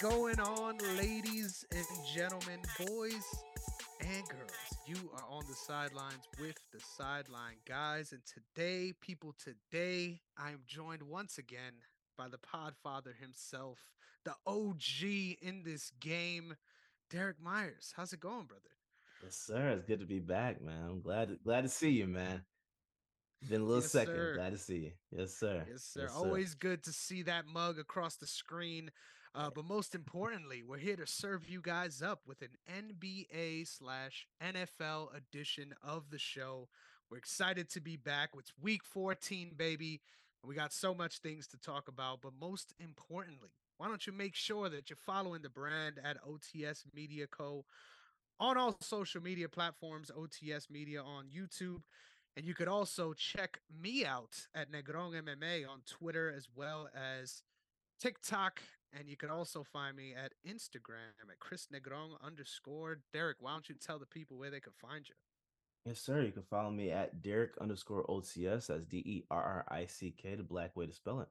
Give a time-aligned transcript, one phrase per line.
[0.00, 1.84] Going on, ladies and
[2.14, 3.24] gentlemen, boys
[4.00, 4.52] and girls?
[4.86, 8.12] You are on the sidelines with the sideline guys.
[8.12, 11.72] And today, people, today, I am joined once again
[12.16, 13.78] by the podfather himself,
[14.24, 16.54] the OG in this game,
[17.10, 17.92] Derrick Myers.
[17.96, 18.62] How's it going, brother?
[19.24, 19.70] Yes, sir.
[19.70, 20.84] It's good to be back, man.
[20.88, 22.44] I'm glad glad to see you, man.
[23.48, 24.14] Been a little Yes, second.
[24.14, 24.34] sir.
[24.36, 24.92] Glad to see you.
[25.10, 25.64] Yes, sir.
[25.68, 26.08] Yes, sir.
[26.14, 28.90] Always good to see that mug across the screen.
[29.34, 34.26] Uh, but most importantly, we're here to serve you guys up with an NBA slash
[34.42, 36.68] NFL edition of the show.
[37.10, 38.30] We're excited to be back.
[38.38, 40.00] It's week 14, baby.
[40.44, 42.20] We got so much things to talk about.
[42.22, 46.84] But most importantly, why don't you make sure that you're following the brand at OTS
[46.94, 47.64] Media Co.
[48.38, 51.82] on all social media platforms, OTS Media on YouTube.
[52.36, 57.42] And you could also check me out at Negron MMA on Twitter as well as
[58.00, 58.62] TikTok.
[58.92, 63.00] And you can also find me at Instagram at Chris Negron underscore.
[63.12, 65.14] Derrick, why don't you tell the people where they can find you?
[65.84, 66.22] Yes, sir.
[66.22, 68.66] You can follow me at Derrick underscore OCS.
[68.66, 71.28] That's D E R R I C K, the black way to spell it.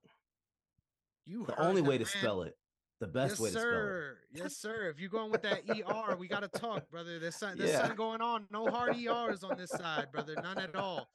[1.26, 2.56] You The only way to spell it.
[3.00, 3.74] The best yes, way to spell it.
[3.74, 4.18] sir.
[4.34, 4.90] Yes, sir.
[4.90, 7.20] If you're going with that ER, we got to talk, brother.
[7.20, 7.80] There's, some, there's Yeah.
[7.80, 8.48] something going on.
[8.52, 10.36] No hard ERs on this side, brother.
[10.42, 11.08] None at all.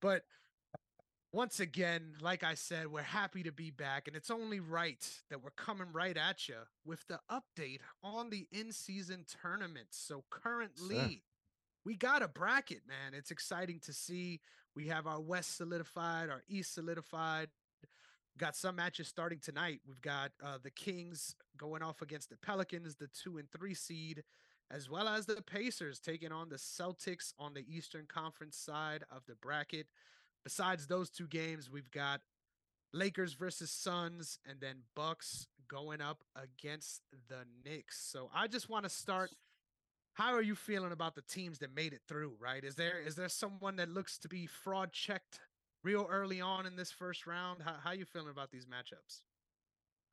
[0.00, 0.22] But
[1.32, 4.06] once again, like I said, we're happy to be back.
[4.06, 8.46] And it's only right that we're coming right at you with the update on the
[8.52, 9.88] in season tournament.
[9.90, 11.22] So currently,
[11.84, 13.14] we got a bracket, man.
[13.16, 14.40] It's exciting to see.
[14.76, 17.48] We have our West solidified, our East solidified.
[18.38, 19.80] Got some matches starting tonight.
[19.86, 24.22] We've got uh, the Kings going off against the Pelicans, the two and three seed,
[24.70, 29.22] as well as the Pacers taking on the Celtics on the Eastern Conference side of
[29.26, 29.86] the bracket.
[30.44, 32.20] Besides those two games, we've got
[32.92, 37.98] Lakers versus Suns and then Bucks going up against the Knicks.
[38.10, 39.30] So I just want to start
[40.14, 42.62] how are you feeling about the teams that made it through, right?
[42.62, 45.40] Is there is there someone that looks to be fraud checked
[45.82, 47.62] real early on in this first round?
[47.62, 49.22] How how you feeling about these matchups?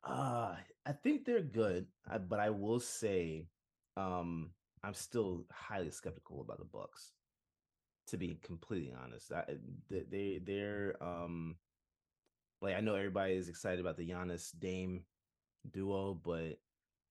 [0.03, 1.87] Uh, I think they're good,
[2.29, 3.47] but I will say,
[3.97, 4.51] um,
[4.81, 7.11] I'm still highly skeptical about the Bucks.
[8.09, 9.45] To be completely honest, I,
[9.89, 11.57] they they- they're um,
[12.61, 15.05] like I know everybody is excited about the Giannis Dame
[15.69, 16.59] duo, but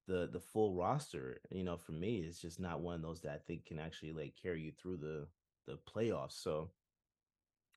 [0.07, 3.33] the the full roster, you know, for me, is just not one of those that
[3.33, 5.29] I think can actually like carry you through the
[5.67, 6.33] the playoffs.
[6.43, 6.71] So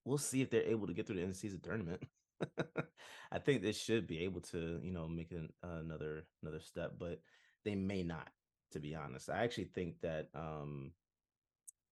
[0.05, 2.01] we'll see if they're able to get through the end of season tournament.
[3.31, 7.21] I think they should be able to, you know, make an, another another step, but
[7.63, 8.29] they may not.
[8.71, 10.93] To be honest, I actually think that, um,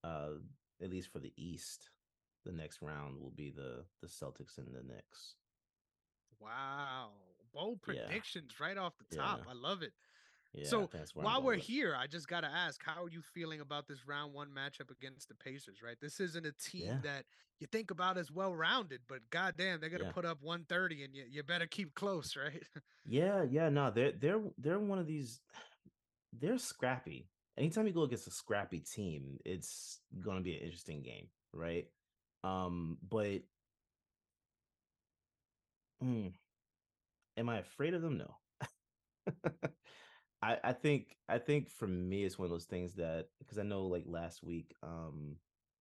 [0.04, 0.30] uh,
[0.82, 1.90] at least for the East,
[2.46, 5.36] the next round will be the the Celtics and the Knicks.
[6.40, 7.10] Wow.
[7.54, 8.06] Bold Yeah.
[8.06, 9.42] predictions right off the top.
[9.44, 9.52] Yeah.
[9.52, 9.94] I love it.
[10.54, 11.66] Yeah, so think that's where I'm while we're with.
[11.66, 14.90] here, I just got to ask, how are you feeling about this round one matchup
[14.90, 15.98] against the Pacers, right?
[16.02, 17.00] This isn't a team Yeah.
[17.04, 17.26] that
[17.60, 20.12] you think about as well rounded, but goddamn, they're going to Yeah.
[20.12, 22.64] put up 130 and you, you better keep close, right?
[23.06, 25.42] Yeah, yeah, no, they're they're they're one of these.
[26.32, 27.28] They're scrappy.
[27.60, 31.88] Anytime you go against a scrappy team, it's gonna be an interesting game, right?
[32.44, 33.42] Um, but
[36.02, 36.28] hmm,
[37.38, 38.18] am I afraid of them?
[38.18, 38.36] No.
[40.42, 43.64] I I think I think for me it's one of those things that because I
[43.64, 45.36] know like last week, um,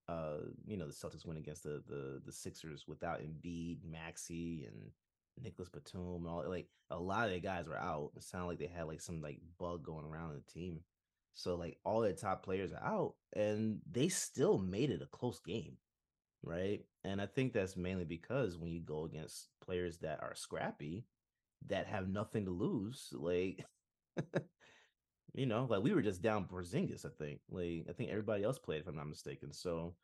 [0.09, 4.91] uh, you know the Celtics went against the the the Sixers without Embiid, Maxey, and
[5.41, 8.10] Nicholas Batum, and all like a lot of the guys were out.
[8.16, 10.81] It sounded like they had like some like bug going around in the team.
[11.38, 15.38] So like all their top players are out, and they still made it a close
[15.38, 15.76] game,
[16.43, 16.81] right?
[17.04, 21.04] And I think that's mainly because when you go against players that are scrappy,
[21.69, 23.65] that have nothing to lose, like
[25.33, 27.39] you know, like we were just down Porzingis, I think.
[27.48, 29.53] Like I think everybody else played, if I'm not mistaken.
[29.53, 29.95] So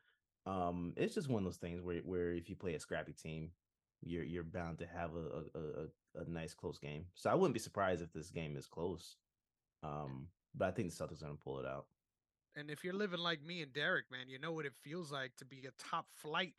[0.46, 3.50] um it's just one of those things where where if you play a scrappy team,
[4.02, 5.60] you're you're bound to have a a,
[6.20, 7.06] a, a nice close game.
[7.14, 9.16] So I wouldn't be surprised if this game is close.
[9.82, 11.86] Um, but I think the Celtics are gonna pull it out.
[12.56, 15.34] And if you're living like me and Derrick, man, you know what it feels like
[15.36, 16.54] to be a top flight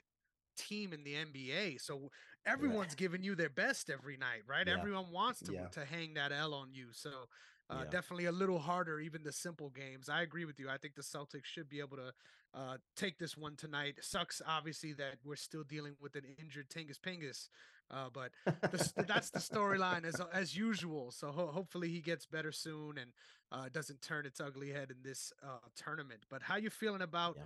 [0.58, 1.80] team in the NBA.
[1.82, 2.12] So
[2.46, 4.68] everyone's giving you their best every night, right?
[4.68, 4.74] Yeah.
[4.74, 5.68] Everyone wants to Yeah.
[5.70, 6.92] to hang that L on you.
[6.92, 7.30] So
[7.70, 7.90] uh, Yeah.
[7.90, 10.08] definitely a little harder, even the simple games.
[10.08, 10.70] I agree with you.
[10.70, 12.14] I think the Celtics should be able to
[12.54, 13.98] uh, take this one tonight.
[14.02, 17.50] Sucks, obviously, that we're still dealing with an injured Tingus Pingus,
[17.92, 18.32] uh, but
[18.72, 21.12] the, that's the storyline as as usual.
[21.12, 23.12] So ho- hopefully he gets better soon and
[23.52, 26.26] uh, doesn't turn its ugly head in this uh, tournament.
[26.30, 27.44] But how you feeling about Yeah.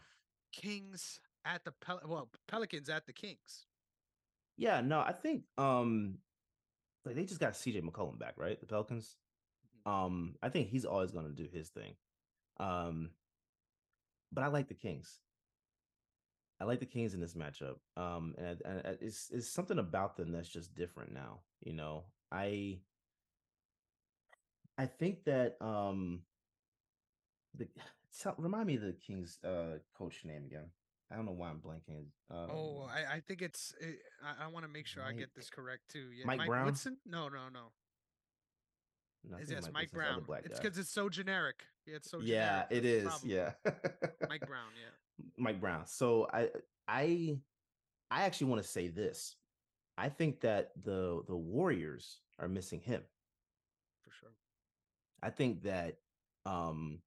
[0.51, 3.65] Kings at the Pel- well Pelicans at the Kings?
[4.57, 6.17] Yeah, no, I think um
[7.05, 8.59] like they just got CJ McCollum back, right?
[8.59, 9.15] The Pelicans.
[9.87, 9.91] Mhm.
[9.91, 11.95] Um, I think he's always going to do his thing.
[12.59, 13.11] Um,
[14.31, 15.21] but I like the Kings.
[16.61, 17.75] I like the Kings in this matchup.
[17.95, 21.39] Um, and, I- and it's it's something about them that's just different now.
[21.61, 22.79] You know, I
[24.77, 26.21] I think that um
[27.55, 27.67] the
[28.21, 30.69] tell, remind me of the Kings uh coach name again.
[31.11, 32.05] I don't know why I'm blanking.
[32.29, 33.73] Um, Oh, I, I think it's.
[33.81, 36.09] eh, I, I want to make sure I get this correct too.
[36.15, 36.65] Yeah, Mike Brown?
[36.65, 36.97] Woodson?
[37.03, 37.71] No, no, no.
[39.27, 40.39] no, I Is yes, Mike Mike Wilson's the other Brown.
[40.45, 41.63] It's because it's so generic.
[41.87, 42.67] Yeah, it's so yeah, generic.
[42.69, 43.03] it that's is.
[43.03, 43.31] problem.
[43.31, 44.69] Yeah, Mike Brown.
[44.79, 44.91] Yeah.
[45.37, 45.85] Mike Brown.
[45.85, 46.49] So I
[46.87, 47.37] I
[48.11, 49.35] I actually want to say this.
[49.97, 53.01] I think that the the Warriors are missing him.
[54.03, 54.31] For sure.
[55.21, 55.97] I think that
[56.45, 56.99] um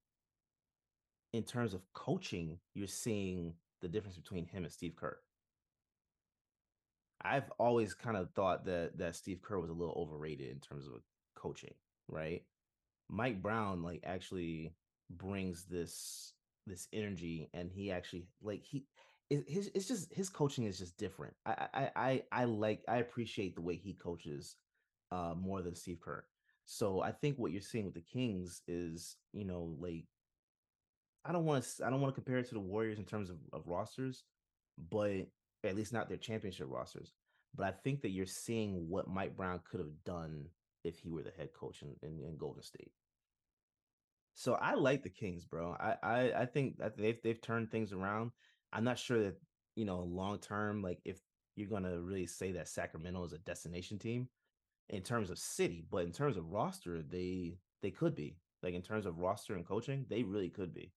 [1.33, 5.17] in terms of coaching, you're seeing the difference between him and Steve Kerr.
[7.23, 10.85] I've always kind of thought that that Steve Kerr was a little overrated in terms
[10.87, 11.01] of
[11.35, 11.73] coaching,
[12.07, 12.43] right?
[13.09, 14.73] Mike Brown like actually
[15.09, 16.33] brings this
[16.65, 18.85] this energy and he actually like he
[19.29, 21.33] his it's just his coaching is just different.
[21.45, 24.55] I I I I like I appreciate the way he coaches
[25.11, 26.23] uh more than Steve Kerr.
[26.65, 30.05] So I think what you're seeing with the Kings is, you know, like
[31.25, 33.29] I don't want to I don't want to compare it to the Warriors in terms
[33.29, 34.23] of, of rosters,
[34.89, 35.27] but
[35.63, 37.13] at least not their championship rosters.
[37.55, 40.45] But I think that you're seeing what Mike Brown could have done
[40.83, 42.91] if he were the head coach in, in, in Golden State.
[44.35, 45.75] So I like the Kings, bro.
[45.79, 48.31] I I, I think that they've they've turned things around.
[48.71, 49.35] I'm not sure that
[49.75, 51.19] you know long term, like if
[51.55, 54.27] you're gonna really say that Sacramento is a destination team
[54.89, 58.37] in terms of city, but in terms of roster, they they could be.
[58.63, 60.91] Like in terms of roster and coaching, they really could be.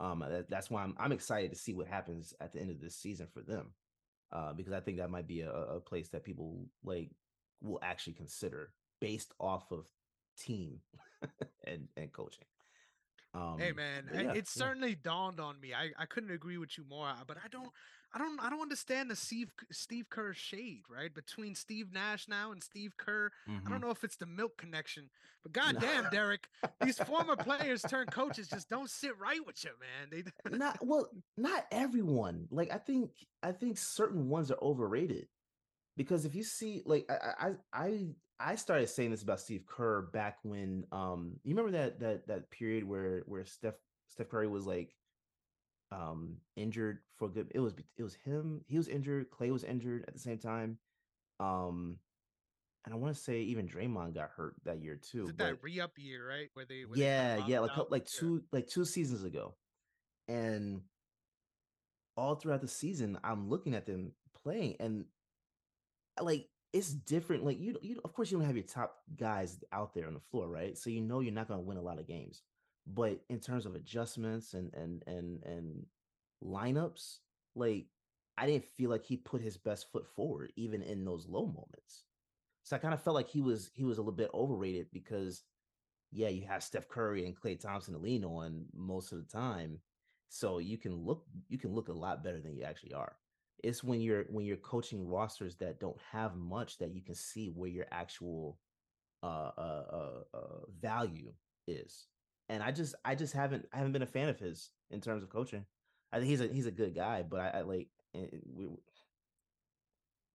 [0.00, 2.80] Um, that, that's why I'm I'm excited to see what happens at the end of
[2.80, 3.72] this season for them,
[4.32, 7.10] uh, because I think that might be a, a place that people like
[7.62, 9.86] will actually consider based off of
[10.38, 10.80] team
[11.66, 12.44] and and coaching.
[13.34, 14.68] Um, hey man, yeah, it yeah.
[14.68, 15.74] certainly dawned on me.
[15.74, 17.70] I, I couldn't agree with you more, but I don't
[18.14, 22.52] I don't I don't understand the Steve Steve Kerr shade right between Steve Nash now
[22.52, 23.30] and Steve Kerr.
[23.66, 23.70] I Mhm.
[23.70, 25.10] don't know if it's the milk connection,
[25.42, 26.48] but goddamn, Derrick,
[26.80, 30.08] these former players turned coaches just don't sit right with you, man.
[30.10, 33.10] They not well not everyone like i think
[33.42, 35.26] i think certain ones are overrated
[35.96, 38.08] because if you see like i i i
[38.40, 42.50] i started saying this about steve kerr back when um you remember that that that
[42.50, 43.74] period where where steph
[44.08, 44.94] steph curry was like
[45.92, 50.04] um injured for good it was it was him he was injured Klay was injured
[50.08, 50.78] at the same time
[51.38, 51.96] um
[52.84, 55.92] and i want to say even Draymond got hurt that year too but that re-up
[55.96, 56.48] year, right?
[56.54, 58.20] Where they where yeah kinda yeah like like Yeah.
[58.20, 59.54] two like two seasons ago
[60.28, 60.80] and
[62.16, 65.04] all throughout the season i'm looking at them playing and
[66.20, 69.94] like it's different like you you of course you don't have your top guys out
[69.94, 72.00] there on the floor right so you know you're not going to win a lot
[72.00, 72.42] of games
[72.86, 75.86] but in terms of adjustments and and and and
[76.44, 77.18] lineups
[77.54, 77.86] like
[78.36, 82.04] i didn't feel like he put his best foot forward even in those low moments
[82.64, 85.44] so i kind of felt like he was he was a little bit overrated because
[86.14, 89.80] yeah, you have Steph Curry and Klay Thompson to lean on most of the time.
[90.28, 93.16] So you can look you can look a lot better than you actually are.
[93.64, 97.48] It's when you're when you're coaching rosters that don't have much that you can see
[97.48, 98.58] where your actual
[99.22, 101.32] uh uh uh, uh value
[101.66, 102.06] is.
[102.50, 105.22] And I just I just haven't I haven't been a fan of his in terms
[105.22, 105.64] of coaching.
[106.12, 108.68] I think he's a he's a good guy, but I, I like we,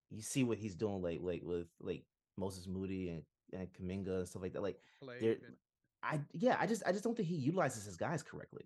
[0.09, 2.03] you see what he's doing like like with like
[2.35, 3.21] Moses Moody and
[3.53, 4.63] and Kuminga and stuff like that.
[4.63, 4.79] Like
[5.21, 5.37] there,
[6.01, 8.65] I yeah, I just I just don't think he utilizes his guys correctly.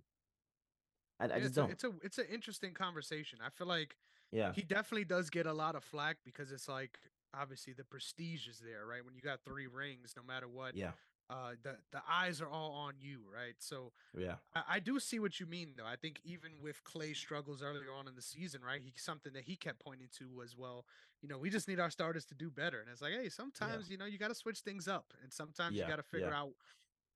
[1.20, 1.72] I, I just it's don't.
[1.72, 3.40] it's a it's an interesting conversation.
[3.46, 3.98] I feel like
[4.34, 7.00] yeah, he definitely does get a lot of flack because it's like
[7.34, 9.04] obviously the prestige is there, right?
[9.06, 10.92] When you got three rings, no matter what, yeah,
[11.30, 13.56] uh, the the eyes are all on you, right?
[13.60, 15.86] So yeah, I, I do see what you mean, though.
[15.86, 18.82] I think even with Klay struggles earlier on in the season, right?
[18.84, 20.86] He something that he kept pointing to was, well,
[21.22, 22.80] you know, we just need our starters to do better.
[22.80, 25.76] And it's like, hey, sometimes you know you got to switch things up, and sometimes
[25.78, 26.40] Yeah, you got to figure yeah.
[26.40, 26.52] out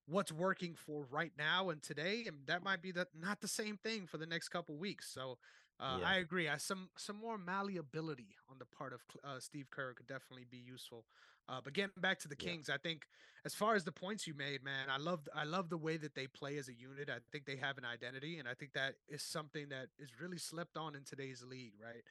[0.08, 3.78] what's working for right now and today, and that might be the not the same
[3.78, 5.10] thing for the next couple weeks.
[5.14, 5.38] So.
[5.80, 6.06] Uh, Yeah.
[6.06, 6.48] I agree.
[6.48, 10.58] I, some some more malleability on the part of uh, Steve Kerr could definitely be
[10.58, 11.06] useful.
[11.50, 12.52] Uh, but getting back to the Yeah.
[12.52, 13.08] Kings, I think
[13.46, 16.16] as far as the points you made, man, I love I love the way that
[16.16, 17.10] they play as a unit.
[17.10, 20.38] I think they have an identity, and I think that is something that is really
[20.38, 21.74] slept on in today's league.
[21.84, 22.04] Right,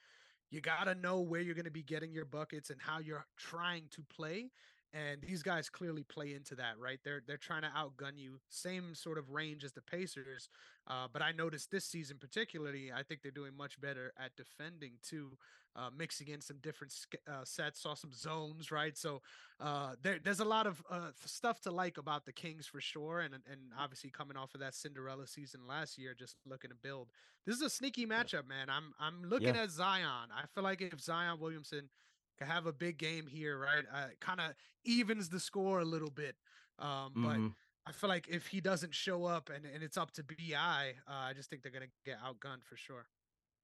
[0.50, 3.26] you got to know where you're going to be getting your buckets and how you're
[3.36, 4.50] trying to play,
[4.96, 6.98] And these guys clearly play into that, right?
[7.04, 10.48] They're they're trying to outgun you, same sort of range as the Pacers.
[10.86, 14.92] Uh, but I noticed this season particularly, I think they're doing much better at defending
[15.02, 15.36] too,
[15.74, 16.94] uh, mixing in some different
[17.28, 18.96] uh, sets, saw some zones, right?
[18.96, 19.20] So
[19.60, 23.20] uh, there, there's a lot of uh, stuff to like about the Kings for sure,
[23.20, 27.08] and and obviously coming off of that Cinderella season last year, just looking to build.
[27.44, 28.70] This is a sneaky matchup, man.
[28.70, 29.64] I'm I'm looking yeah.
[29.64, 30.30] at Zion.
[30.34, 31.90] I feel like if Zion Williamson
[32.38, 33.84] could have a big game here, right?
[33.92, 34.52] Uh, kind of
[34.84, 36.36] evens the score a little bit.
[36.78, 37.24] Um, mm-hmm.
[37.24, 37.52] But
[37.86, 41.12] I feel like if he doesn't show up and, and it's up to BI, uh,
[41.12, 43.06] I just think they're gonna get outgunned for sure.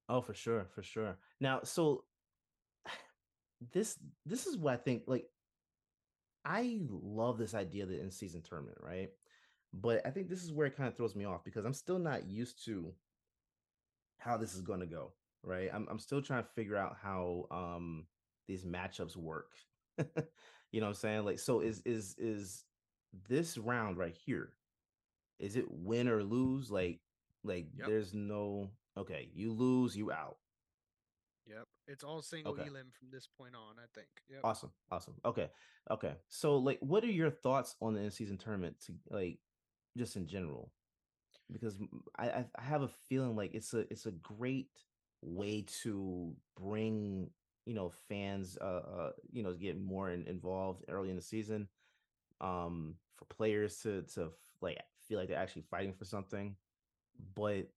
[0.09, 1.17] Oh, for sure, for sure.
[1.39, 2.03] Now, so
[3.73, 5.03] this this is what I think.
[5.07, 5.25] Like,
[6.45, 9.09] I love this idea the in season tournament, right?
[9.73, 11.99] But I think this is where it kind of throws me off because I'm still
[11.99, 12.93] not used to
[14.19, 15.13] how this is going to go,
[15.43, 15.69] right?
[15.73, 18.05] I'm I'm still trying to figure out how um
[18.47, 19.51] these matchups work.
[19.97, 21.25] you know what I'm saying?
[21.25, 22.65] Like, so is is is
[23.29, 24.53] this round right here?
[25.39, 26.71] Is it win or lose?
[26.71, 26.99] Like,
[27.43, 27.87] like yep.
[27.87, 29.29] there's no okay.
[29.33, 30.37] You lose, you out.
[31.47, 32.67] Yep, it's all single okay.
[32.67, 33.75] elim from this point on.
[33.77, 34.07] I think.
[34.29, 34.41] Yep.
[34.43, 35.15] Awesome, awesome.
[35.25, 35.49] Okay,
[35.91, 36.13] okay.
[36.29, 38.75] So, like, what are your thoughts on the in season tournament?
[38.85, 39.39] To like,
[39.97, 40.71] just in general,
[41.51, 41.77] because
[42.17, 44.69] I I have a feeling like it's a it's a great
[45.21, 47.29] way to bring
[47.65, 51.67] you know fans uh, uh you know get more in, involved early in the season
[52.41, 54.77] um for players to to like
[55.07, 56.55] feel like they're actually fighting for something
[57.35, 57.67] but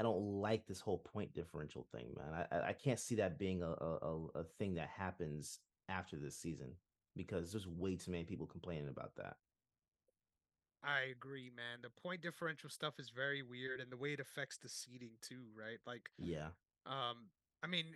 [0.00, 3.62] i don't like this whole point differential thing man i i can't see that being
[3.62, 6.72] a a, a thing that happens after this season
[7.16, 9.36] because there's way too many people complaining about that
[10.86, 11.80] I agree, man.
[11.80, 15.40] The point differential stuff is very weird and the way it affects the seeding too,
[15.58, 15.78] right?
[15.86, 16.48] Like Yeah.
[16.86, 17.30] Um
[17.62, 17.86] I mean,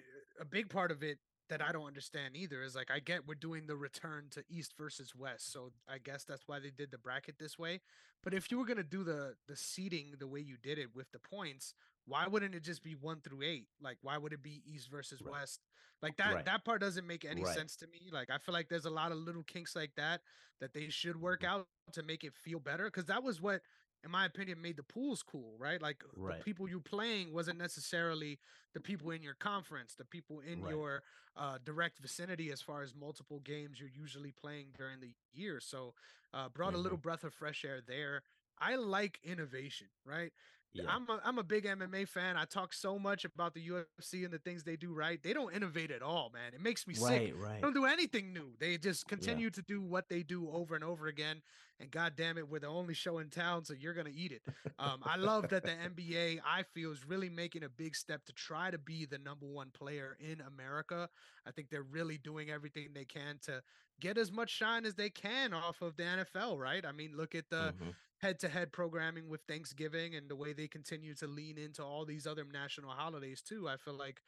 [0.41, 1.19] a big part of it
[1.49, 4.75] that I don't understand either is like I get we're doing the return to East
[4.77, 7.81] versus West, so I guess that's why they did the bracket this way.
[8.23, 11.11] But if you were gonna do the the seeding the way you did it with
[11.13, 11.75] the points,
[12.07, 13.67] why wouldn't it just be one through eight?
[13.81, 15.33] Like why would it be East versus right.
[15.33, 15.61] West?
[16.03, 16.45] Like that right.
[16.45, 17.55] that part doesn't make any right.
[17.55, 18.11] sense to me.
[18.13, 20.21] Like I feel like there's a lot of little kinks like that
[20.61, 21.61] that they should work mm-hmm.
[21.61, 23.63] out to make it feel better because that was what
[24.05, 25.81] in my opinion, made the pools cool, right?
[25.83, 26.39] Like right.
[26.39, 28.39] the people you playing wasn't necessarily
[28.75, 30.73] the people in your conference, the people in right.
[30.73, 31.03] your
[31.37, 35.61] uh, direct vicinity as far as multiple games you're usually playing during the year.
[35.61, 35.95] So
[36.33, 36.77] uh, brought mm-hmm.
[36.77, 38.23] a little breath of fresh air there.
[38.61, 40.33] I like innovation, right?
[40.75, 40.85] Yeah.
[40.89, 42.37] I'm a, I'm a big MMA fan.
[42.37, 45.21] I talk so much about the UFC and the things they do right.
[45.23, 46.53] They don't innovate at all, man.
[46.55, 47.35] It makes me right, sick.
[47.37, 47.55] Right.
[47.57, 48.53] They don't do anything new.
[48.61, 49.53] They just continue yeah.
[49.53, 51.43] to do what they do over and over again.
[51.81, 54.43] And god damn it, we're the only show in town, so you're gonna eat it.
[54.81, 58.33] Um, I love that the NBA, I feel, is really making a big step to
[58.33, 61.09] try to be the number one player in America.
[61.47, 63.63] I think they're really doing everything they can to
[64.01, 66.85] get as much shine as they can off of the NFL, right?
[66.85, 70.53] I mean, look at the mm-hmm head to head programming with Thanksgiving and the way
[70.53, 73.69] they continue to lean into all these other national holidays too.
[73.69, 74.23] I feel like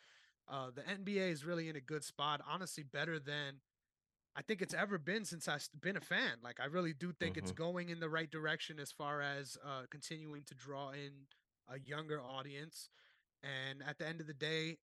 [0.48, 3.60] uh, the NBA is really in a good spot, honestly, better than
[4.36, 6.38] I think it's ever been since I've been a fan.
[6.42, 7.44] Like, I really do think mm-hmm.
[7.44, 11.10] it's going in the right direction as far as uh, continuing to draw in
[11.68, 12.88] a younger audience.
[13.42, 14.78] And at the end of the day,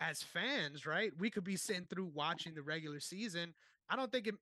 [0.00, 3.54] as fans, right, we could be sitting through watching the regular season.
[3.88, 4.34] I don't think it,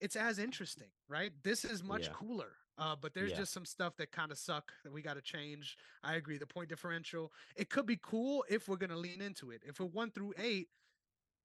[0.00, 1.32] it's as interesting, right?
[1.42, 2.12] This is much yeah.
[2.12, 2.52] cooler.
[2.76, 3.38] Uh, but there's yeah.
[3.38, 5.76] just some stuff that kind of suck that we got to change.
[6.02, 6.38] I agree.
[6.38, 9.62] The point differential, it could be cool if we're going to lean into it.
[9.64, 10.68] If we're one through eight,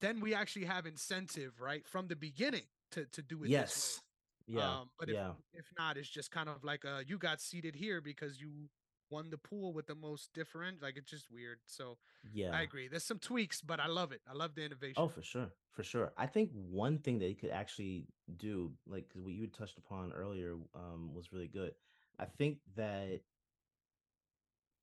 [0.01, 1.87] then we actually have incentive, right?
[1.87, 3.49] From the beginning to, to do it.
[3.49, 4.01] Yes.
[4.47, 4.67] Yeah.
[4.67, 5.31] Um, but yeah.
[5.53, 8.69] if, if not, it's just kind of like, uh, you got seated here because you
[9.09, 10.81] won the pool with the most different.
[10.81, 11.59] Like it's just weird.
[11.65, 11.97] So
[12.33, 12.87] yeah, I agree.
[12.87, 14.21] There's some tweaks, but I love it.
[14.29, 14.95] I love the innovation.
[14.97, 16.11] Oh, for sure, for sure.
[16.17, 20.55] I think one thing that you could actually do, like what you touched upon earlier,
[20.75, 21.71] um, was really good.
[22.19, 23.21] I think that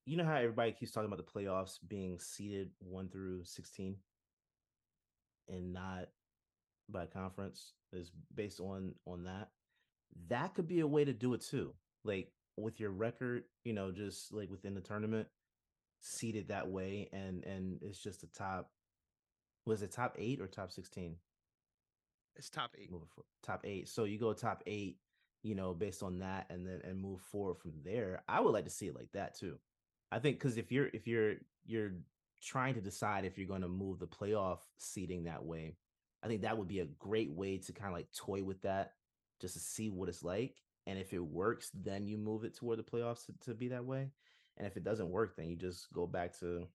[0.06, 3.96] you know how everybody keeps talking about the playoffs being seeded one through sixteen,
[5.48, 6.08] and not
[6.88, 9.48] by conference is based on on that.
[10.28, 11.74] That could be a way to do it too.
[12.04, 15.28] Like with your record, you know, just like within the tournament,
[16.00, 18.70] seated that way, and and it's just the top.
[19.64, 21.16] Was it top eight or top sixteen?
[22.36, 22.90] It's top eight.
[23.42, 23.88] Top eight.
[23.88, 24.98] So you go top eight,
[25.42, 28.22] you know, based on that, and then and move forward from there.
[28.28, 29.58] I would like to see it like that too.
[30.12, 31.34] I think because if you're if you're
[31.64, 31.92] you're
[32.42, 35.76] trying to decide if you're going to move the playoff seating that way,
[36.22, 38.92] I think that would be a great way to kind of like toy with that,
[39.40, 40.54] just to see what it's like
[40.86, 43.84] and if it works then you move it toward the playoffs to, to be that
[43.84, 44.10] way
[44.56, 46.66] and if it doesn't work then you just go back to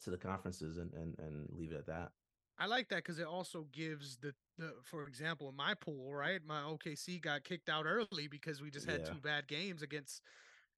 [0.00, 2.12] to the conferences and and, and leave it at that
[2.58, 6.40] I like that because it also gives the the for example in my pool, right?
[6.44, 9.14] My OKC got kicked out early because we just had Yeah.
[9.14, 10.22] two bad games against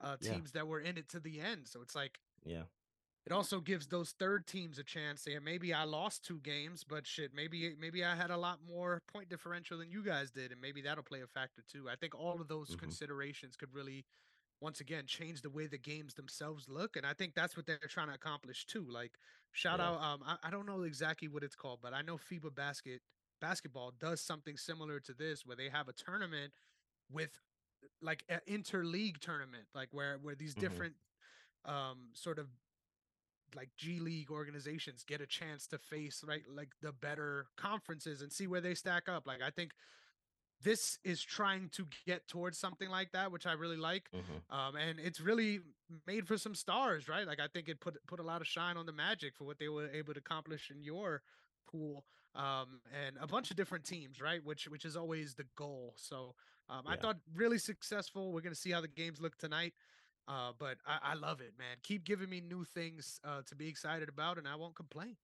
[0.01, 0.35] uh Yeah.
[0.35, 1.67] teams that were in it to the end.
[1.67, 2.63] So it's like Yeah.
[3.27, 5.27] It also gives those third teams a chance.
[5.27, 9.03] Yeah, maybe I lost two games, but shit, maybe maybe I had a lot more
[9.09, 11.89] point differential than you guys did, and maybe that'll play a factor too.
[11.89, 14.05] I think all of those hmm considerations could really,
[14.61, 17.79] once again, change the way the games themselves look, and I think that's what they're
[17.89, 18.85] trying to accomplish too.
[18.89, 19.19] Like,
[19.53, 19.81] shout Yeah.
[19.81, 23.03] out, um, I, I don't know exactly what it's called, but I know FIBA basket
[23.41, 26.55] basketball does something similar to this, where they have a tournament
[27.11, 27.41] with
[28.01, 30.97] like an interleague tournament, like where where these hmm different
[31.65, 32.49] um sort of
[33.57, 38.33] like G League organizations get a chance to face right like the better conferences and
[38.33, 39.27] see where they stack up.
[39.27, 39.73] Like I think
[40.63, 44.09] this is trying to get towards something like that, which I really like.
[44.13, 45.61] hmm Um, and it's really
[46.07, 47.27] made for some stars, right?
[47.27, 49.59] Like I think it put put a lot of shine on the Magic for what
[49.59, 51.23] they were able to accomplish in your
[51.71, 54.43] pool, um, and a bunch of different teams, right?
[54.45, 55.95] Which which is always the goal.
[55.97, 56.35] So
[56.69, 58.33] um, I thought really successful.
[58.33, 59.75] We're gonna see how the games look tonight.
[60.27, 61.79] Uh, but I, I love it, man.
[61.83, 65.17] Keep giving me new things uh, to be excited about, and I won't complain.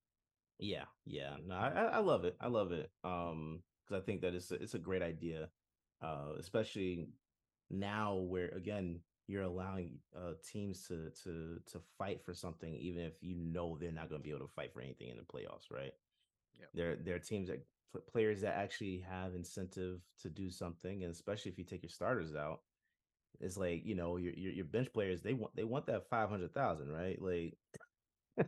[0.58, 1.38] Yeah, yeah.
[1.42, 2.36] No, I, I I love it.
[2.40, 2.92] I love it.
[3.02, 5.52] Um, because I think that it's a, it's a great idea,
[6.00, 7.14] uh, especially
[7.70, 13.22] now where again you're allowing uh teams to to to fight for something, even if
[13.22, 15.70] you know they're not going to be able to fight for anything in the playoffs,
[15.70, 15.94] right?
[16.58, 17.66] Yeah, There there are teams that
[18.06, 22.34] players that actually have incentive to do something, and especially if you take your starters
[22.34, 22.64] out,
[23.40, 26.28] it's like you know your your, your bench players they want they want that five
[26.28, 27.20] hundred thousand, right?
[27.20, 27.54] Like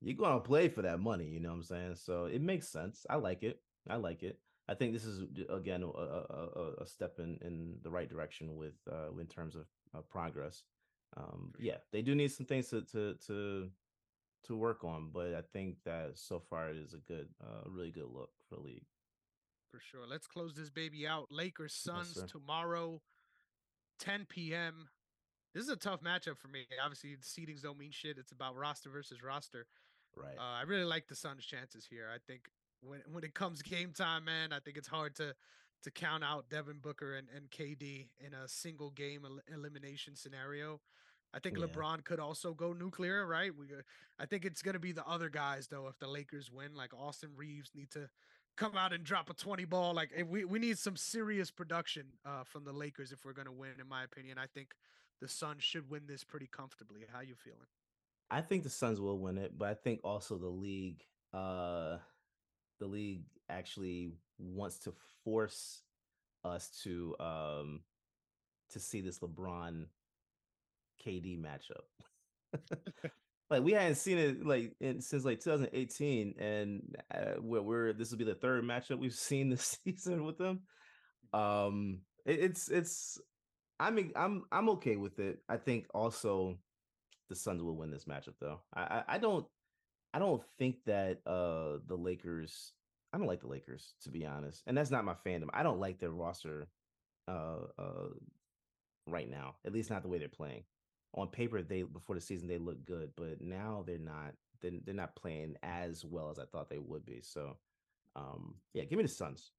[0.00, 1.94] you're gonna play for that money, you know what I'm saying?
[1.96, 3.04] So it makes sense.
[3.08, 3.60] I like it.
[3.88, 4.38] I like it.
[4.68, 8.56] I think this is again a, a, a- a step in in the right direction
[8.56, 10.62] with uh in terms of uh, progress.
[11.16, 13.70] Um, yeah, they do need some things to to to
[14.44, 17.90] to work on, but I think that so far it is a good, uh, really
[17.90, 18.84] good look for the league.
[19.72, 20.06] For sure.
[20.08, 21.26] Let's close this baby out.
[21.32, 22.26] Lakers Yes, Suns sir.
[22.26, 23.00] tomorrow,
[23.98, 24.88] 10 p.m.
[25.54, 26.66] This is a tough matchup for me.
[26.82, 28.18] Obviously, the seedings don't mean shit.
[28.18, 29.66] It's about roster versus roster.
[30.16, 30.36] Right.
[30.38, 32.08] Uh, I really like the Suns' chances here.
[32.14, 32.48] I think
[32.82, 35.34] when when it comes game time, man, I think it's hard to
[35.82, 40.80] to count out Devin Booker and, and KD in a single game el- elimination scenario.
[41.34, 41.66] I think Yeah.
[41.66, 43.54] LeBron could also go nuclear, right?
[43.54, 43.66] We,
[44.18, 45.86] I think it's gonna be the other guys though.
[45.88, 48.08] If the Lakers win, like Austin Reaves need to
[48.56, 49.94] come out and drop a twenty ball.
[49.94, 53.52] Like if we we need some serious production uh, from the Lakers if we're gonna
[53.52, 53.72] win.
[53.80, 54.70] In my opinion, I think
[55.20, 57.02] the Suns should win this pretty comfortably.
[57.12, 57.66] How you feeling?
[58.30, 61.98] I think the Suns will win it, but I think also the league, uh,
[62.80, 64.92] the league actually wants to
[65.24, 65.82] force
[66.44, 67.80] us to um
[68.70, 69.86] to see this LeBron
[71.04, 71.86] KD matchup.
[73.50, 78.10] like we hadn't seen it like in, since like 2018, and uh, we're, we're this
[78.10, 80.60] will be the third matchup we've seen this season with them.
[81.32, 83.20] Um, it, it's it's
[83.78, 85.38] I mean I'm I'm okay with it.
[85.48, 86.58] I think also
[87.28, 88.60] the Suns will win this matchup though.
[88.74, 89.46] I I, I don't
[90.12, 92.72] I don't think that uh the Lakers
[93.12, 94.62] I don't like the Lakers to be honest.
[94.66, 95.48] And that's not my fandom.
[95.52, 96.68] I don't like their roster
[97.28, 98.08] uh uh
[99.06, 99.56] right now.
[99.64, 100.64] At least not the way they're playing.
[101.16, 104.94] On paper they before the season they look good, but now they're not they're, they're
[104.94, 107.20] not playing as well as I thought they would be.
[107.22, 107.56] So
[108.14, 109.50] um yeah, give me the Suns.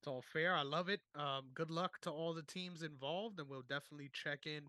[0.00, 0.54] It's all fair.
[0.54, 1.00] I love it.
[1.14, 4.62] Um, good luck to all the teams involved, and we'll definitely check in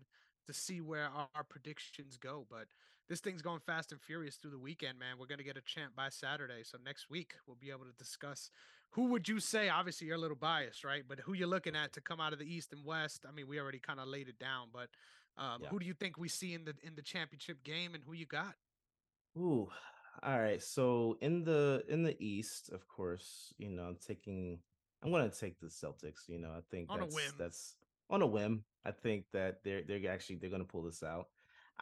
[0.46, 2.46] to see where our, our predictions go.
[2.50, 2.66] But
[3.12, 5.16] this thing's going fast and furious through the weekend, man.
[5.20, 8.50] We're gonna get a champ by Saturday, so next week we'll be able to discuss
[8.92, 9.68] who would you say.
[9.68, 11.02] Obviously, you're a little biased, right?
[11.06, 13.26] But who you're looking at to come out of the East and West?
[13.28, 14.88] I mean, we already kind of laid it down, but
[15.36, 15.68] um, Yeah.
[15.68, 18.24] who do you think we see in the in the championship game, and who you
[18.24, 18.54] got?
[19.36, 19.68] Ooh,
[20.22, 20.62] all right.
[20.62, 24.58] So in the in the East, of course, you know, I'm taking
[25.02, 26.28] I'm gonna take the Celtics.
[26.28, 27.76] You know, I think On that's that's
[28.08, 28.64] on a whim.
[28.86, 31.28] I think that they're they're actually they're gonna pull this out.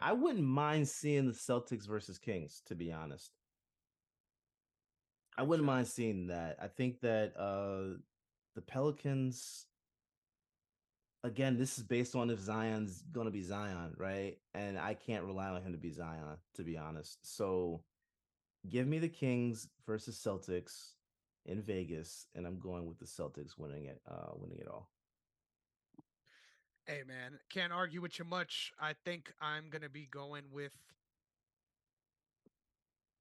[0.01, 3.31] I wouldn't mind seeing the Celtics versus Kings, to be honest.
[5.37, 6.57] I wouldn't mind seeing that.
[6.61, 7.97] I think that uh
[8.55, 9.65] the Pelicans
[11.23, 14.37] again, this is based on if Zion's gonna be Zion, right?
[14.53, 17.19] And I can't rely on him to be Zion, to be honest.
[17.23, 17.83] So
[18.69, 20.93] give me the Kings versus Celtics
[21.45, 24.90] in Vegas, and I'm going with the Celtics winning it, uh, winning it all.
[26.87, 28.73] Hey, man, can't argue with you much.
[28.79, 30.71] I think I'm gonna be going with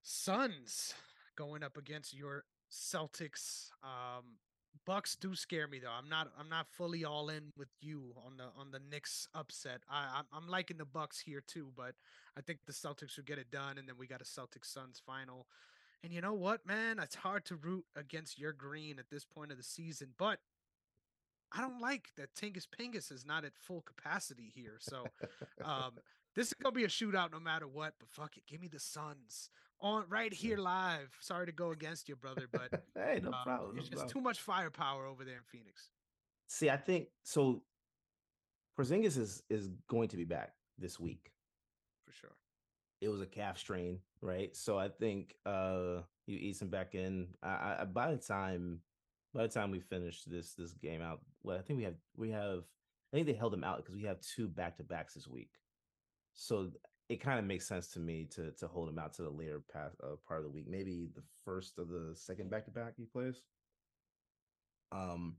[0.03, 0.94] Suns
[1.37, 3.70] going up against your Celtics.
[3.83, 4.38] Um,
[4.87, 5.90] Bucks do scare me though.
[5.90, 6.29] I'm not.
[6.38, 9.83] I'm not fully all in with you on the on the Knicks upset.
[9.90, 11.94] I I'm, I'm liking the Bucks here too, but
[12.37, 15.03] I think the Celtics will get it done, and then we got a Celtics Suns
[15.05, 15.46] final.
[16.03, 16.99] And you know what, man?
[16.99, 20.38] It's hard to root against your green at this point of the season, but
[21.52, 24.76] I don't like that Tingus Pingus is not at full capacity here.
[24.78, 25.04] So
[25.64, 25.92] um,
[26.34, 27.94] this is gonna be a shootout no matter what.
[27.98, 31.16] But fuck it, give me the Suns on right here live.
[31.20, 33.74] Sorry to go against you, brother, but hey, no um, problem.
[33.74, 34.08] There's no just problem.
[34.08, 35.90] too much firepower over there in Phoenix.
[36.48, 37.62] See, I think so.
[38.78, 41.32] Porzingis is is going to be back this week.
[42.06, 42.36] For sure.
[43.00, 44.54] It was a calf strain, right?
[44.54, 47.28] So I think uh you ease him back in.
[47.42, 48.80] I, I by the time
[49.34, 52.30] by the time we finish this this game out, well, I think we have we
[52.30, 52.64] have
[53.12, 55.50] I think they held him out because we have two back to backs this week.
[56.34, 56.70] So
[57.08, 59.62] it kind of makes sense to me to to hold him out to the later
[59.72, 62.94] path, uh, part of the week, maybe the first of the second back to back
[62.96, 63.42] he plays.
[64.92, 65.36] Um,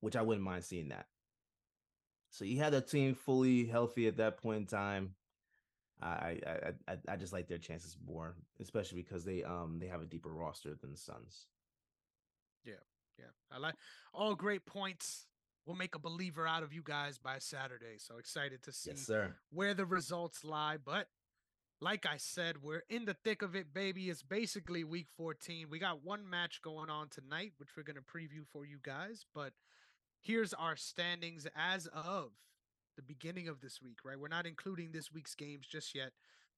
[0.00, 1.06] which I wouldn't mind seeing that.
[2.30, 5.14] So you had the team fully healthy at that point in time.
[6.00, 10.00] I I I, I just like their chances more, especially because they um they have
[10.00, 11.46] a deeper roster than the Suns.
[13.20, 13.56] Yeah.
[13.56, 13.74] I like
[14.12, 15.26] all great points.
[15.66, 17.98] We'll make a believer out of you guys by Saturday.
[17.98, 19.34] So excited to see Yes, sir.
[19.52, 20.78] where the results lie.
[20.82, 21.08] But
[21.80, 24.10] like I said, we're in the thick of it, baby.
[24.10, 25.68] It's basically week 14.
[25.70, 29.24] We got one match going on tonight, which we're going to preview for you guys.
[29.34, 29.52] But
[30.20, 32.32] here's our standings as of
[32.96, 34.18] the beginning of this week, right?
[34.18, 36.12] We're not including this week's games just yet.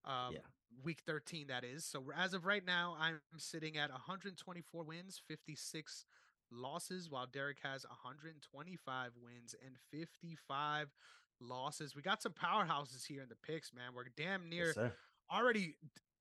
[0.05, 0.39] Um, Yeah.
[0.83, 1.85] Week 13, that is.
[1.85, 6.07] So as of right now, I'm sitting at 124 wins, 56
[6.53, 10.89] losses, while Derrick has 125 wins and 55
[11.41, 11.95] losses.
[11.97, 13.93] We got some powerhouses here in the picks, man.
[13.95, 14.93] We're damn near Yes,
[15.33, 15.77] already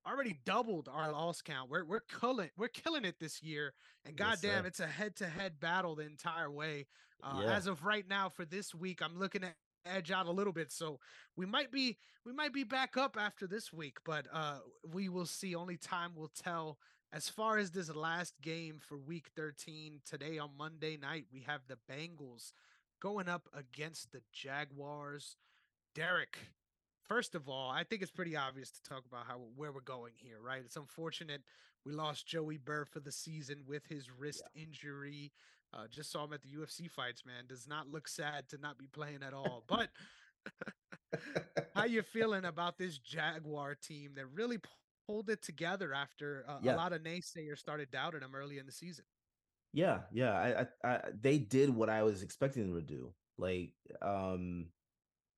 [0.08, 1.70] already doubled our loss count.
[1.70, 3.74] We're we're killing we're killing it this year.
[4.06, 4.67] And Yes, goddamn, sir.
[4.67, 6.88] it's a head to head battle the entire way.
[7.24, 7.54] Uh, Yeah.
[7.56, 10.72] As of right now, for this week, I'm looking at edge out a little bit.
[10.72, 11.00] So
[11.36, 14.60] we might be we might be back up after this week, but uh
[14.91, 15.54] we will see.
[15.56, 16.80] Only time will tell.
[17.13, 21.60] As far as this last game for week 13, today on Monday night, we have
[21.67, 22.54] the Bengals
[23.02, 25.36] going up against the Jaguars.
[25.93, 26.38] Derrick,
[27.04, 30.13] first of all, I think it's pretty obvious to talk about how where we're going
[30.15, 30.62] here, right?
[30.63, 31.41] It's unfortunate
[31.86, 35.34] we lost Joe Burrow for the season with his wrist injury.
[35.74, 37.43] Uh, just saw him at the UFC fights, man.
[37.45, 39.65] Does not look sad to not be playing at all.
[39.67, 39.89] But
[41.76, 44.60] how you feeling about this Jaguar team that really
[45.05, 46.75] pulled it together after uh, Yeah.
[46.75, 49.05] a lot of naysayers started doubting him early in the season?
[49.73, 50.33] Yeah, yeah.
[50.33, 53.13] I, I, I, they did what I was expecting them to do.
[53.37, 54.67] Like, um,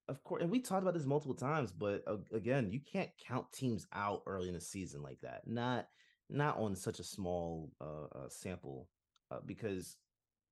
[0.08, 3.52] of course, and we talked about this multiple times, but uh, again, you can't count
[3.52, 5.42] teams out early in the season like that.
[5.46, 5.88] Not,
[6.30, 8.90] not on such a small uh, uh sample,
[9.32, 9.98] uh, because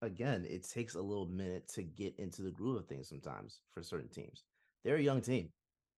[0.02, 3.84] again, it takes a little minute to get into the groove of things sometimes for
[3.84, 4.44] certain teams.
[4.84, 5.50] They're a young team.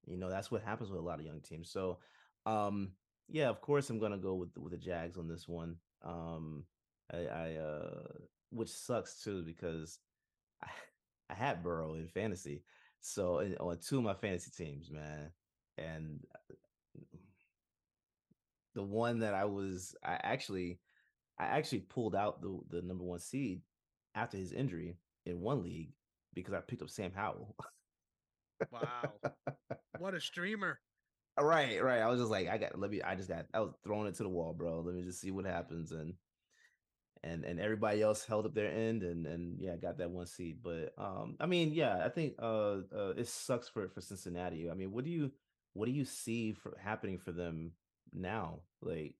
[0.05, 1.69] You know, that's what happens with a lot of young teams.
[1.71, 1.99] So,
[2.45, 2.91] um,
[3.33, 5.75] yeah, of course, I'm gonna go with with the Jags on this one.
[6.05, 6.65] Um,
[7.11, 8.03] I, I uh,
[8.51, 9.99] which sucks too because
[10.63, 10.67] I,
[11.31, 12.63] I had Burrow in fantasy,
[13.01, 15.31] so on two of my fantasy teams, man,
[15.79, 17.17] and uh,
[18.75, 20.79] the one that I was, I actually,
[21.39, 23.61] I actually pulled out the the number one seed
[24.13, 25.91] after his injury in one league
[26.35, 27.55] because I picked up Sam Howell.
[28.71, 29.13] Wow.
[29.97, 30.79] what a streamer.
[31.39, 32.01] Right, right.
[32.01, 34.15] I was just like, I got let me I just got I was throwing it
[34.15, 34.81] to the wall, bro.
[34.81, 35.91] Let me just see what happens.
[35.91, 36.13] And
[37.23, 40.59] and and everybody else held up their end and and yeah, got that one seed.
[40.61, 44.69] But um, I mean, yeah, I think uh, uh it sucks for for Cincinnati.
[44.69, 45.31] I mean, what do you
[45.73, 47.71] what do you see for happening for them
[48.13, 48.59] now?
[48.81, 49.15] Like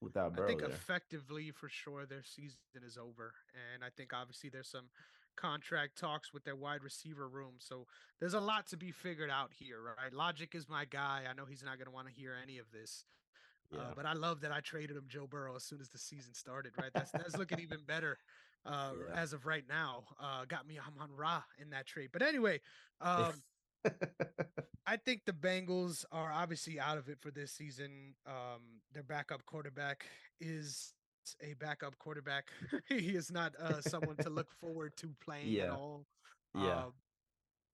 [0.00, 0.70] without I think there.
[0.70, 3.32] effectively for sure their season is over.
[3.74, 4.90] And I think obviously there's some
[5.36, 7.54] contract talks with their wide receiver room.
[7.58, 7.86] So
[8.20, 10.12] there's a lot to be figured out here, right?
[10.12, 11.22] Logic is my guy.
[11.28, 13.04] I know he's not going to want to hear any of this.
[13.72, 13.80] yeah.
[13.80, 16.34] Uh, but I love that I traded him Joe Burrow as soon as the season
[16.34, 16.90] started, right?
[16.94, 18.18] That's that's looking even better
[18.66, 19.20] uh, Yeah.
[19.20, 20.04] as of right now.
[20.20, 22.10] Uh, got me Amon Ra in that trade.
[22.12, 22.60] But anyway,
[23.00, 23.32] um,
[24.86, 28.14] I think the Bengals are obviously out of it for this season.
[28.26, 30.06] Um, their backup quarterback
[30.40, 30.92] is
[31.40, 32.48] a backup quarterback.
[32.88, 36.06] he is not uh, someone to look forward to playing at all.
[36.54, 36.84] yeah.
[36.84, 36.92] Um,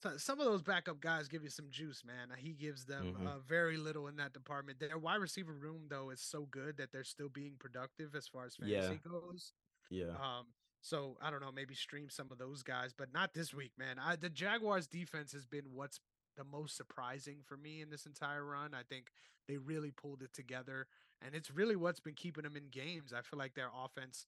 [0.03, 2.29] so some of those backup guys give you some juice, man.
[2.39, 3.27] He gives them Mhm.
[3.27, 4.79] uh, very little in that department.
[4.81, 8.47] Their wide receiver room, though, is so good that they're still being productive as far
[8.47, 8.81] as Yeah.
[8.81, 9.53] fantasy goes.
[9.91, 10.17] yeah.
[10.19, 10.47] Um,
[10.81, 13.99] so I don't know, maybe stream some of those guys, but not this week, man.
[13.99, 16.01] I, the Jaguars defense has been what's
[16.37, 18.73] the most surprising for me in this entire run.
[18.73, 19.11] I think
[19.49, 20.87] they really pulled it together,
[21.25, 23.13] and it's really what's been keeping them in games.
[23.13, 24.27] I feel like their offense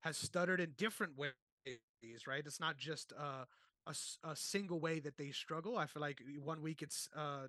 [0.00, 2.42] has stuttered in different ways, right?
[2.46, 3.44] It's not just uh,
[3.86, 3.94] a,
[4.28, 5.76] a single way that they struggle.
[5.76, 7.48] I feel like one week it's uh,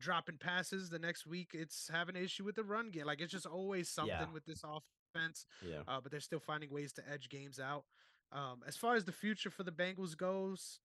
[0.00, 0.90] dropping passes.
[0.90, 3.06] The next week, it's having an issue with the run game.
[3.06, 4.32] Like it's just always something Yeah.
[4.32, 5.46] with this offense.
[5.66, 5.80] Yeah.
[5.88, 7.84] Uh, but they're still finding ways to edge games out.
[8.32, 10.80] Um, as far as the future for the Bengals goes,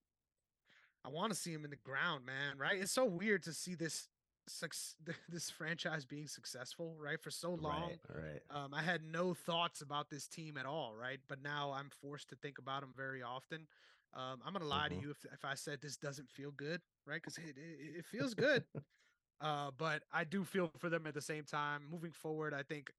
[1.04, 2.58] I want to see him in the ground, man.
[2.58, 2.80] Right?
[2.80, 4.08] It's so weird to see this
[5.30, 7.21] this franchise being successful, right?
[7.21, 7.99] For so long, Right.
[8.10, 8.43] Right.
[8.49, 11.19] um, I had no thoughts about this team at all, right?
[11.27, 13.67] But now I'm forced to think about them very often.
[14.13, 14.89] Um, I'm gonna lie Mhm.
[14.89, 17.21] to you if, if I said this doesn't feel good, right?
[17.23, 18.65] Because it, it it feels good,
[19.41, 21.89] uh, but I do feel for them at the same time.
[21.89, 22.91] Moving forward, I think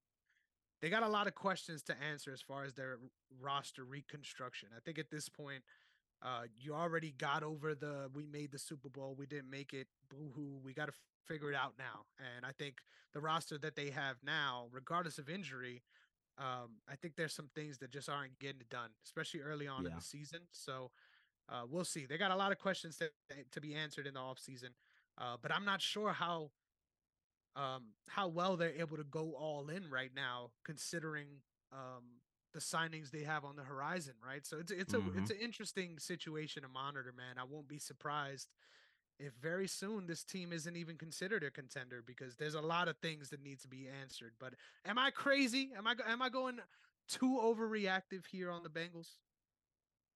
[0.81, 2.99] they got a lot of questions to answer as far as their
[3.31, 4.69] roster reconstruction.
[4.75, 5.63] I think at this point,
[6.23, 9.87] uh, you already got over the we made the Super Bowl, we didn't make it,
[10.09, 10.59] boo hoo.
[10.63, 10.93] We got to
[11.27, 12.05] figure it out now.
[12.35, 12.77] And I think
[13.13, 15.83] the roster that they have now, regardless of injury,
[16.37, 19.93] um, I think there's some things that just aren't getting done, especially early on in
[19.95, 20.39] the season.
[20.51, 20.91] So
[21.49, 22.05] uh, we'll see.
[22.05, 23.11] They got a lot of questions to
[23.51, 24.69] to be answered in the offseason,
[25.17, 26.51] uh, but I'm not sure how
[27.55, 31.27] um, how well they're able to go all in right now, considering
[31.71, 32.03] um,
[32.53, 34.13] the signings they have on the horizon.
[34.25, 35.31] Right, so it's it's a it's mm-hmm.
[35.31, 37.37] an interesting situation to monitor, man.
[37.39, 38.49] I won't be surprised
[39.19, 42.97] if very soon this team isn't even considered a contender because there's a lot of
[42.97, 44.33] things that need to be answered.
[44.39, 44.53] But
[44.85, 45.71] am I crazy?
[45.77, 46.59] Am I am I going
[47.07, 49.09] too overreactive here on the Bengals?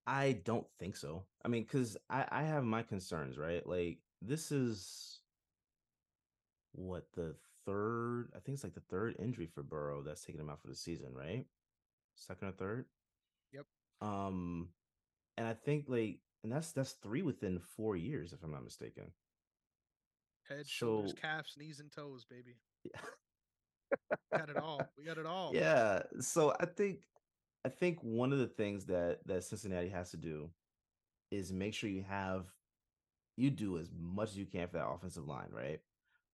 [0.05, 1.23] I don't think so.
[1.43, 3.65] I mean, because I, I have my concerns, right?
[3.67, 5.19] Like this is
[6.71, 10.49] what the third, I think it's like the third injury for Burrow that's taking him
[10.49, 11.45] out for the season, right?
[12.17, 12.85] Second or third?
[13.53, 13.65] Yep.
[14.01, 14.69] Um,
[15.37, 19.11] and I think like, and that's that's three within four years, if I'm not mistaken.
[20.49, 22.55] Head, shoulders, calves, knees, and toes, baby.
[22.83, 23.01] Yeah.
[24.37, 24.81] Got it all.
[24.97, 25.51] We got it all.
[25.53, 26.01] Yeah.
[26.19, 27.03] So I think
[27.63, 30.49] I think one of the things that that Cincinnati has to do
[31.31, 32.45] is make sure you have
[33.37, 35.79] you do as much as you can for that offensive line, right?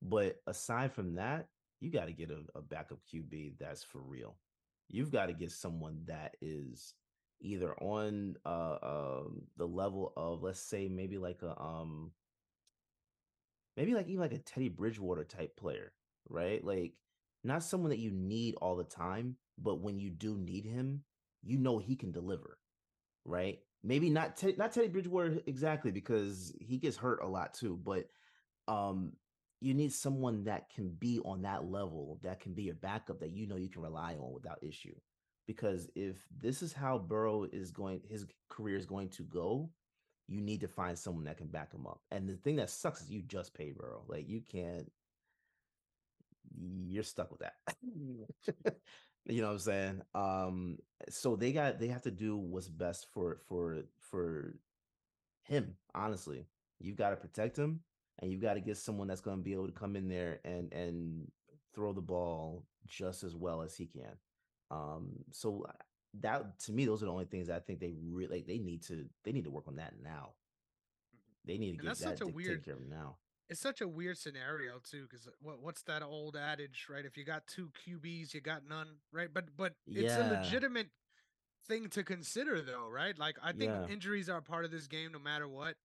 [0.02, 1.48] But aside from that,
[1.80, 4.36] you got to get a, a backup QB that's for real.
[4.94, 6.94] You've got to get someone that is
[7.42, 12.12] either on uh um the level of let's say maybe like a um
[13.76, 15.94] maybe like even like a Teddy Bridgewater type player,
[16.30, 16.64] right?
[16.64, 16.94] Like
[17.44, 21.04] not someone that you need all the time, but when you do need him,
[21.44, 22.60] you know he can deliver,
[23.26, 23.60] right?
[23.84, 28.08] Maybe not Ted, not Teddy Bridgewater exactly because he gets hurt a lot too, but
[28.68, 29.14] um
[29.64, 33.32] you need someone that can be on that level, that can be your backup that
[33.32, 34.94] you know you can rely on without issue.
[35.48, 39.70] Because if this is how Burrow is going, his career is going to go,
[40.28, 42.02] you need to find someone that can back him up.
[42.12, 44.04] And the thing that sucks is you just paid Burrow.
[44.08, 44.92] Like you can't,
[46.60, 47.54] you're stuck with that.
[49.26, 50.02] you know what I'm saying?
[50.14, 54.56] Um, so they got they have to do what's best for for for
[55.44, 56.48] him, honestly.
[56.82, 57.80] You've got to protect him
[58.20, 60.40] and you've got to get someone that's going to be able to come in there
[60.46, 61.32] and and
[61.74, 64.16] throw the ball just as well as he can.
[64.72, 65.72] Um, so uh,
[66.22, 68.48] that to me, those are the only things I think they really like.
[68.48, 70.34] They need to they need to work on that now.
[71.46, 73.18] They need to And get that's that such a to take weird- care of now.
[73.50, 77.06] It's such a weird scenario too, because what what's that old adage, right?
[77.06, 79.28] If you got two QBs, you got none, right?
[79.32, 80.88] But but it's a legitimate
[81.68, 83.18] thing to consider, though, right?
[83.20, 83.88] Like I think Yeah.
[83.88, 85.76] injuries are part of this game, no matter what.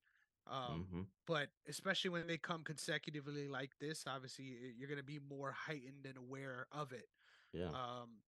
[0.49, 1.07] Um, Mhm.
[1.27, 4.45] but especially when they come consecutively like this, obviously
[4.77, 7.09] you're going to be more heightened and aware of it.
[7.53, 7.71] Yeah.
[7.71, 8.23] Um,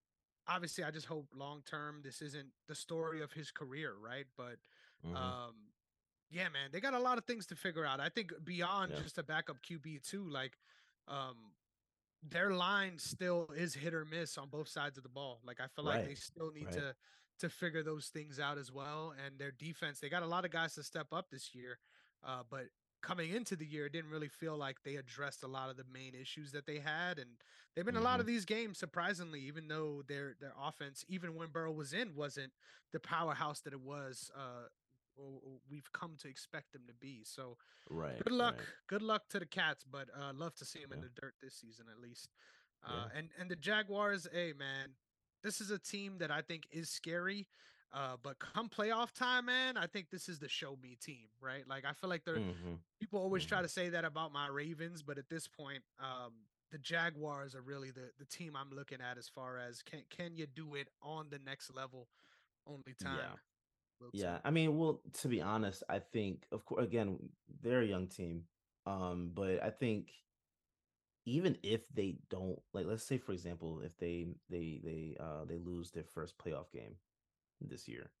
[0.47, 4.27] obviously, I just hope long term this isn't the story of his career, right?
[4.37, 4.59] But
[5.03, 5.15] Mhm.
[5.15, 5.73] um,
[6.29, 7.99] yeah, man, they got a lot of things to figure out.
[7.99, 9.01] I think beyond Yeah.
[9.01, 10.57] just a backup QB too, like
[11.07, 11.55] um,
[12.23, 15.41] their line still is hit or miss on both sides of the ball.
[15.43, 16.75] Like I feel like they still need right.
[16.75, 16.95] to
[17.39, 19.15] to figure those things out as well.
[19.25, 21.79] And their defense, they got a lot of guys to step up this year,
[22.25, 22.65] uh, but
[23.01, 25.83] coming into the year, it didn't really feel like they addressed a lot of the
[25.91, 27.17] main issues that they had.
[27.17, 27.29] And
[27.75, 31.49] they've been a lot of these games, surprisingly, even though their their offense, even when
[31.49, 32.51] Burrow was in, wasn't
[32.91, 34.31] the powerhouse that it was.
[34.35, 34.67] Uh,
[35.69, 37.21] we've come to expect them to be.
[37.23, 37.57] So
[37.89, 38.23] right.
[38.23, 38.67] good luck, right.
[38.87, 41.55] good luck to the Cats, but uh, love to see them in the dirt this
[41.55, 42.29] season at least.
[42.87, 42.95] Yeah.
[42.95, 44.95] Uh, and and the Jaguars, hey man,
[45.43, 47.47] this is a team that I think is scary.
[47.93, 51.67] Uh, but come playoff time, man, I think this is the show me team, right?
[51.67, 52.83] Like I feel like they're Mhm.
[52.99, 53.63] people always try Mhm.
[53.63, 57.91] to say that about my Ravens, but at this point, um, the Jaguars are really
[57.91, 61.29] the the team I'm looking at as far as can can you do it on
[61.29, 62.07] the next level?
[62.67, 63.31] Only time.
[63.31, 63.37] Yeah.
[64.11, 64.39] Yeah.
[64.43, 67.29] I mean, well, to be honest, I think, of course, again,
[67.61, 68.45] they're a young team,
[68.85, 70.11] um, but I think
[71.25, 75.57] even if they don't, like, let's say, for example, if they they they uh they
[75.57, 76.95] lose their first playoff game
[77.69, 78.11] this year,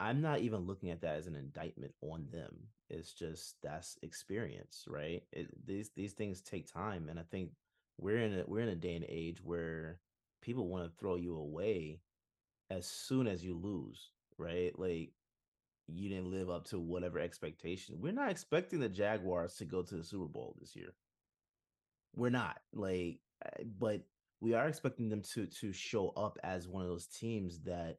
[0.00, 2.54] I'm not even looking at that as an indictment on them.
[2.90, 5.22] It's just that's experience, right?
[5.32, 7.50] It, these these things take time, and I think
[7.98, 10.00] we're in a we're in a day and age where
[10.42, 12.00] people want to throw you away
[12.70, 14.76] as soon as you lose, right?
[14.78, 15.12] Like
[15.86, 17.96] you didn't live up to whatever expectation.
[18.00, 20.94] We're not expecting the Jaguars to go to the Super Bowl this year.
[22.14, 24.02] We're not like, eh, but
[24.40, 27.98] we are expecting them to to show up as one of those teams that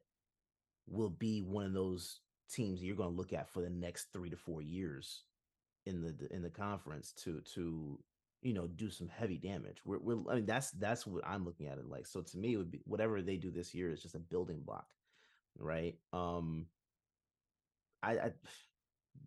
[0.88, 2.20] will be one of those
[2.50, 5.22] teams you're going to look at for the next three to four years
[5.84, 7.98] in the in the conference to to
[8.42, 9.78] you know do some heavy damage.
[9.84, 12.06] We're, we're I mean that's that's what I'm looking at it like.
[12.06, 14.60] So to me, it would be whatever they do this year is just a building
[14.64, 14.86] block,
[15.58, 15.96] right?
[16.12, 16.66] Um,
[18.02, 18.32] I, I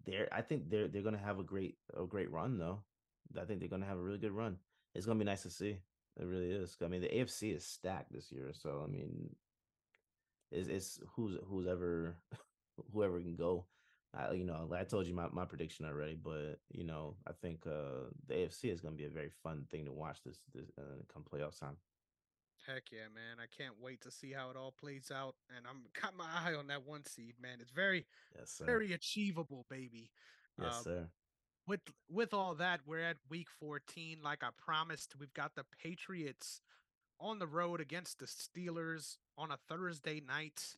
[0.06, 2.82] they're I think they're they're gonna have a great a great run though.
[3.40, 4.58] I think they're gonna have a really good run.
[4.96, 5.80] It's gonna be nice to see.
[6.20, 6.76] It really is.
[6.84, 9.30] I mean, the AFC is stacked this year, so I mean,
[10.52, 12.16] it's it's who's who's ever
[12.94, 13.66] whoever can go.
[14.18, 17.68] I, you know, I told you my, my prediction already, but you know, I think
[17.68, 20.66] uh the AFC is going to be a very fun thing to watch this this
[20.78, 21.78] uh, come playoff time.
[22.68, 23.38] Heck yeah, man!
[23.42, 26.56] I can't wait to see how it all plays out, and I'm got my eye
[26.56, 27.60] on that one seed, man.
[27.62, 28.06] It's very,
[28.38, 30.12] yes, very achievable, baby.
[30.60, 31.08] Yes, um, sir.
[31.68, 34.20] With with all that, we're at week 14.
[34.24, 36.62] Like I promised, we've got the Patriots
[37.20, 40.76] on the road against the Steelers on a Thursday night.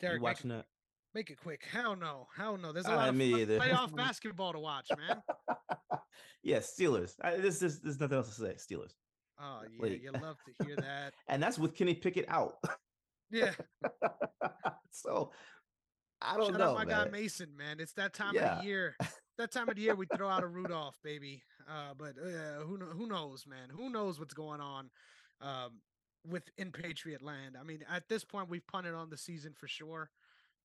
[0.00, 0.66] Derrick, you watching that?
[1.14, 1.62] Make it quick.
[1.70, 2.26] Hell no.
[2.36, 2.72] Hell no.
[2.72, 5.22] There's a lot uh, of playoff basketball to watch, man.
[6.42, 7.14] yes, yeah, Steelers.
[7.22, 8.54] I, this is there's nothing else to say.
[8.54, 8.94] Steelers.
[9.40, 11.12] Oh yeah, like, you love to hear that.
[11.28, 12.54] and that's with Kenny Pickett out.
[13.30, 13.52] yeah.
[14.90, 15.30] so
[16.20, 16.70] I don't Shout know.
[16.70, 17.06] Out my man.
[17.06, 17.78] guy Mason, man.
[17.78, 18.56] It's that time yeah.
[18.56, 18.96] of the year.
[19.38, 21.42] that time of the year we throw out a Rudolph, baby.
[21.68, 23.68] Uh, but uh, who who knows, man?
[23.70, 24.90] Who knows what's going on
[25.40, 25.80] um,
[26.28, 27.56] with in Patriot land?
[27.58, 30.10] I mean, at this point, we've punted on the season for sure.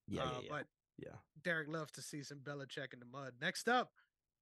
[0.07, 0.65] Yeah, uh, yeah, but
[0.97, 3.33] yeah, Derrick loves to see some Belichick in the mud.
[3.41, 3.91] Next up,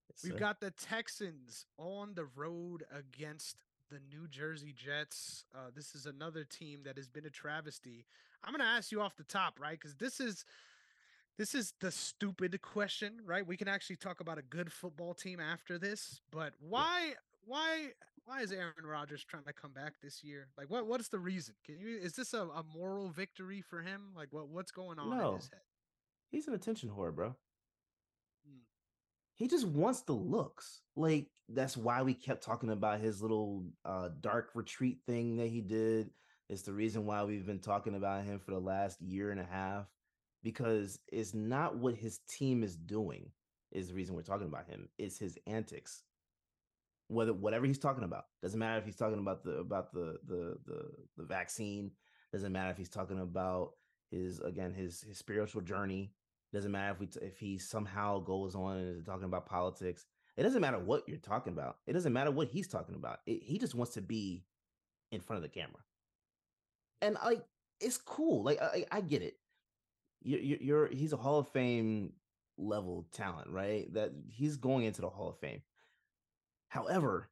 [0.10, 3.58] yes, we've got the Texans on the road against
[3.90, 5.46] the New Jersey Jets.
[5.56, 8.06] Uh, this is another team that has been a travesty.
[8.44, 9.80] I'm going to ask you off the top, right?
[9.80, 10.46] Because this is
[11.38, 13.46] this is the stupid question, right?
[13.46, 17.14] We can actually talk about a good football team after this, but why
[17.46, 17.92] why
[18.26, 20.48] why is Aaron Rodgers trying to come back this year?
[20.58, 21.54] Like what what's the reason?
[21.66, 24.14] Can you is this a, a moral victory for him?
[24.16, 25.30] Like what what's going on no.
[25.30, 25.62] in his head?
[26.32, 27.36] He's an attention whore, bro.
[28.48, 28.60] Hmm.
[29.36, 30.82] He just wants the looks.
[30.96, 35.62] Like that's why we kept talking about his little uh dark retreat thing that he
[35.62, 36.10] did.
[36.50, 39.46] It's the reason why we've been talking about him for the last year and a
[39.46, 39.86] half
[40.44, 43.32] because it's not what his team is doing
[43.72, 44.88] is the reason we're talking about him.
[44.98, 46.04] It's his antics.
[47.10, 50.58] Whether whatever he's talking about doesn't matter if he's talking about the about the the
[50.66, 51.92] the the vaccine.
[52.34, 53.72] Doesn't matter if he's talking about
[54.12, 56.12] his again his his spiritual journey.
[56.54, 60.06] Doesn't matter if we t- if he somehow goes on and is talking about politics.
[60.36, 61.78] It doesn't matter what you're talking about.
[61.88, 63.20] It doesn't matter what he's talking about.
[63.26, 64.46] It, he just wants to be
[65.12, 65.80] in front of the camera,
[67.02, 67.44] and like
[67.80, 68.44] it's cool.
[68.44, 69.38] Like I, I get it
[70.22, 72.14] you're, you're he's a Hall of Fame
[72.58, 73.92] level talent, right?
[73.94, 75.62] That he's going into the Hall of Fame.
[76.70, 77.30] However,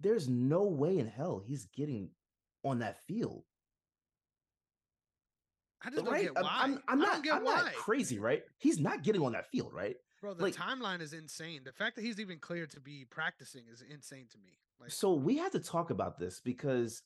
[0.00, 2.10] there's no way in hell he's getting
[2.64, 3.44] on that field.
[5.84, 6.24] I just right?
[6.24, 6.50] don't get why.
[6.52, 7.24] I'm, I'm not.
[7.30, 7.54] I'm why.
[7.62, 8.42] not crazy, right?
[8.58, 9.96] He's not getting on that field, right?
[10.20, 11.60] Bro, the like, timeline is insane.
[11.64, 14.58] The fact that he's even cleared to be practicing is insane to me.
[14.80, 17.02] Like, so we have to talk about this because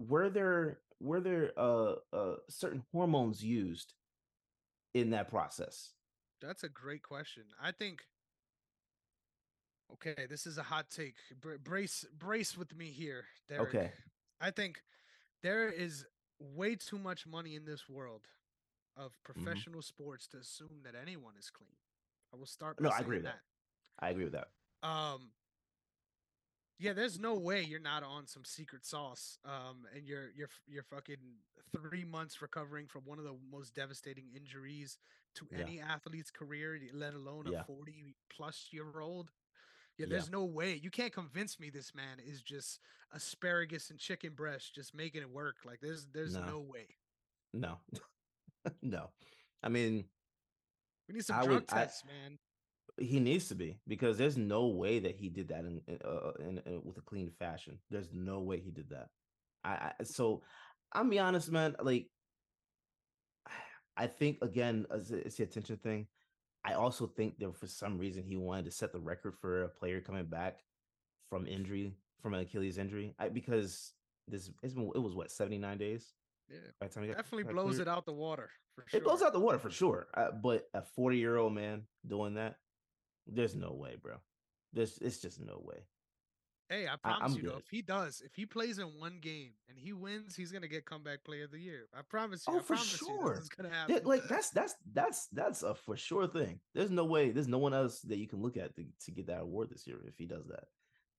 [0.00, 3.94] were there were there uh, uh certain hormones used
[4.94, 5.90] in that process?
[6.40, 7.44] That's a great question.
[7.62, 8.02] I think
[9.94, 11.14] Okay, this is a hot take.
[11.64, 13.74] brace brace with me here, Derrick.
[13.74, 13.90] Okay.
[14.40, 14.82] I think
[15.42, 16.04] there is
[16.38, 18.22] way too much money in this world
[18.96, 19.32] of mm-hmm.
[19.32, 20.02] professional mm-hmm.
[20.02, 21.76] sports to assume that anyone is clean.
[22.32, 23.40] I will start No, I agree with that.
[24.00, 24.06] that.
[24.06, 24.48] I agree with that.
[24.82, 25.30] Um
[26.78, 29.38] yeah, there's no way you're not on some secret sauce.
[29.44, 31.16] Um, and you're you're you're fucking
[31.72, 34.98] three months recovering from one of the most devastating injuries
[35.34, 35.58] to yeah.
[35.60, 37.60] any athlete's career, let alone yeah.
[37.60, 39.30] a 40 plus year old.
[39.98, 40.38] Yeah, there's yeah.
[40.38, 42.78] no way you can't convince me this man is just
[43.12, 45.56] asparagus and chicken breast just making it work.
[45.64, 46.86] Like there's there's no, no way.
[47.52, 47.78] No,
[48.82, 49.10] no.
[49.62, 50.04] I mean,
[51.08, 52.38] we need some I drug would, tests, I, man.
[52.98, 56.60] He needs to be because there's no way that he did that in, uh, in,
[56.66, 57.78] in with a clean fashion.
[57.90, 59.08] There's no way he did that.
[59.64, 60.42] I, I so
[60.92, 61.76] I'm be honest, man.
[61.80, 62.08] Like
[63.96, 66.06] I think again, it's the attention thing.
[66.64, 69.68] I also think that for some reason he wanted to set the record for a
[69.68, 70.58] player coming back
[71.30, 73.92] from injury, from an Achilles injury, I, because
[74.26, 76.12] this it's been it was what 79 days
[76.50, 78.84] Yeah, By the time he got- definitely got blows cleared- it out the water for
[78.86, 79.00] sure.
[79.00, 80.08] It blows out the water for sure.
[80.14, 82.56] Uh, but a 40 year old man doing that,
[83.28, 84.16] there's no way, bro.
[84.72, 85.84] This it's just no way.
[86.68, 89.18] Hey, I I- promise I'm you though, if he does, if he plays in one
[89.20, 91.88] game and he wins, he's gonna get comeback player of the year.
[91.94, 92.54] I promise you.
[92.54, 93.24] Oh, I for promise sure.
[93.34, 94.00] what's gonna happen.
[94.04, 96.60] like that's that's that's that's a for sure thing.
[96.74, 97.30] There's no way.
[97.30, 99.86] There's no one else that you can look at to, to get that award this
[99.86, 100.64] year if he does that.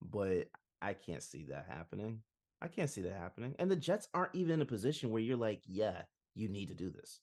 [0.01, 0.49] But
[0.82, 2.22] I can't see that happening.
[2.62, 3.55] I can't see that happening.
[3.57, 6.01] And the Jets aren't even in a position where you're like, yeah,
[6.36, 7.22] you need to do this.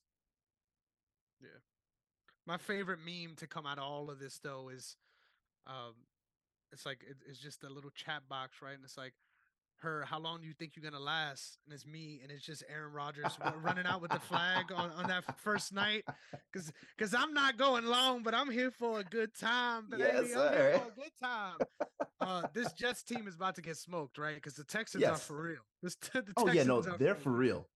[2.47, 4.95] My favorite meme to come out of all of this though is,
[5.67, 5.93] um,
[6.71, 8.73] it's like it, it's just a little chat box, right?
[8.73, 9.13] And it's like,
[9.81, 11.59] her, how long do you think you're gonna last?
[11.65, 15.07] And it's me, and it's just Aaron Rodgers running out with the flag on, on
[15.07, 16.03] that first night,
[16.51, 20.03] because because I'm not going long, but I'm here for a good time, baby.
[20.03, 20.79] Yes, I'm here sir.
[20.79, 21.57] for a good time.
[22.19, 24.35] Uh, this Jets team is about to get smoked, right?
[24.35, 25.61] Because the Texans are for real.
[25.83, 27.67] This, the Oh yeah, no, they're for real.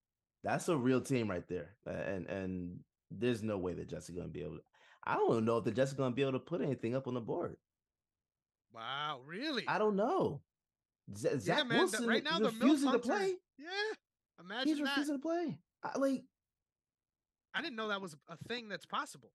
[0.44, 1.76] That's a real team right there.
[1.86, 2.80] And and
[3.12, 4.56] there's no way that Jets are going to be able.
[4.58, 4.62] to
[5.06, 7.08] I don't know if the Jets are going to be able to put anything up
[7.08, 7.56] on the board.
[8.74, 9.66] Wow, really?
[9.68, 10.42] I don't know.
[11.16, 11.80] Z- yeah, Zach man.
[11.80, 13.34] Wilson right now, refusing to play.
[13.58, 13.66] Yeah,
[14.40, 14.84] imagine He's that.
[14.84, 15.58] refusing to play.
[15.84, 16.24] I, like
[17.54, 19.32] I didn't know that was a thing that's possible.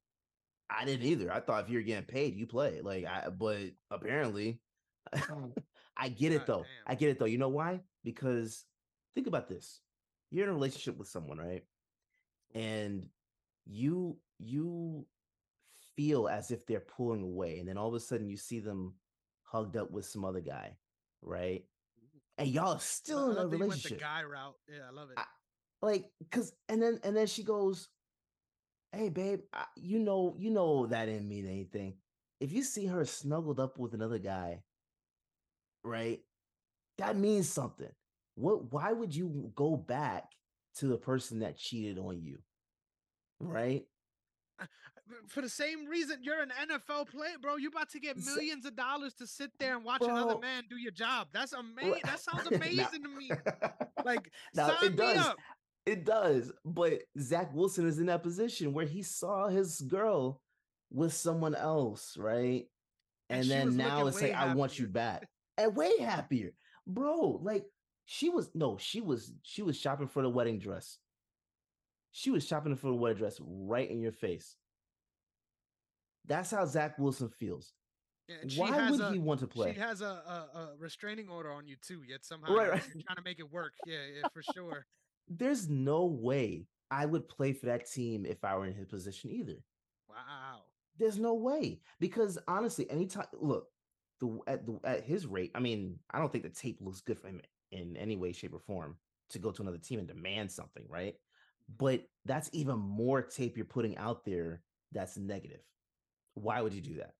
[0.71, 1.33] I didn't either.
[1.33, 2.81] I thought if you're getting paid, you play.
[2.81, 3.59] Like I, but
[3.91, 4.61] apparently,
[5.31, 5.53] oh,
[5.97, 6.63] I get it God though.
[6.63, 6.67] damn.
[6.87, 7.27] I get it though.
[7.27, 7.81] You know why?
[8.05, 8.65] Because
[9.15, 9.81] think about this:
[10.31, 11.65] you're in a relationship with someone, right?
[12.55, 13.09] And
[13.67, 15.07] you you
[15.97, 18.95] feel as if they're pulling away, and then all of a sudden you see them
[19.43, 20.77] hugged up with some other guy,
[21.23, 21.65] right?
[21.99, 22.19] Mm-hmm.
[22.39, 24.55] And y'all are still in a you went relationship the guy route.
[24.69, 25.19] Yeah, I love it.
[25.19, 25.25] I-
[25.83, 27.89] like because and then and then she goes
[28.93, 31.95] hey babe I, you know you know that didn't mean anything
[32.41, 34.63] if you see her snuggled up with another guy
[35.85, 36.21] right
[36.99, 37.91] that means something
[38.35, 40.25] what why would you go back
[40.77, 42.39] to the person that cheated on you
[43.41, 43.85] right
[45.29, 47.57] For the same reason, you're an NFL player, bro.
[47.57, 50.77] You're about to get millions of dollars to sit there and watch another man do
[50.77, 51.29] your job.
[51.33, 52.01] That's amazing.
[52.05, 53.31] That sounds amazing to me.
[54.05, 55.37] Like, now sign it me does up.
[55.85, 60.41] it does but zach wilson is in that position where he saw his girl
[60.91, 62.65] with someone else right
[63.31, 66.51] And and, then now it's like way i want you back and way happier
[66.87, 67.65] bro like
[68.07, 70.99] she was no she was she was shopping for the wedding dress
[72.17, 74.57] she was shopping for the wedding dress right in your face
[76.25, 77.75] that's how zach wilson feels
[78.57, 81.69] why would a, he want to play She has a, a, a restraining order on
[81.69, 82.03] you too.
[82.05, 82.83] Yet somehow Right, right.
[82.93, 83.75] you're trying to make it work.
[83.87, 84.85] Yeah, yeah, for sure.
[85.29, 89.31] there's no way i would play for that team if i were in his position
[89.31, 89.63] either
[90.09, 90.63] Wow.
[90.99, 93.69] There's no way because honestly, anytime look
[94.21, 97.19] the at the at his rate, I mean, I don't think the tape looks good
[97.19, 98.97] for him in any way, shape, or form
[99.31, 101.15] to go to another team and demand something, right?
[101.79, 104.63] But that's even more tape you're putting out there
[104.93, 105.61] that's negative.
[106.35, 107.15] Why would you do that?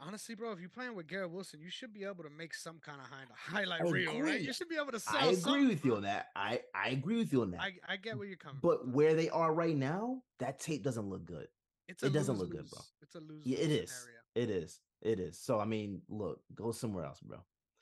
[0.00, 2.78] Honestly, bro, if you're playing with Garrett Wilson, you should be able to make some
[2.84, 3.06] kind of
[3.36, 4.40] highlight I reel, right?
[4.40, 5.16] You should be able to sell.
[5.16, 6.26] I agree something, with you on that.
[6.36, 7.60] I I agree with you on that.
[7.60, 8.92] I, I get where you're coming but from.
[8.92, 11.48] where they are right now, that tape doesn't look good.
[11.88, 12.80] it's a it doesn't look good, bro.
[13.02, 13.44] It's a lose.
[13.44, 13.90] Yeah, it is.
[13.90, 14.18] Scenario.
[14.36, 14.80] It is.
[15.02, 15.38] It is.
[15.38, 17.38] So I mean, look, go somewhere else, bro.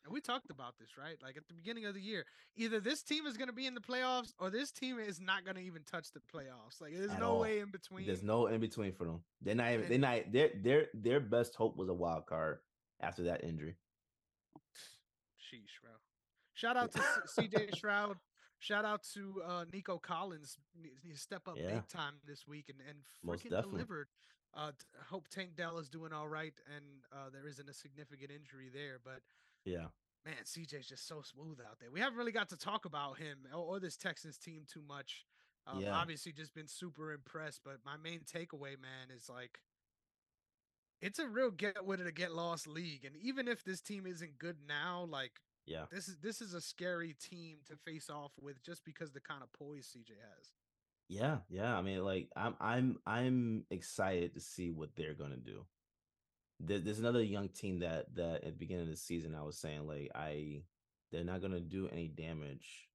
[0.07, 1.17] And we talked about this, right?
[1.21, 2.25] Like at the beginning of the year,
[2.57, 5.45] either this team is going to be in the playoffs or this team is not
[5.45, 6.81] going to even touch the playoffs.
[6.81, 7.41] Like there's At no all.
[7.41, 8.07] way in between.
[8.07, 9.21] There's no in between for them.
[9.43, 9.89] They're not even.
[9.89, 10.33] They're not.
[10.33, 12.59] Their their their best hope was a wild card
[13.01, 13.75] after that injury.
[15.39, 15.91] Sheesh, bro.
[16.55, 17.01] Shout out to
[17.37, 18.17] CJ Shroud.
[18.61, 20.57] Shout out to uh, Nico Collins.
[21.11, 21.73] To step up Yeah.
[21.75, 24.07] big time this week and and freaking delivered.
[24.55, 24.71] Uh,
[25.11, 28.99] hope Tank Dell is doing all right and uh, there isn't a significant injury there.
[29.05, 29.21] But
[29.67, 29.89] Yeah.
[30.25, 31.91] man, CJ's just so smooth out there.
[31.91, 35.27] We haven't really got to talk about him or, or this Texans team too much.
[35.67, 35.93] Um, Yeah.
[35.95, 37.61] Obviously, just been super impressed.
[37.65, 39.61] But my main takeaway, man, is like
[41.03, 43.05] it's a real get with it or get lost league.
[43.05, 45.87] And even if this team isn't good now, like Yeah.
[45.91, 49.43] this is this is a scary team to face off with just because the kind
[49.43, 50.53] of poise CJ has.
[51.09, 51.39] Yeah.
[51.49, 51.77] Yeah.
[51.77, 55.67] I mean, like, I'm I'm I'm excited to see what they're gonna do.
[56.61, 59.59] There, there's another young team that that at the beginning of the season I was
[59.59, 60.63] saying like I
[61.13, 62.89] they're not gonna do any damage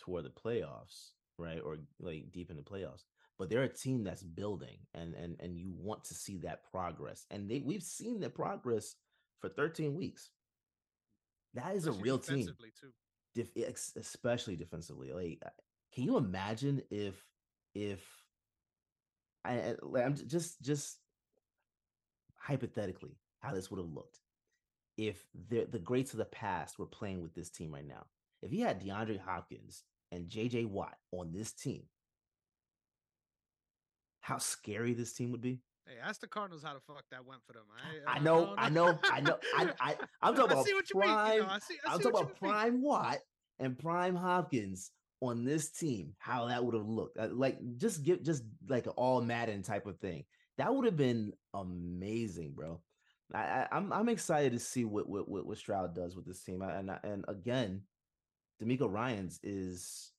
[0.00, 1.60] toward the playoffs, right?
[1.64, 3.04] Or like deep in the playoffs.
[3.38, 7.26] But they're a team that's building and and and you want to see that progress.
[7.30, 8.94] And they we've seen the progress
[9.40, 10.30] for 13 weeks.
[11.54, 12.48] That is a real team.
[13.34, 13.56] def-
[13.96, 15.12] especially defensively.
[15.12, 15.42] Like,
[15.94, 17.14] can you imagine if
[17.74, 18.00] if
[19.44, 20.98] I I'm just just
[22.42, 24.18] hypothetically how this would have looked
[24.98, 28.04] if the the greats of the past were playing with this team right now.
[28.42, 31.84] If you had DeAndre Hopkins and JJ Watt on this team,
[34.20, 35.60] how scary this team would be.
[35.86, 37.62] Hey, ask the Cardinals how the fuck that went for them.
[38.06, 39.36] I, I know, I know, I know.
[39.56, 41.34] I, I, I'm talking about prime.
[41.34, 42.82] You know, I see, I am talking about prime mean.
[42.82, 43.18] Watt
[43.58, 44.90] and prime Hopkins
[45.20, 46.14] on this team.
[46.18, 49.86] How that would have looked, uh, like just give, just like an all Madden type
[49.86, 50.24] of thing.
[50.58, 52.80] That would have been amazing, bro.
[53.34, 56.62] I, am I'm, I'm excited to see what, what what Stroud does with this team.
[56.62, 57.82] And and again,
[58.62, 60.12] DeMeco Ryans is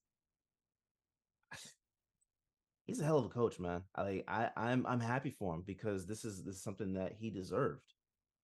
[2.86, 3.84] he's a hell of a coach, man.
[3.96, 7.14] I like I I'm I'm happy for him because this is this is something that
[7.20, 7.94] he deserved.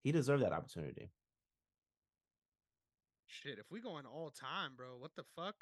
[0.03, 1.09] He deserved that opportunity.
[3.27, 5.55] Shit, if we go going all time, bro, what the fuck?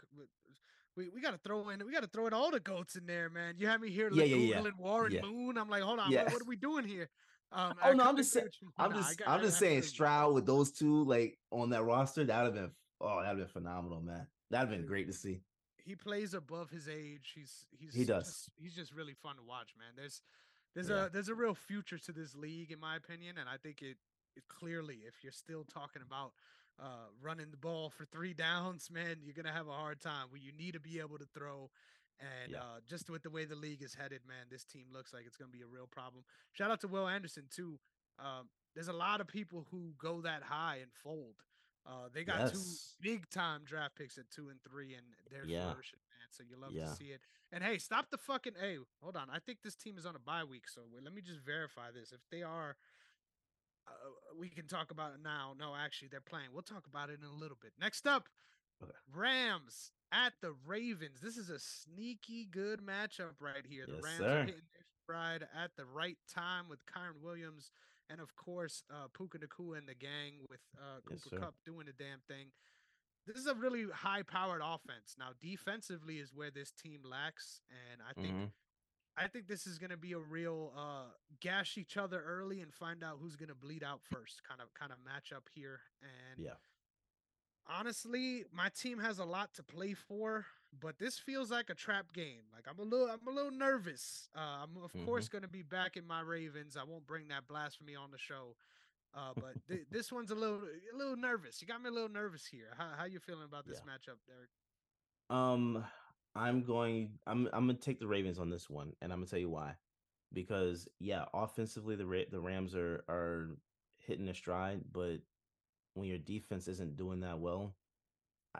[0.97, 3.55] We, we gotta throw in we gotta throw in all the goats in there, man.
[3.57, 4.69] You have me here like yeah, yeah, yeah.
[4.77, 5.21] Warren yeah.
[5.21, 5.57] Moon.
[5.57, 6.23] I'm like, hold on, yeah.
[6.23, 7.09] what, what, are we doing here?
[7.51, 8.47] Um, oh no, I'm just saying.
[8.77, 12.25] I'm just I'm just saying Stroud with those two like on that roster.
[12.25, 14.27] That would have been oh, that'd have been phenomenal, man.
[14.49, 15.41] That'd have been great to see
[15.87, 17.31] he plays above his age.
[17.33, 18.25] He's he's he does.
[18.25, 19.93] Just, he's just really fun to watch, man.
[19.95, 20.21] There's
[20.75, 21.05] there's yeah.
[21.05, 23.95] a there's a real future to this league, in my opinion, and I think it
[24.35, 26.33] it clearly, if you're still talking about
[26.79, 30.27] uh, running the ball for three downs, man, you're gonna have a hard time.
[30.29, 31.69] Where you need to be able to throw.
[32.19, 32.59] And yeah.
[32.59, 35.37] uh, just with the way the league is headed, man, this team looks like it's
[35.37, 36.23] going to be a real problem.
[36.51, 37.77] Shout out to Will Anderson too.
[38.17, 41.35] Um, there's a lot of people who go that high and fold.
[41.85, 42.51] Uh, they got yes.
[42.51, 45.63] two big time draft picks at two and three, and they're yeah.
[45.63, 46.27] flourishing, man.
[46.31, 46.85] So you love yeah.
[46.85, 47.21] to see it.
[47.53, 48.53] And hey, stop the fucking.
[48.59, 49.29] Hey, hold on.
[49.31, 51.91] I think this team is on a bye week, so wait, let me just verify
[51.93, 52.11] this.
[52.11, 52.75] If they are,
[53.87, 55.53] uh, we can talk about it now.
[55.57, 56.47] No, actually, they're playing.
[56.53, 57.73] We'll talk about it in a little bit.
[57.79, 58.29] Next up,
[58.81, 58.91] okay.
[59.13, 61.19] Rams at the Ravens.
[61.21, 63.85] This is a sneaky good matchup right here.
[63.87, 64.25] The yes, Rams sir.
[64.25, 67.71] are hitting their stride at the right time with Kyren Williams
[68.09, 71.85] and of course uh, Puka Nacua and the gang with uh, Cooper yes, Kupp doing
[71.85, 72.47] the damn thing.
[73.25, 75.15] This is a really high-powered offense.
[75.19, 77.59] Now, defensively is where this team lacks,
[77.91, 78.55] and I think mm-hmm.
[79.17, 81.05] I think this is going to be a real uh,
[81.39, 84.73] gash each other early and find out who's going to bleed out first kind of
[84.73, 85.79] kind of matchup here.
[86.01, 86.51] And yeah,
[87.67, 90.45] honestly, my team has a lot to play for,
[90.79, 92.43] but this feels like a trap game.
[92.53, 94.29] Like I'm a little, I'm a little nervous.
[94.35, 95.05] Uh, I'm of mm-hmm.
[95.05, 96.77] course going to be back in my Ravens.
[96.77, 98.55] I won't bring that blasphemy on the show,
[99.15, 100.61] uh, but th- this one's a little,
[100.93, 101.59] a little nervous.
[101.61, 102.69] You got me a little nervous here.
[102.77, 103.91] How how you feeling about this yeah.
[103.91, 104.49] matchup, Derrick?
[105.29, 105.83] Um,
[106.37, 107.11] I'm going.
[107.25, 109.75] I'm I'm gonna take the Ravens on this one, and I'm gonna tell you why.
[110.33, 113.57] Because yeah, offensively the Ra- the Rams are are
[113.97, 115.17] hitting a stride, but
[115.93, 117.75] when your defense isn't doing that well,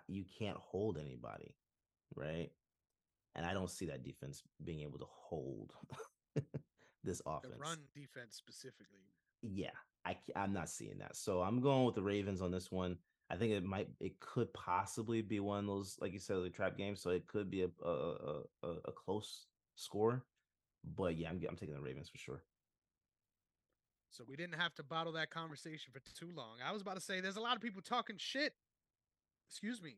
[0.08, 1.56] you can't hold anybody,
[2.16, 2.50] right?
[3.36, 5.74] And I don't see that defense being able to hold
[7.04, 7.54] this offense.
[7.54, 9.14] The run defense specifically.
[9.42, 9.70] Yeah,
[10.06, 11.16] I I'm not seeing that.
[11.16, 12.98] So I'm going with the Ravens on this one.
[13.30, 16.50] I think it might it could possibly be one of those like you said the
[16.50, 17.02] trap games.
[17.02, 20.24] So it could be a a a, a close score.
[20.96, 22.44] But yeah, I'm I'm taking the Ravens for sure.
[24.10, 26.58] So we didn't have to bottle that conversation for too long.
[26.66, 28.54] I was about to say there's a lot of people talking shit.
[29.50, 29.98] Excuse me.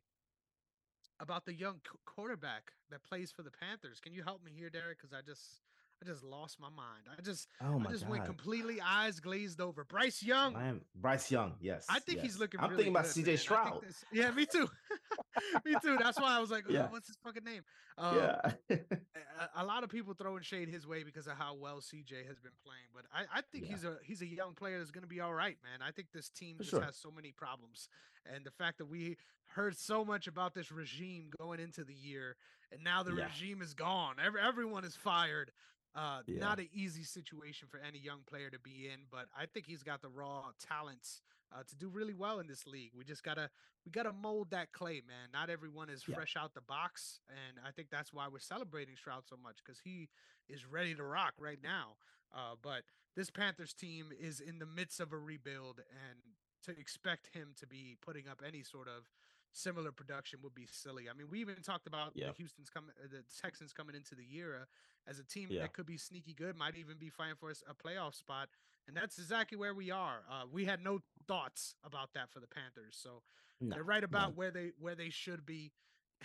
[1.20, 4.00] About the young quarterback that plays for the Panthers.
[4.00, 4.98] Can you help me here, Derrick?
[4.98, 5.62] Because I just
[6.02, 7.04] I just lost my mind.
[7.18, 8.12] I just oh I just God.
[8.12, 9.84] went completely eyes glazed over.
[9.84, 10.56] Bryce Young.
[10.56, 11.54] I am Bryce Young.
[11.60, 11.86] Yes.
[11.90, 12.26] I think yes.
[12.26, 12.60] he's looking.
[12.60, 13.82] I'm really thinking about CJ Stroud.
[13.86, 14.70] This, yeah, me too.
[15.66, 15.98] me too.
[16.00, 16.88] That's why I was like, yeah.
[16.90, 17.64] what's his fucking name?
[17.98, 18.52] Um, yeah.
[18.70, 22.40] a, a, lot of people throwing shade his way because of how well CJ has
[22.40, 23.72] been playing, but I, I think yeah.
[23.72, 25.86] he's a he's a young player that's going to be all right, man.
[25.86, 26.82] I think this team For just sure.
[26.82, 27.90] has so many problems,
[28.26, 32.38] and the fact that we heard so much about this regime going into the year,
[32.72, 33.26] and now the yeah.
[33.26, 34.16] regime is gone.
[34.24, 35.52] Every, everyone is fired.
[35.96, 36.40] Uh, yeah.
[36.40, 39.84] Not an easy situation for any young player to be in, but I think he's
[39.84, 41.22] got the raw talents
[41.52, 42.92] uh, to do really well in this league.
[42.96, 43.50] We just gotta
[43.86, 45.30] we gotta mold that clay, man.
[45.34, 46.16] Not everyone is yeah.
[46.16, 49.80] fresh out the box, and I think that's why we're celebrating Stroud so much because
[49.84, 50.10] he
[50.48, 51.96] is ready to rock right now.
[52.34, 52.84] Uh, but
[53.16, 56.20] this Panthers team is in the midst of a rebuild, and
[56.66, 59.10] to expect him to be putting up any sort of
[59.54, 61.06] similar production would be silly.
[61.10, 62.28] I mean, we even talked about yeah.
[62.28, 65.62] the Houston's coming, uh, the Texans coming into the year uh, as a team yeah.
[65.62, 68.50] that could be sneaky good, might even be fighting for a playoff spot,
[68.88, 70.22] and that's exactly where we are.
[70.30, 73.22] Uh, we had no thoughts about that for the Panthers, so
[73.62, 74.36] no, they're right about no.
[74.36, 75.72] where they where they should be,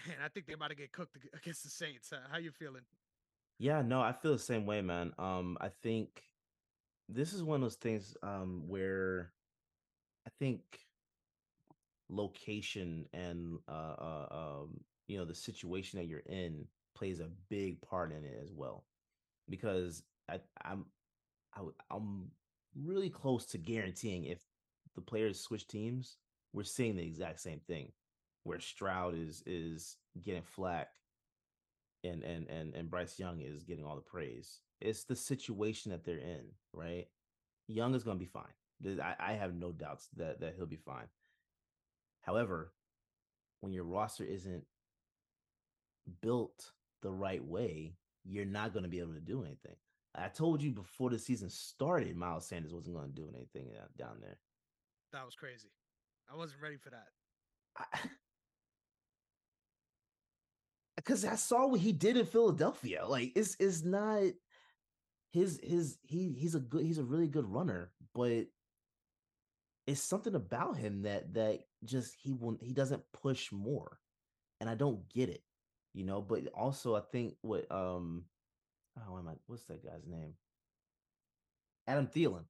[0.05, 2.13] and I think they're about to get cooked against the Saints.
[2.13, 2.83] Uh, how you feeling?
[3.59, 5.13] Yeah, no, I feel the same way, man.
[5.19, 6.23] Um, I think
[7.09, 9.31] this is one of those things um where
[10.27, 10.63] I think
[12.11, 17.81] location and uh, uh, um, you know the situation that you're in plays a big
[17.83, 18.85] part in it as well
[19.49, 20.87] because I, I'm
[21.57, 22.31] I, I'm
[22.77, 24.41] really close to guaranteeing if
[24.95, 26.19] the players switch teams,
[26.53, 27.93] we're seeing the exact same thing.
[28.45, 30.89] where Stroud is is getting flack
[32.05, 34.61] and and and and Bryce Young is getting all the praise.
[34.81, 36.43] It's the situation that they're in,
[36.73, 37.07] right?
[37.69, 39.01] Young is going to be fine.
[39.01, 41.07] I, I have no doubts that that he'll be fine.
[42.25, 42.73] However,
[43.61, 44.65] when your roster isn't
[46.21, 46.71] built
[47.03, 49.77] the right way, you're not going to be able to do anything.
[50.15, 53.87] I told you before the season started, Miles Sanders wasn't going to do anything uh,
[53.99, 54.39] down there.
[55.13, 55.69] That was crazy.
[56.33, 57.09] I wasn't ready for that.
[60.97, 63.05] Because I, I saw what he did in Philadelphia.
[63.07, 64.23] Like it's it's not
[65.33, 68.47] his his he he's a good he's a really good runner, but
[69.87, 73.99] it's something about him that that just he will he doesn't push more,
[74.61, 75.43] and I don't get it,
[75.93, 76.21] you know.
[76.23, 78.25] But also, I think what um,
[78.99, 79.35] oh, am I?
[79.47, 80.35] What's that guy's name?
[81.87, 82.45] Adam Thielen.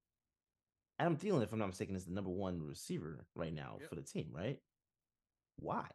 [0.99, 3.89] Adam Thielen, if I'm not mistaken, is the number one receiver right now yep.
[3.89, 4.59] for the team, right?
[5.57, 5.87] Why?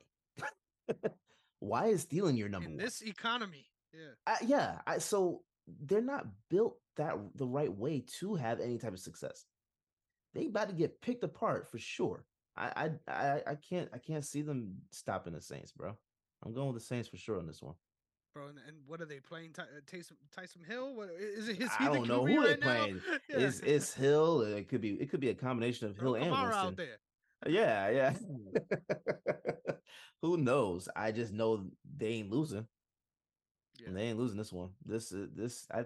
[1.60, 2.84] Why is Thielen your number In one?
[2.84, 4.80] This economy, yeah, uh, yeah.
[4.86, 5.44] I, so
[5.82, 9.46] they're not built that the right way to have any type of success.
[10.34, 12.26] They about to get picked apart for sure.
[12.58, 15.96] I I I, I can't I can't see them stopping the Saints, bro.
[16.44, 17.76] I'm going with the Saints for sure on this one.
[18.34, 19.54] Bro, and, and what are they playing?
[19.54, 20.96] Ty, uh, Taysom, Taysom Hill?
[20.96, 21.60] What is it?
[21.60, 23.02] Is I don't know who right they're playing.
[23.30, 23.38] yeah.
[23.38, 24.42] Is it's Hill?
[24.42, 24.92] It could be.
[24.94, 26.54] It could be a combination of Hill Bro, and Winston.
[26.54, 26.98] out there.
[27.48, 28.14] Yeah, yeah.
[30.22, 30.90] who knows?
[30.96, 31.66] I just know
[31.98, 32.68] they ain't losing.
[33.82, 33.94] Yeah.
[33.94, 34.70] They ain't losing this one.
[34.86, 35.68] This is this.
[35.74, 35.86] I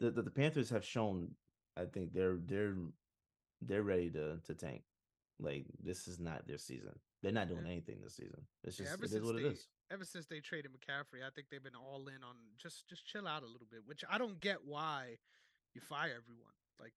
[0.00, 1.28] the, the the Panthers have shown.
[1.76, 2.76] I think they're they're
[3.60, 4.82] they're ready to to tank.
[5.42, 6.98] Like this is not their season.
[7.22, 7.72] They're not doing yeah.
[7.72, 8.40] anything this season.
[8.64, 9.66] It's just yeah, it is what they, it is.
[9.92, 13.26] Ever since they traded McCaffrey, I think they've been all in on just just chill
[13.26, 13.80] out a little bit.
[13.84, 15.18] Which I don't get why
[15.74, 16.54] you fire everyone.
[16.80, 16.94] Like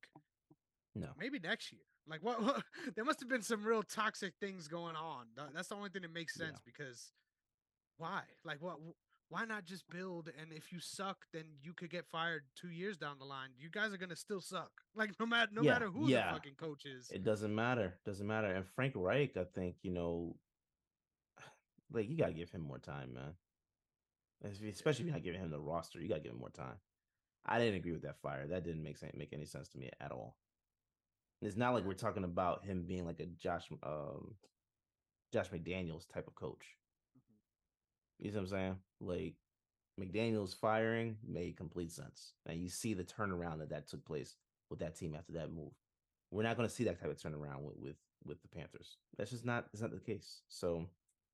[0.96, 1.82] no, maybe next year.
[2.08, 2.64] Like what, what?
[2.96, 5.26] There must have been some real toxic things going on.
[5.54, 6.72] That's the only thing that makes sense yeah.
[6.72, 7.12] because
[7.98, 8.22] why?
[8.44, 8.78] Like what?
[9.30, 10.30] Why not just build?
[10.40, 13.50] And if you suck, then you could get fired two years down the line.
[13.58, 14.72] You guys are gonna still suck.
[14.98, 16.28] Like no matter no yeah, matter who yeah.
[16.28, 17.12] the fucking coach is.
[17.12, 17.96] It doesn't matter.
[18.06, 18.48] Doesn't matter.
[18.48, 20.38] And Frank Reich, I think you know,
[21.92, 23.34] like you gotta give him more time, man.
[24.70, 26.78] Especially if you're not giving him the roster, you gotta give him more time.
[27.46, 28.48] I didn't agree with that fire.
[28.48, 30.38] That didn't make sense, make any sense to me at all.
[31.42, 34.36] It's not like we're talking about him being like a Josh um
[35.34, 36.66] Josh McDaniels type of coach.
[38.20, 38.76] You know what I'm saying?
[39.02, 39.36] Like
[40.00, 44.36] McDaniels firing made complete sense, and you see the turnaround that that took place
[44.70, 45.72] with that team after that move.
[46.32, 47.96] We're not going to see that type of turnaround with, with
[48.26, 48.98] with the Panthers.
[49.18, 49.66] That's just not.
[49.74, 50.42] It's not the case.
[50.48, 50.88] So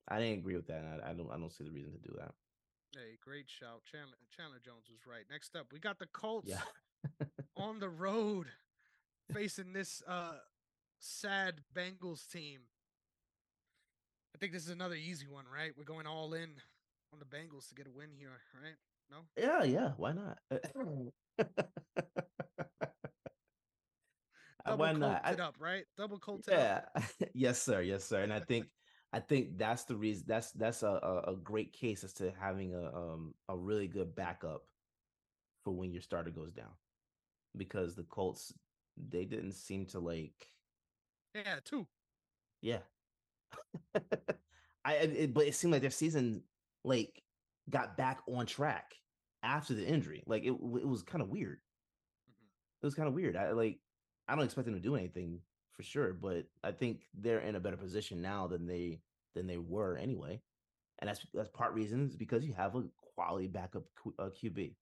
[0.08, 0.84] I didn't agree with that.
[0.86, 1.32] I, I don't.
[1.32, 2.34] I don't see the reason to do that.
[2.94, 3.84] Hey, great shout.
[3.90, 5.24] Chandler, Chandler Jones was right.
[5.32, 7.26] Next up, we got the Colts yeah.
[7.58, 8.48] on the road
[9.34, 10.34] facing this uh
[11.00, 12.60] sad Bengals team.
[14.36, 15.72] I think this is another easy one, right?
[15.78, 16.50] We're going all in
[17.14, 18.76] on the Bengals to get a win here, right?
[19.10, 19.18] No?
[19.38, 19.92] Yeah, yeah.
[19.98, 20.38] Why not?
[24.66, 25.22] Double why not?
[25.28, 25.86] it up, right?
[25.98, 26.82] Double coat yeah.
[27.34, 27.82] yes, sir.
[27.82, 28.22] Yes, sir.
[28.22, 28.68] And I think
[29.14, 30.26] I think that's the reason.
[30.28, 34.16] That's that's a, a, a great case as to having a um a really good
[34.16, 34.62] backup
[35.64, 36.72] for when your starter goes down,
[37.58, 38.54] because the Colts
[38.98, 40.48] they didn't seem to like.
[41.34, 41.88] Yeah, two.
[42.62, 42.80] Yeah.
[44.86, 46.44] I it, but it seemed like their season
[46.84, 47.22] like
[47.70, 48.94] got back on track
[49.44, 50.24] after the injury.
[50.26, 51.60] Like it it was kind of weird.
[52.30, 52.84] Mm-hmm.
[52.84, 53.36] It was kind of weird.
[53.36, 53.80] I like
[54.28, 55.40] I don't expect them to do anything
[55.74, 59.00] for sure, but I think they're in a better position now than they
[59.36, 60.42] than they were anyway.
[61.00, 62.84] And that's that's part reasons because you have a
[63.16, 64.76] quality backup Q, uh, QB.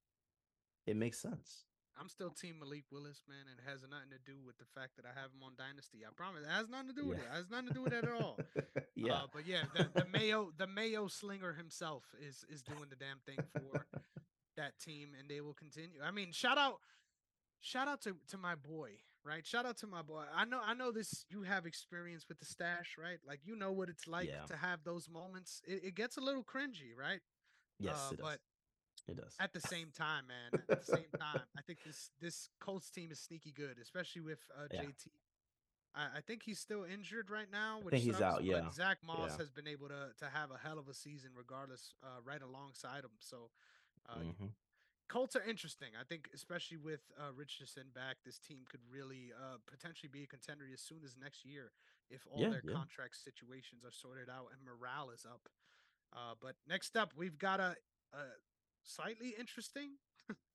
[0.87, 1.65] It makes sense.
[1.99, 4.95] I'm still Team Malik Willis, man, and it has nothing to do with the fact
[4.95, 6.07] that I have him on Dynasty.
[6.07, 7.25] I promise, it has nothing to do with yeah.
[7.25, 7.27] it.
[7.27, 8.39] It has nothing to do with it at all.
[8.95, 12.95] yeah, uh, but yeah, the, the Mayo, the Mayo slinger himself is is doing the
[12.95, 13.85] damn thing for
[14.55, 15.99] that team, and they will continue.
[16.03, 16.79] I mean, shout out,
[17.59, 18.91] shout out to to my boy,
[19.25, 19.45] right?
[19.45, 20.23] Shout out to my boy.
[20.33, 21.25] I know, I know this.
[21.29, 23.19] You have experience with the stash, right?
[23.27, 24.45] Like you know what it's like yeah.
[24.47, 25.61] to have those moments.
[25.67, 27.19] It, it, gets a little cringy, right?
[27.79, 28.39] Yes, uh, but
[29.09, 29.35] it does.
[29.39, 30.61] At the same time, man.
[30.69, 34.39] At the same time, I think this this Colts team is sneaky good, especially with
[34.57, 34.81] uh, yeah.
[34.81, 35.07] JT.
[35.95, 37.79] I, I, think he's still injured right now.
[37.81, 38.43] Which I think sucks, he's out.
[38.43, 38.71] Yeah.
[38.71, 39.37] Zach Moss yeah.
[39.37, 43.03] has been able to to have a hell of a season, regardless, uh, right alongside
[43.03, 43.17] him.
[43.19, 43.49] So,
[44.07, 44.53] uh, mm-hmm.
[45.09, 45.89] Colts are interesting.
[45.99, 50.27] I think, especially with uh, Richardson back, this team could really uh, potentially be a
[50.27, 51.71] contender as soon as next year
[52.09, 52.73] if all yeah, their yeah.
[52.73, 55.49] contract situations are sorted out and morale is up.
[56.13, 57.75] Uh, but next up, we've got a,
[58.13, 58.23] a
[58.89, 59.91] slightly interesting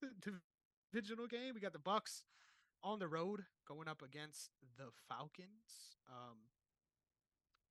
[0.91, 1.53] divisional game.
[1.53, 2.23] We got the Bucs
[2.83, 5.97] on the road going up against the Falcons.
[6.09, 6.37] Um,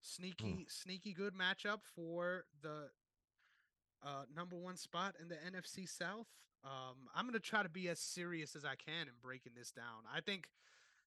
[0.06, 2.90] Sneaky, sneaky good matchup for the
[4.04, 6.26] uh, number one spot in the NFC South.
[6.62, 10.04] Um, I'm gonna try to be as serious as I can in breaking this down.
[10.14, 10.48] I think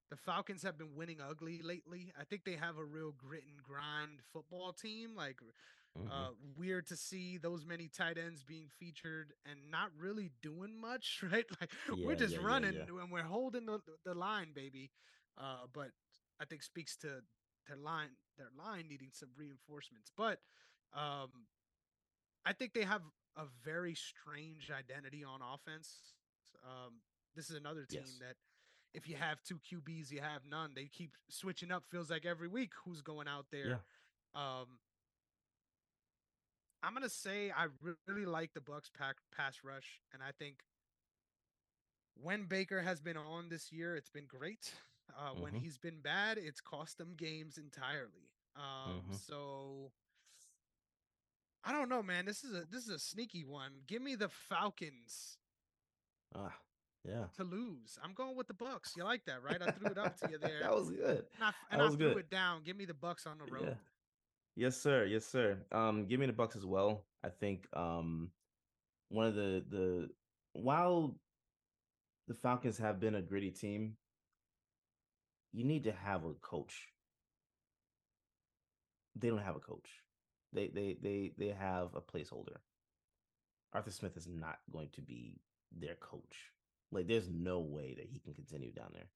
[0.10, 2.12] the Falcons have been winning ugly lately.
[2.20, 5.16] I think they have a real grit and grind football team.
[5.16, 5.42] Like
[5.98, 6.12] Mhm.
[6.12, 11.22] uh, weird to see those many tight ends being featured and not really doing much,
[11.32, 11.46] right?
[11.60, 12.84] Like Yeah, we're just yeah, running yeah.
[13.02, 14.92] and we're holding the, the line, baby.
[15.38, 15.92] Uh, but
[16.40, 17.24] I think speaks to
[17.68, 20.12] their line, their line needing some reinforcements.
[20.16, 20.40] But
[20.94, 21.48] um,
[22.46, 23.02] I think they have
[23.36, 26.14] a very strange identity on offense.
[26.64, 27.02] Um,
[27.36, 28.18] this is another team Yes.
[28.20, 28.36] that
[28.94, 30.74] if you have two QBs, you have none.
[30.74, 31.84] They keep switching up.
[31.92, 33.82] Feels like every week who's going out there.
[34.34, 34.80] Um,
[36.84, 37.68] I'm gonna say I
[38.08, 40.64] really like the Bucs pack pass rush, and I think
[42.22, 44.72] when Baker has been on this year, it's been great.
[45.18, 45.62] Uh, When Mhm.
[45.62, 48.30] he's been bad, it's cost them games entirely.
[48.58, 49.16] Um, Mhm.
[49.16, 49.94] so
[51.64, 52.26] I don't know, man.
[52.26, 53.84] This is a this is a sneaky one.
[53.88, 55.38] Give me the Falcons
[56.36, 56.60] Ah,
[57.06, 57.28] yeah.
[57.38, 57.98] to lose.
[58.04, 58.98] I'm going with the Bucs.
[58.98, 59.62] You like that, right?
[59.62, 60.60] I threw it up to you there.
[60.60, 61.26] that was good.
[61.36, 62.18] and I, that and I was threw good.
[62.26, 62.64] it down.
[62.64, 63.64] Give me the Bucs on the road.
[63.70, 63.76] Yeah.
[64.58, 65.06] Yes, sir.
[65.06, 65.60] Yes, sir.
[65.72, 67.06] Um, give me the Bucs as well.
[67.24, 68.32] I think um
[69.10, 70.10] one of the the
[70.54, 71.16] while
[72.28, 73.98] the Falcons have been a gritty team,
[75.54, 76.88] you need to have a coach.
[79.16, 79.90] They don't have a coach.
[80.54, 82.58] They they they they have a placeholder.
[83.74, 85.40] Arthur Smith is not going to be
[85.72, 86.52] their coach.
[86.92, 89.10] Like there's no way that he can continue down there.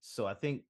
[0.00, 0.62] So I think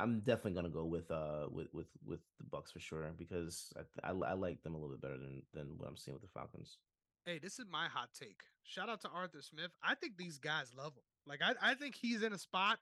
[0.00, 3.72] I'm definitely gonna go with uh with with with the Bucs for sure because
[4.04, 6.22] I I, I like them a little bit better than than what I'm seeing with
[6.22, 6.78] the Falcons.
[7.24, 8.40] Hey, this is my hot take.
[8.62, 9.70] Shout out to Arthur Smith.
[9.82, 11.02] I think these guys love him.
[11.26, 12.78] Like I, I think he's in a spot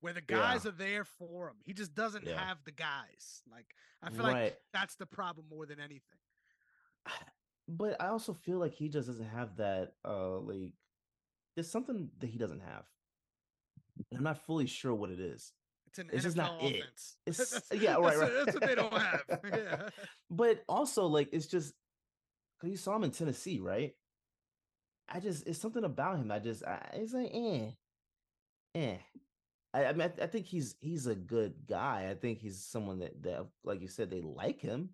[0.00, 0.70] where the guys Yeah.
[0.70, 1.56] are there for him.
[1.64, 2.38] He just doesn't Yeah.
[2.38, 3.42] have the guys.
[3.50, 3.66] Like
[4.02, 6.18] I feel like that's the problem more than anything.
[7.68, 10.72] But I also feel like he just doesn't have that uh like
[11.54, 12.84] there's something that he doesn't have.
[14.10, 15.52] And I'm not fully sure what it is.
[15.92, 16.76] It's an It's NFL just not it.
[16.80, 17.16] offense.
[17.26, 18.32] It's- That's- yeah, right, that's, right.
[18.46, 19.22] That's what they don't have.
[19.52, 19.88] yeah.
[20.30, 21.74] But also like it's just
[22.62, 23.92] you saw him in Tennessee, right?
[25.08, 26.30] I just it's something about him.
[26.30, 27.70] I just I, it's like eh,
[28.74, 28.96] eh.
[29.74, 32.08] I, I mean, I, I think he's he's a good guy.
[32.10, 34.90] I think he's someone that that like you said they like him.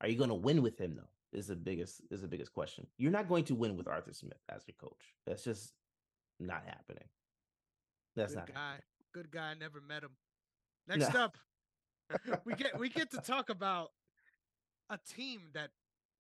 [0.00, 1.38] Are you going to win with him though?
[1.38, 2.86] Is the biggest is the biggest question.
[2.98, 5.14] You're not going to win with Arthur Smith as your coach.
[5.26, 5.72] That's just
[6.40, 7.04] not happening.
[8.16, 8.60] That's Good not guy.
[8.60, 8.82] happening.
[9.12, 9.50] Good guy.
[9.50, 10.16] I Never met him.
[10.88, 11.36] Next up,
[12.44, 13.90] we get we get to talk about
[14.88, 15.70] a team that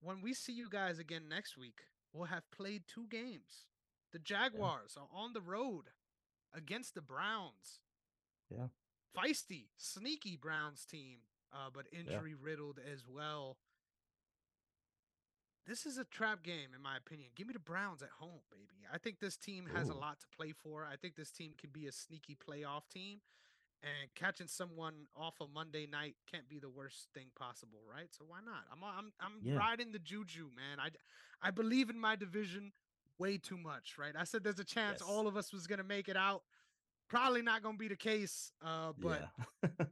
[0.02, 1.80] when we see you guys again next week,
[2.14, 3.66] will have played two games.
[4.12, 5.86] The Jaguars are on the road
[6.54, 7.80] against the Browns.
[8.50, 8.68] Yeah.
[9.16, 11.20] Feisty, sneaky Browns team,
[11.54, 13.58] uh, but injury riddled as well.
[15.70, 17.30] This is a trap game, in my opinion.
[17.36, 18.88] Give me the Browns at home, baby.
[18.92, 20.88] I think this team has a lot to play for.
[20.92, 23.20] I think this team can be a sneaky playoff team.
[23.84, 28.08] And catching someone off a Monday night can't be the worst thing possible, right?
[28.12, 28.64] So why not?
[28.72, 29.58] I'm I'm I'm Yeah.
[29.58, 30.80] riding the juju, man.
[30.80, 30.90] I
[31.42, 32.74] I believe in my division
[33.20, 34.16] way too much, right?
[34.18, 35.10] I said there's a chance Yes.
[35.10, 36.44] all of us was gonna make it out.
[37.08, 39.30] Probably not gonna be the case, uh, but
[39.64, 39.70] yeah.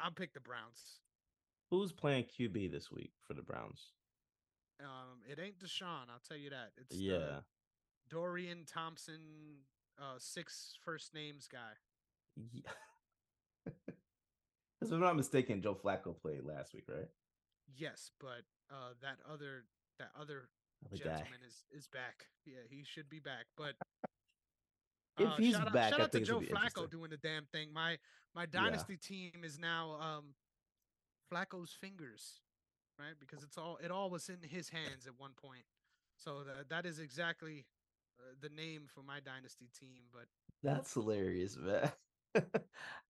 [0.00, 0.98] I'll pick the Browns.
[1.70, 3.92] Who's playing QB this week for the Browns?
[4.82, 6.72] Um, it ain't Deshaun, I'll tell you that.
[6.76, 7.40] It's the yeah.
[8.10, 9.20] Dorian Thompson,
[9.98, 11.72] uh, six first names guy.
[12.52, 12.70] Yeah.
[14.82, 17.06] If I'm not mistaken, Joe Flacco played last week, right?
[17.76, 19.64] Yes, but uh, that other
[20.00, 20.48] that other
[20.90, 21.04] The guy.
[21.04, 22.26] gentleman is is back.
[22.44, 23.46] Yeah, he should be back.
[23.56, 23.74] But
[25.18, 27.44] If uh, he's shout out, back, shout I out to Joe Flacco doing the damn
[27.52, 27.72] thing.
[27.72, 27.98] My
[28.34, 30.34] my dynasty team is now um
[31.32, 32.40] Flacco's fingers,
[33.02, 33.14] right?
[33.18, 35.64] Because it's all it all was in his hands at one point.
[36.16, 37.66] So that that is exactly
[38.20, 40.02] uh, the name for my dynasty team.
[40.12, 40.26] But
[40.62, 41.90] That's hilarious, man.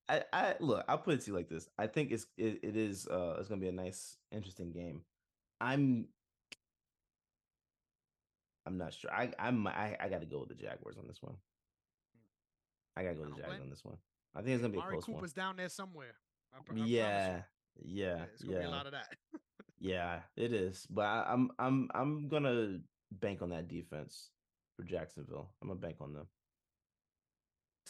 [0.09, 1.68] I, I look, I'll put it to you like this.
[1.78, 5.03] I think it's it, it is uh it's gonna be a nice, interesting game.
[5.61, 6.09] I'm
[8.66, 9.12] I'm not sure.
[9.12, 11.36] I I'm I, I gotta go with the Jaguars on this one.
[12.97, 13.97] I gotta go with the Jaguars on this one.
[14.34, 15.45] I think it's gonna be a close Cooper's one.
[15.45, 16.14] down there somewhere.
[16.53, 16.84] I, I.
[16.84, 17.43] Yeah,
[17.81, 19.09] yeah, it's gonna be yeah, a lot of that.
[19.81, 20.20] yeah.
[20.37, 22.79] It is, but I, I'm I'm I'm gonna
[23.12, 24.31] bank on that defense
[24.77, 25.51] for Jacksonville.
[25.61, 26.27] I'm gonna bank on them.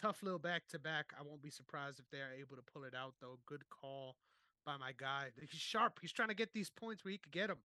[0.00, 1.12] tough little back to back.
[1.18, 3.38] I won't be surprised if they're able to pull it out though.
[3.46, 4.16] Good call
[4.64, 5.28] by my guy.
[5.40, 5.98] He's sharp.
[6.00, 7.58] He's trying to get these points where he could get them.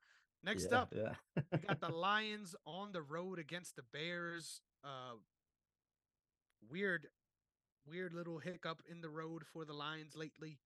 [0.43, 1.13] Next yeah, up, yeah.
[1.51, 4.61] we got the Lions on the road against the Bears.
[4.83, 5.15] Uh
[6.69, 7.07] weird,
[7.89, 10.59] weird little hiccup in the road for the Lions lately.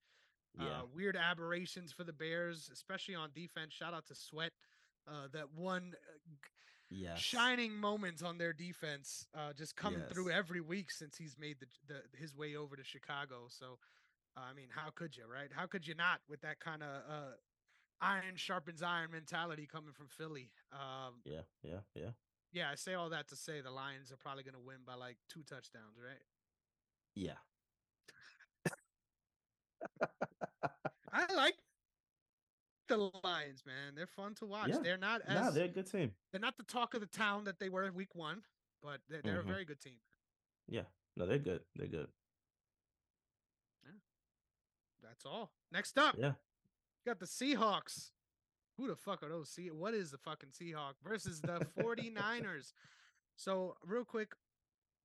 [0.58, 0.82] Uh, Yeah.
[0.94, 3.72] weird aberrations for the Bears, especially on defense.
[3.72, 4.52] Shout out to Sweat.
[5.06, 6.32] Uh, that one uh,
[6.90, 7.18] Yes.
[7.20, 11.66] shining moments on their defense, uh, just coming through every week since he's made the,
[11.86, 13.48] the his way over to Chicago.
[13.48, 13.78] So,
[14.36, 15.50] uh, I mean, how could you, right?
[15.50, 17.32] How could you not with that kind of uh,
[18.02, 20.50] iron sharpens iron mentality coming from Philly?
[20.70, 21.42] Um, Yeah.
[21.62, 21.80] Yeah.
[21.94, 22.10] Yeah.
[22.52, 24.94] yeah, I say all that to say the Lions are probably going to win by
[24.94, 26.22] like two touchdowns, right?
[27.14, 27.38] Yeah.
[31.12, 31.54] I like
[32.88, 33.94] the Lions, man.
[33.94, 34.70] They're fun to watch.
[34.70, 34.78] Yeah.
[34.82, 36.12] They're not as Nah, they're a good team.
[36.30, 38.42] They're not the talk of the town that they were in week one,
[38.82, 39.50] but they're, they're Mhm.
[39.50, 40.00] a very good team.
[40.68, 40.84] Yeah.
[41.16, 41.64] No, they're good.
[41.76, 42.08] They're good.
[43.84, 43.90] Yeah.
[45.02, 45.52] That's all.
[45.70, 46.34] Next up, Yeah.
[47.04, 48.10] got the Seahawks.
[48.78, 49.50] Who the fuck are those?
[49.50, 52.72] See, what is the fucking Seahawk versus the 49ers?
[53.36, 54.34] so, real quick,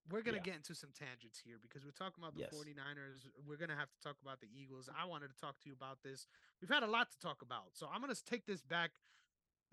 [0.10, 0.54] we're going to Yeah.
[0.54, 2.54] get into some tangents here because we're talking about the Yes.
[2.54, 3.28] 49ers.
[3.46, 4.90] We're going to have to talk about the Eagles.
[4.96, 6.28] I wanted to talk to you about this.
[6.62, 7.76] We've had a lot to talk about.
[7.76, 8.92] So, I'm going to take this back.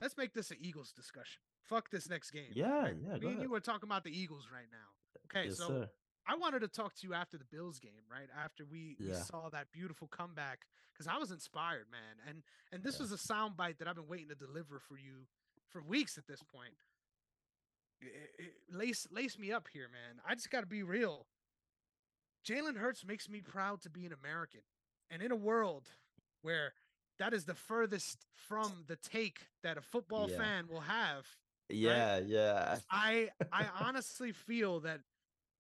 [0.00, 1.42] Let's make this an Eagles discussion.
[1.62, 2.50] Fuck this next game.
[2.52, 2.68] Yeah.
[2.70, 2.96] right?
[2.96, 3.16] Yeah.
[3.18, 4.90] Me and you were talking about the Eagles right now.
[5.26, 5.90] Okay, yes, so sir.
[6.26, 8.28] I wanted to talk to you after the Bills game, right?
[8.36, 12.16] After we, we saw that beautiful comeback, because I was inspired, man.
[12.26, 13.02] And and this Yeah.
[13.02, 15.26] was a soundbite that I've been waiting to deliver for you
[15.68, 16.74] for weeks at this point.
[18.04, 20.20] I- I- lace lace me up here, man.
[20.26, 21.26] I just got to be real.
[22.46, 24.60] Jalen Hurts makes me proud to be an American,
[25.10, 25.88] and in a world
[26.42, 26.74] where
[27.18, 30.36] that is the furthest from the take that a football Yeah.
[30.38, 31.26] fan will have
[31.70, 32.18] Yeah.
[32.18, 32.80] Yeah.
[32.90, 35.00] I I honestly feel that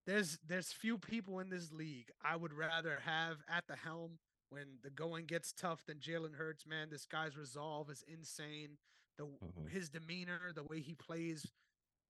[0.06, 4.18] there's there's few people in this league I would rather have at the helm
[4.50, 6.66] when the going gets tough than Jalen Hurts.
[6.66, 8.76] Man, this guy's resolve is insane.
[9.16, 9.68] The Mhm.
[9.70, 11.46] his demeanor, the way he plays,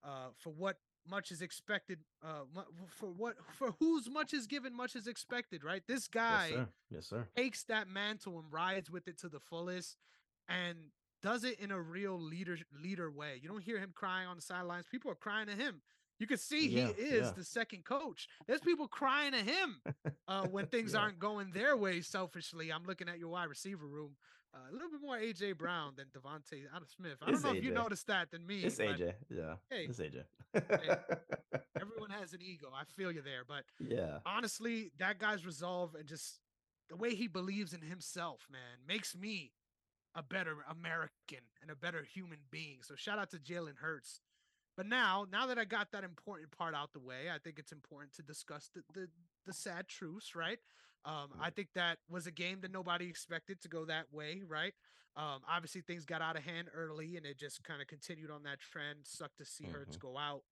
[0.05, 0.77] uh, for what
[1.09, 2.43] much is expected, uh,
[2.89, 5.63] for what for whose much is given, much is expected.
[5.65, 6.69] Right, this guy Yes, sir.
[6.91, 7.29] Yes, sir.
[7.37, 9.97] takes that mantle and rides with it to the fullest
[10.49, 10.77] and
[11.23, 13.39] does it in a real leader leader way.
[13.43, 14.87] You don't hear him crying on the sidelines.
[14.91, 15.83] People are crying to him.
[16.21, 17.33] You can see Yeah, he is yeah.
[17.37, 18.29] the second coach.
[18.47, 19.81] There's people crying to him
[20.29, 21.01] uh, when things Yeah.
[21.01, 22.71] aren't going their way selfishly.
[22.73, 24.17] I'm looking at your wide receiver room.
[24.55, 27.17] Uh, a little bit more AJ Brown than Devontae Adam Smith.
[27.21, 28.61] I don't It's know if you noticed that than me.
[28.61, 29.15] It's AJ.
[29.29, 29.55] Yeah.
[29.69, 30.23] hey, It's AJ.
[31.81, 32.69] Everyone has an ego.
[32.73, 33.43] I feel you there.
[33.47, 34.19] But yeah.
[34.25, 36.39] honestly, that guy's resolve and just
[36.89, 39.53] the way he believes in himself, man, makes me
[40.15, 42.79] a better American and a better human being.
[42.83, 44.21] So shout out to Jalen Hurts.
[44.77, 47.73] But now, now that I got that important part out the way, I think it's
[47.73, 49.09] important to discuss the the,
[49.47, 50.59] the sad truths, right?
[51.05, 54.75] Um, I think that was a game that nobody expected to go that way, right?
[55.17, 58.43] Um, obviously, things got out of hand early, and it just kind of continued on
[58.45, 59.01] that trend.
[59.05, 60.43] Sucked to see Hurts go out.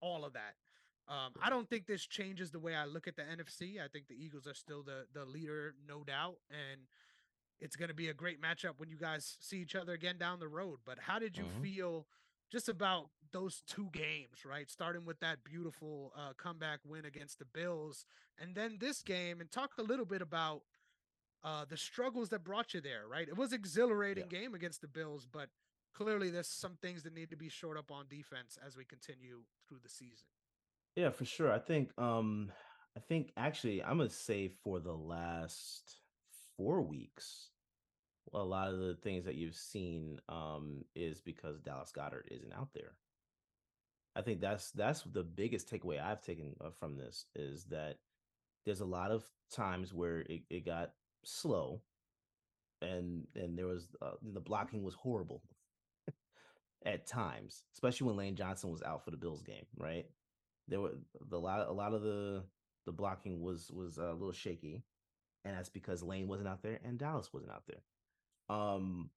[0.00, 0.54] All of that.
[1.08, 3.78] Um, I don't think this changes the way I look at the NFC.
[3.82, 6.80] I think the Eagles are still the the leader, no doubt, and
[7.60, 10.40] it's going to be a great matchup when you guys see each other again down
[10.40, 10.80] the road.
[10.84, 11.62] But how did you Mhm.
[11.62, 12.06] feel
[12.52, 14.70] just about those two games, right?
[14.70, 18.04] Starting with that beautiful uh, comeback win against the Bills,
[18.38, 20.62] and then this game, and talk a little bit about
[21.42, 23.26] uh, the struggles that brought you there, right?
[23.26, 25.48] It was exhilarating game against the Bills, but
[25.94, 29.38] clearly there's some things that need to be shored up on defense as we continue
[29.66, 30.28] through the season.
[30.94, 31.50] Yeah, for sure.
[31.50, 32.52] I think um
[32.96, 35.96] I think actually I'm gonna say for the last
[36.56, 37.48] four weeks,
[38.32, 42.70] a lot of the things that you've seen um is because Dallas Goedert isn't out
[42.74, 42.92] there.
[44.14, 47.96] I think that's that's the biggest takeaway I've taken uh, from this is that
[48.64, 50.92] there's a lot of times where it, it got
[51.24, 51.80] slow
[52.82, 55.42] and and there was uh, the blocking was horrible
[56.84, 60.06] at times, especially when Lane Johnson was out for the Bills game, right?
[60.68, 60.94] There were
[61.28, 62.44] the lot a lot of the
[62.86, 64.82] the blocking was was a little shaky,
[65.44, 67.82] and that's because Lane wasn't out there and Dallas wasn't out there.
[68.52, 69.10] Um,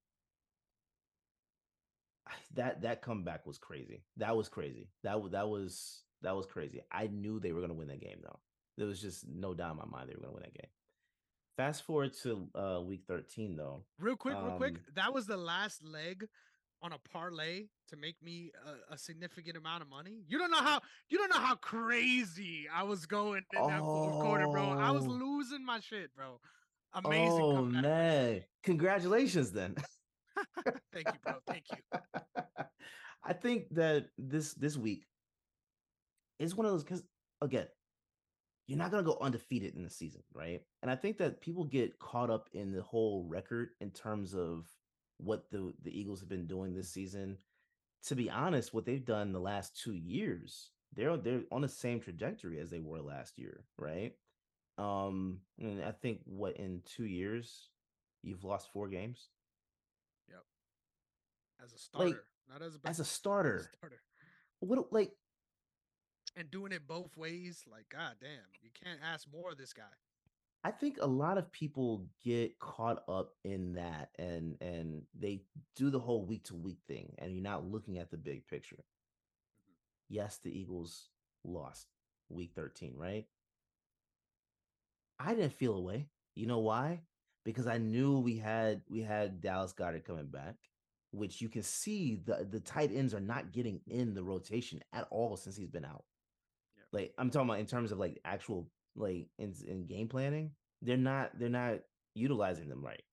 [2.56, 4.02] that that comeback was crazy.
[4.18, 4.88] That was crazy.
[5.04, 6.82] That was that was that was crazy.
[6.92, 8.40] I knew they were going to win that game though.
[8.78, 10.70] There was just no doubt in my mind they were going to win that game.
[11.58, 13.84] Fast forward to uh week 13 though.
[14.00, 14.76] Real quick, real quick.
[14.76, 16.28] Um, That was the last leg
[16.82, 18.52] on a parlay to make me
[18.92, 20.24] a, a significant amount of money.
[20.28, 24.14] You don't know how you don't know how crazy I was going in that fourth
[24.22, 24.72] quarter, bro.
[24.72, 25.10] I was Oh.
[25.12, 26.40] losing my shit, bro.
[26.96, 27.82] Amazing oh comeback.
[27.84, 28.44] man.
[28.64, 29.76] Congratulations then.
[30.94, 31.34] Thank you, bro.
[31.48, 32.00] Thank you.
[33.24, 35.06] I think that this this week
[36.40, 37.04] is one of those because
[37.42, 37.68] again,
[38.68, 40.62] you're not gonna go undefeated in the season, right?
[40.82, 44.68] And I think that people get caught up in the whole record in terms of
[45.18, 47.38] what the the Eagles have been doing this season.
[48.08, 52.00] To be honest, what they've done the last two years, they're they're on the same
[52.00, 54.14] trajectory as they were last year, right?
[54.78, 57.70] Um, and I think what in two years
[58.24, 59.30] you've lost four games.
[60.30, 60.44] Yep.
[61.64, 62.18] As a starter, Like,
[62.50, 64.02] not as a As backup, a as a starter, starter,
[64.60, 65.12] what like
[66.36, 67.64] and doing it both ways.
[67.72, 68.30] Like, god damn,
[68.62, 69.84] you can't ask more of this guy.
[70.64, 75.44] I think a lot of people get caught up in that and and they
[75.76, 78.84] do the whole week to week thing and you're not looking at the big picture.
[80.10, 81.10] Yes, the Eagles
[81.44, 81.88] lost
[82.30, 83.26] week 13, right?
[85.20, 86.08] I didn't feel away.
[86.36, 87.02] You know why?
[87.44, 90.56] Because I knew we had we had Dallas Goedert coming back,
[91.12, 95.08] which you can see the the tight ends are not getting in the rotation at
[95.12, 96.04] all since he's been out.
[96.78, 96.86] Yep.
[96.92, 100.52] Like I'm talking about in terms of like actual like in, in game planning,
[100.82, 101.80] they're not they're not
[102.16, 103.04] utilizing them right.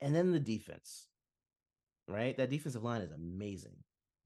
[0.00, 1.06] And then the defense,
[2.08, 2.36] right?
[2.36, 3.76] That defensive line is amazing.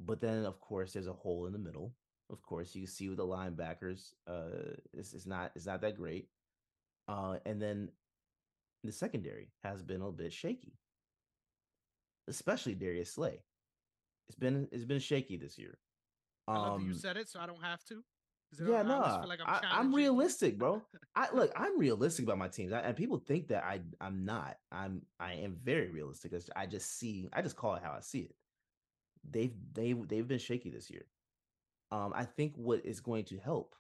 [0.01, 1.93] But then of course there's a hole in the middle.
[2.31, 6.29] Of course, you see with the linebackers, uh, it's, it's not it's not that great.
[7.09, 7.91] Uh, and then
[8.83, 10.73] the secondary has been a bit shaky,
[12.29, 13.45] especially Darius Slay.
[14.29, 15.79] It's been it's been shaky this year.
[16.49, 18.03] I love that you Um, said it, so I don't have to.
[18.59, 20.81] Yeah, no, feel like I'm I, I'm realistic, bro.
[21.15, 24.57] I look, I'm realistic about my teams, I, and people think that I, I'm not.
[24.71, 26.33] I'm, I am very realistic.
[26.55, 28.37] I just see, I just call it how I see it.
[29.29, 31.07] They've, they've, they've been shaky this year.
[31.91, 33.75] Um, I think what is going to help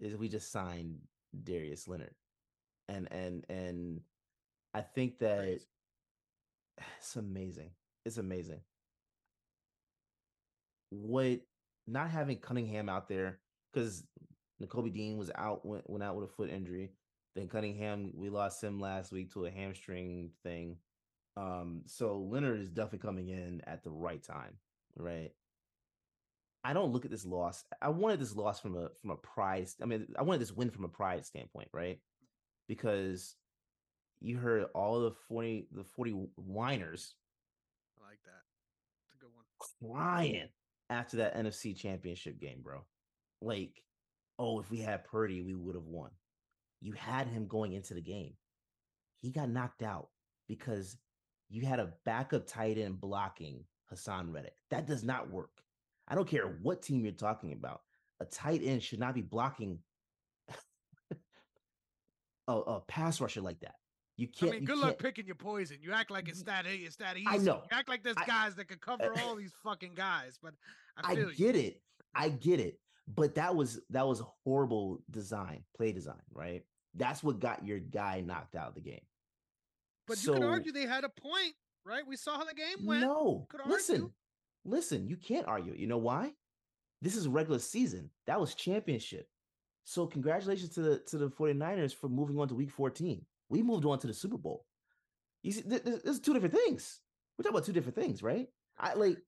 [0.00, 0.98] is we just sign
[1.44, 2.14] Darius Leonard,
[2.88, 4.00] and and and
[4.74, 5.66] I think that Crazy.
[6.98, 7.70] it's amazing.
[8.04, 8.60] It's amazing.
[10.90, 11.40] What
[11.86, 13.38] not having Cunningham out there
[13.72, 14.04] because
[14.62, 16.90] Nakobe Dean was out went, went out with a foot injury.
[17.34, 20.78] Then Cunningham, we lost him last week to a hamstring thing.
[21.36, 24.54] Um, so Leonard is definitely coming in at the right time,
[24.96, 25.32] right?
[26.66, 27.62] I don't look at this loss.
[27.80, 29.68] I wanted this loss from a from a pride.
[29.80, 32.00] I mean, I wanted this win from a pride standpoint, right?
[32.66, 33.36] Because
[34.20, 37.14] you heard all the 40 the 40 whiners
[37.96, 38.42] I like that.
[39.04, 39.94] It's a good one.
[39.94, 40.48] crying
[40.90, 42.84] after that NFC championship game, bro.
[43.40, 43.80] Like,
[44.40, 46.10] oh, if we had Purdy, we would have won.
[46.80, 48.32] You had him going into the game.
[49.20, 50.08] He got knocked out
[50.48, 50.96] because
[51.48, 53.62] you had a backup tight end blocking
[53.92, 54.56] Haason Reddick.
[54.70, 55.62] That does not work.
[56.08, 57.80] I don't care what team you're talking about.
[58.20, 59.78] A tight end should not be blocking
[62.48, 63.74] a, a pass rusher like that.
[64.16, 64.52] You can't.
[64.52, 65.76] mean, good luck picking your poison.
[65.82, 67.26] You act like it's that it's that easy.
[67.28, 67.62] I know.
[67.70, 70.54] You act like there's I- guys that could cover eh, all these fucking guys, but
[70.96, 71.36] I I feel you.
[71.36, 71.82] get it.
[72.14, 72.80] I get it.
[73.08, 76.64] But that was that was a horrible design, play design, right?
[76.94, 79.04] That's what got your guy knocked out of the game.
[80.08, 81.52] But you could argue they had a point,
[81.84, 82.02] right?
[82.06, 83.02] We saw how the game went.
[83.02, 84.10] No, Could listen.
[84.66, 85.08] Listen.
[85.08, 85.74] You can't argue.
[85.74, 86.32] You know why?
[87.02, 88.10] This is regular season.
[88.26, 89.28] That was championship.
[89.84, 93.24] So congratulations to the to the 49ers for moving on to week 14.
[93.48, 94.64] We moved on to the Super Bowl.
[95.42, 97.00] You see, th- th- there's two different things.
[97.38, 98.48] We're talking about two different things, right?
[98.78, 99.18] I like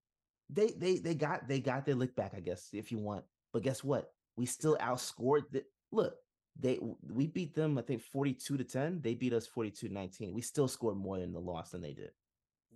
[0.51, 3.25] they they they got they got their lick back, I guess, if you want.
[3.53, 4.11] But guess what?
[4.37, 5.63] We still outscored the
[5.93, 6.15] look.
[6.59, 9.01] They we beat them, I think 42 to 10.
[9.01, 10.35] They beat us 42 19.
[10.35, 12.11] We still scored more in the loss than they did.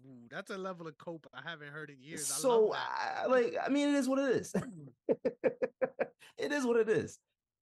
[0.05, 2.31] Ooh, that's a level of cope I haven't heard in years.
[2.31, 2.75] I so.
[2.75, 4.55] I, like I mean it is what it is.
[6.39, 7.19] it is what it is.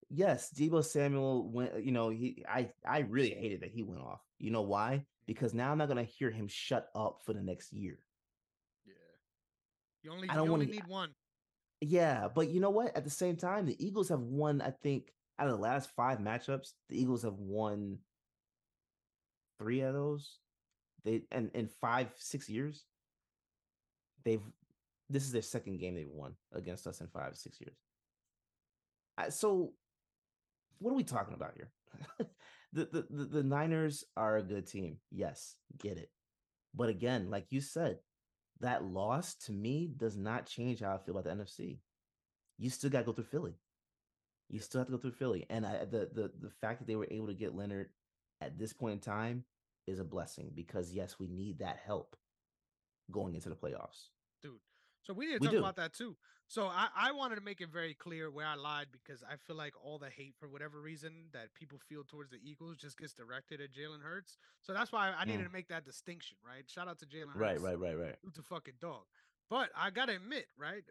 [0.08, 4.00] Yes, Deebo Samuel went, uh, you know, he I I really hated that he went
[4.00, 4.20] off.
[4.38, 4.94] You know why?
[4.94, 5.04] Mm-hmm.
[5.26, 7.98] Because now I'm not gonna hear him shut up for the next year.
[8.86, 8.92] yeah.
[10.02, 11.10] You only I don't you only wanna- need one.
[11.82, 12.94] Yeah, but you know what?
[12.96, 16.18] At the same time, the Eagles have won, I think, out of the last five
[16.18, 17.98] matchups, the Eagles have won
[19.58, 20.38] three of those.
[21.04, 22.84] They and in five, six years,
[24.24, 24.42] they've
[25.08, 27.76] this is their second game they've won against us in five, six years.
[29.18, 29.72] I, so
[30.78, 31.70] what are we talking about here?
[32.72, 34.98] the, the the the Niners are a good team.
[35.10, 36.10] Yes, get it.
[36.74, 37.98] But again, like you said,
[38.60, 41.78] that loss to me does not change how I feel about the NFC.
[42.58, 43.54] You still got to go through Philly.
[44.48, 46.96] You still have to go through Philly, and I, the the the fact that they
[46.96, 47.88] were able to get Leonard
[48.40, 49.44] at this point in time
[49.86, 52.16] is a blessing because yes, we need that help
[53.10, 54.08] going into the playoffs.
[54.42, 54.60] dude.
[55.02, 55.58] So we need to We talk do.
[55.58, 56.16] about that too.
[56.46, 59.56] So I, I wanted to make it very clear where I lied because I feel
[59.56, 63.14] like all the hate for whatever reason that people feel towards the Eagles just gets
[63.14, 64.36] directed at Jalen Hurts.
[64.62, 65.46] So that's why I needed Mm.
[65.46, 66.68] to make that distinction, right?
[66.68, 67.36] Shout out to Jalen Hurts.
[67.36, 68.16] Right, right, right, right.
[68.22, 69.04] Dude's a fucking dog.
[69.48, 70.84] But I gotta admit, right?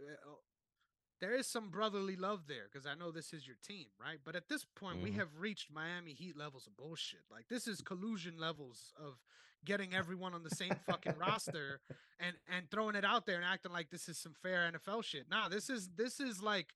[1.22, 4.20] There is some brotherly love there because I know this is your team, right?
[4.24, 5.15] But at this point, we Mhm.
[5.15, 7.26] have reached Miami Heat levels of bullshit.
[7.30, 9.22] Like this is collusion levels of
[9.65, 11.82] getting everyone on the same fucking roster
[12.20, 15.28] and and throwing it out there and acting like this is some fair NFL shit.
[15.30, 16.74] Nah, this is this is like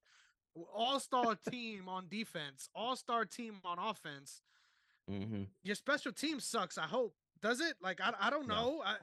[0.73, 4.41] all star team on defense, all star team on offense.
[5.09, 5.43] Mm-hmm.
[5.63, 6.77] Your special team sucks.
[6.77, 7.15] I hope.
[7.41, 7.77] Does it?
[7.81, 8.55] Like I, I don't No.
[8.55, 8.81] know.
[8.83, 8.97] I,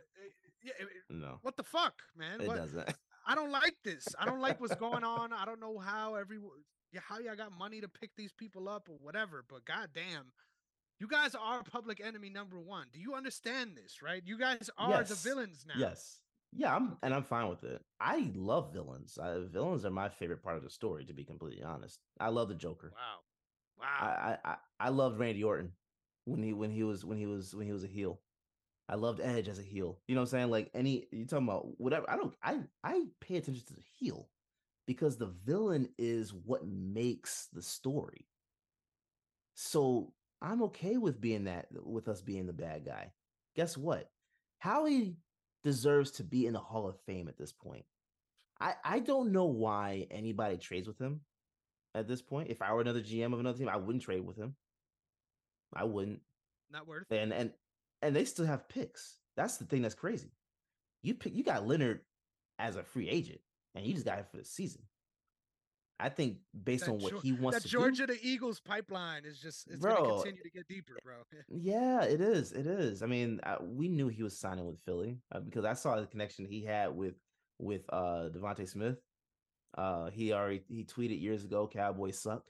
[0.63, 0.73] yeah,
[1.09, 2.43] No, what the fuck, man?
[2.43, 2.95] it What- doesn't.
[3.31, 4.09] I don't like this.
[4.19, 5.33] I don't like what's going on.
[5.33, 6.39] I don't know how every
[6.93, 9.45] yeah, how y'all got money to pick these people up or whatever.
[9.49, 10.33] But goddamn,
[10.99, 12.87] you guys are public enemy number one.
[12.93, 14.21] Do you understand this, right?
[14.27, 15.75] You guys are the villains now.
[15.79, 16.19] Yes.
[16.53, 17.81] Yeah, I'm and I'm fine with it.
[18.01, 19.17] I love villains.
[19.17, 22.01] I, villains are my favorite part of the story, to be completely honest.
[22.19, 22.93] I love the Joker.
[22.93, 23.87] Wow.
[23.87, 24.39] I, Wow.
[24.45, 25.71] I I I loved Randy Orton
[26.25, 28.19] when he when he was when he was when he was a heel.
[28.91, 30.01] I loved Edge as a heel.
[30.09, 30.51] You know what I'm saying?
[30.51, 32.11] Like any you talking about whatever.
[32.11, 34.29] I don't I I pay attention to the heel
[34.87, 38.27] because the villain is what makes the story.
[39.55, 40.13] So
[40.43, 43.13] I'm okay with being that with us being the bad guy.
[43.55, 44.11] Guess what?
[44.59, 45.15] Howie
[45.63, 47.85] deserves to be in the Hall of Fame at this point.
[48.61, 51.21] I I don't know why anybody trades with him
[51.95, 52.51] at this point.
[52.51, 54.57] If I were another GM of another team, I wouldn't trade with him.
[55.73, 56.23] I wouldn't.
[56.73, 57.07] Not worth.
[57.11, 57.17] It.
[57.17, 57.53] And and
[58.03, 59.17] and they still have picks.
[59.37, 60.33] That's the thing that's crazy.
[61.03, 62.01] You pick you got Leonard
[62.59, 63.41] as a free agent,
[63.75, 64.83] and you just got him for the season.
[66.01, 69.39] I think based That on what he wants That to Georgia the Eagles pipeline is
[69.39, 71.17] just it's Bro, gonna continue to get deeper, bro.
[71.49, 72.53] yeah, it is.
[72.53, 73.03] It is.
[73.03, 76.07] I mean, uh, we knew he was signing with Philly uh, because I saw the
[76.07, 77.15] connection he had with
[77.59, 78.97] with uh DeVonta Smith.
[79.77, 82.45] Uh, he already he tweeted years ago, "Cowboys suck."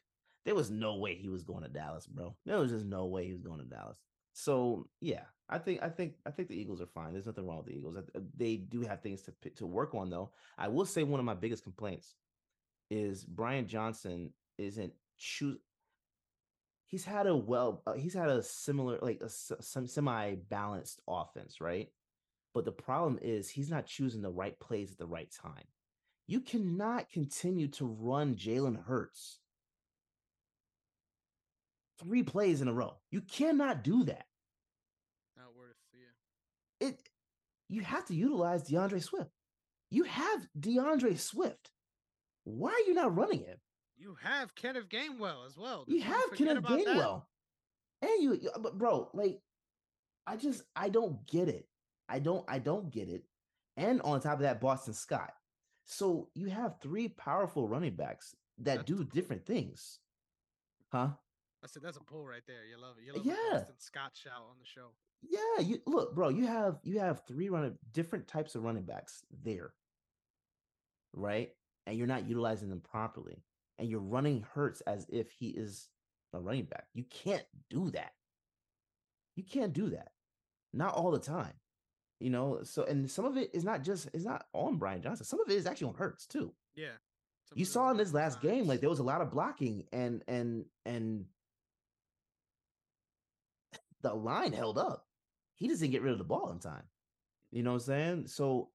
[0.45, 2.35] There was no way he was going to Dallas, bro.
[2.47, 3.99] There was just no way he was going to Dallas.
[4.33, 7.13] So yeah, I think I think I think the Eagles are fine.
[7.13, 7.97] There's nothing wrong with the Eagles.
[7.97, 10.31] Uh, They do have things to to work on, though.
[10.57, 12.15] I will say one of my biggest complaints
[12.91, 15.59] is Brian Johnson isn't choose.
[16.87, 21.61] He's had a well, uh, he's had a similar like a some semi balanced offense,
[21.61, 21.89] right?
[22.53, 25.65] But the problem is he's not choosing the right plays at the right time.
[26.27, 29.41] You cannot continue to run Jalen Hurts
[32.01, 32.97] three plays in a row.
[33.11, 34.27] You cannot do that.
[35.37, 35.77] Not worth.
[35.93, 36.89] Yeah.
[36.89, 37.01] It
[37.69, 39.31] you have to utilize D'Andre Swift.
[39.91, 41.71] You have D'Andre Swift.
[42.45, 43.59] Why are you not running him?
[43.97, 45.85] You have Kenneth Gainwell as well.
[45.87, 46.87] You Did have Kenneth about that?
[46.87, 47.23] Gainwell.
[48.03, 49.41] And you, you- but bro, like,
[50.27, 51.67] I just I don't get it.
[52.09, 53.25] I don't I don't get it.
[53.77, 55.33] And on top of that, Boston Scott.
[55.85, 59.99] So you have three powerful running backs that That's do different things.
[60.93, 61.11] Huh?
[61.63, 62.65] I said that's a pull right there.
[62.65, 63.05] You love it.
[63.07, 63.59] You love Yeah.
[63.59, 64.89] Boston Scott shout on the show.
[65.23, 66.31] Yeah, you look, bro.
[66.31, 69.75] You have you have three running different types of running backs there,
[71.13, 71.51] right?
[71.87, 73.43] And you're not utilizing them properly,
[73.79, 75.89] and you're running Hurts as if he is
[76.33, 76.87] a running back.
[76.95, 78.13] You can't do that.
[79.37, 80.13] You can't do that.
[80.73, 81.55] Not all the time,
[82.19, 82.61] you know.
[82.63, 85.27] So, and some of it is not just it's not on Brian Johnson.
[85.27, 86.55] Some of it is actually on Hurts too.
[86.75, 86.93] Yeah.
[87.49, 90.23] Some You saw in this last game, like there was a lot of blocking, and
[90.29, 91.27] and and
[94.03, 95.07] the line held up.
[95.55, 96.85] He just didn't get rid of the ball in time.
[97.51, 98.27] You know what I'm saying?
[98.29, 98.71] So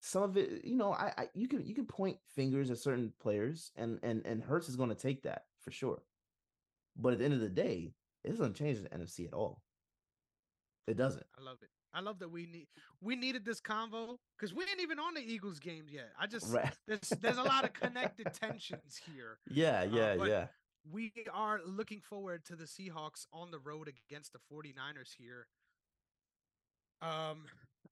[0.00, 3.12] some of it, you know, I, I you can you can point fingers at certain
[3.20, 6.02] players, and and and Hurts is going to take that for sure.
[6.96, 7.94] But at the end of the day,
[8.24, 9.62] it doesn't change the NFC at all.
[10.86, 11.24] It doesn't.
[11.38, 11.68] I love it.
[11.92, 12.66] I love that we need
[13.00, 16.10] we needed this convo because we ain't even on the Eagles games yet.
[16.18, 16.72] I just Right.
[16.86, 19.38] there's there's a lot of connected tensions here.
[19.48, 20.46] Yeah, uh, yeah, but- yeah.
[20.90, 25.46] We are looking forward to the Seahawks on the road against the 49ers here.
[27.02, 27.44] Um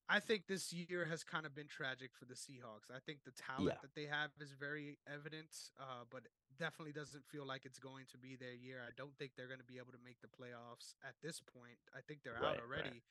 [0.09, 2.91] I think this year has kind of been tragic for the Seahawks.
[2.95, 3.81] I think the talent Yeah.
[3.83, 6.23] that they have is very evident, uh, but
[6.59, 8.83] definitely doesn't feel like it's going to be their year.
[8.87, 11.79] I don't think they're going to be able to make the playoffs at this point.
[11.95, 12.83] I think they're Right, out right.
[12.85, 13.03] already.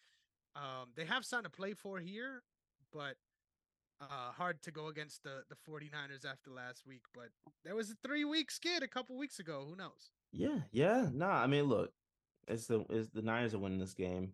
[0.55, 2.43] Um, they have something to play for here,
[2.91, 3.15] but
[4.01, 7.03] uh, hard to go against the, the 49ers after last week.
[7.13, 7.29] But
[7.63, 9.65] there was a three week skid a couple weeks ago.
[9.69, 10.11] Who knows?
[10.31, 11.09] Yeah, yeah.
[11.13, 11.91] Nah, I mean, look,
[12.47, 14.33] it's the it's the Niners are winning this game.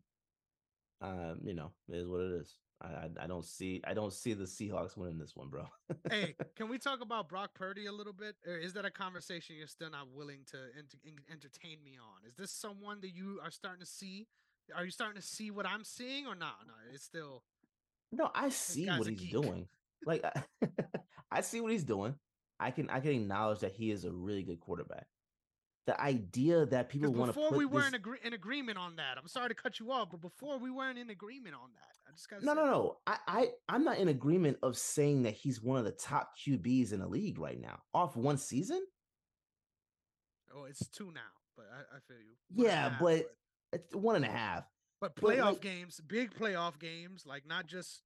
[1.01, 2.53] Um, you know, it is what it is.
[2.81, 5.67] I, I I don't see I don't see the Seahawks winning this one, bro.
[6.09, 8.35] hey, can we talk about Brock Purdy a little bit?
[8.47, 10.95] Or is that a conversation you're still not willing to ent-
[11.31, 12.27] entertain me on?
[12.27, 14.27] Is this someone that you are starting to see?
[14.75, 16.57] Are you starting to see what I'm seeing or not?
[16.67, 17.43] No, it's still
[18.11, 19.31] no, I see what he's geek.
[19.31, 19.67] doing.
[20.05, 20.43] Like I,
[21.31, 22.15] I see what he's doing.
[22.59, 25.05] I can I can acknowledge that he is a really good quarterback.
[25.85, 29.17] The idea that people want to before we this, weren't agree- in agreement on that.
[29.17, 31.95] I'm sorry to cut you off, but before we weren't in agreement on that.
[32.05, 32.97] I just got no, no, no.
[33.07, 36.91] I, I, I'm not in agreement of saying that he's one of the top QBs
[36.91, 38.81] in the league right now off one season.
[40.53, 41.21] Oh, it's two now,
[41.55, 42.35] but I, I feel you.
[42.53, 43.25] One Yeah, half, but
[43.73, 44.63] it's one and a half.
[45.01, 48.01] But but, playoff like- games, big playoff games, like not just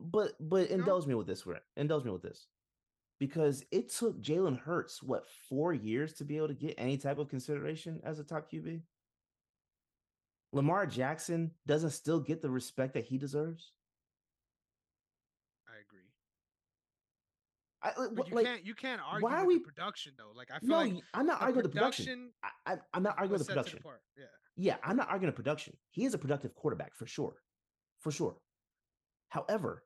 [0.00, 0.76] But but know?
[0.76, 1.62] indulge me with this, Rick.
[1.76, 2.46] Indulge me with this.
[3.20, 7.18] because it took Jalen Hurts what four years to be able to get any type
[7.18, 8.82] of consideration as a top QB.
[10.52, 13.72] Lamar Jackson doesn't still get the respect that he deserves.
[15.68, 16.08] I agree.
[17.82, 20.32] I, But you like, can't you can't argue why are with we- production though.
[20.34, 22.30] Like I feel no, like I'm not arguing the production.
[22.42, 23.78] I, I, I'm not arguing the production.
[24.16, 24.24] Yeah.
[24.56, 25.76] Yeah, I'm not arguing production.
[25.90, 27.34] He is a productive quarterback for sure.
[28.00, 28.36] For sure.
[29.28, 29.84] However,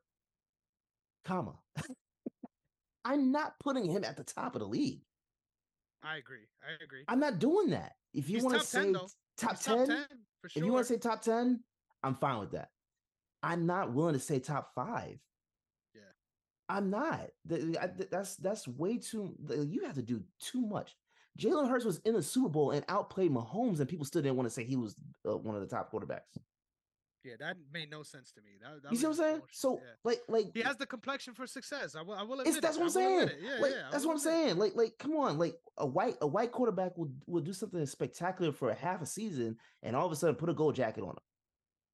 [1.25, 1.53] comma,
[3.05, 5.01] I'm not putting him at the top of the league.
[6.03, 6.47] I agree.
[6.61, 7.03] I agree.
[7.07, 7.93] I'm not doing that.
[8.13, 8.93] If you want to say 10
[9.37, 10.05] top 10, top 10
[10.41, 10.61] for sure.
[10.61, 11.59] if you want to say top 10,
[12.03, 12.69] I'm fine with that.
[13.43, 15.17] I'm not willing to say top five.
[15.93, 16.01] Yeah.
[16.69, 17.27] I'm not.
[17.47, 19.35] Th- I- th- That's that's way too.
[19.49, 20.95] You have to do too much.
[21.37, 24.47] Jalen Hurts was in the Super Bowl and outplayed Mahomes, and people still didn't want
[24.47, 24.95] to say he was
[25.27, 26.37] uh, one of the top quarterbacks.
[27.23, 28.51] yeah, that made no sense to me.
[28.61, 29.37] That, that You see what I'm saying?
[29.39, 29.91] bullshit, So, yeah.
[30.03, 31.95] like, like he has the complexion for success.
[31.95, 32.15] I will.
[32.15, 32.61] I will admit It's it.
[32.61, 33.29] that's what I'm saying.
[33.41, 33.87] Yeah, like, yeah.
[33.91, 34.45] That's what I'm admit it.
[34.45, 34.57] saying.
[34.57, 38.51] Like, like, come on, like a white a white quarterback will will do something spectacular
[38.51, 41.09] for a half a season, and all of a sudden put a gold jacket on
[41.11, 41.17] him.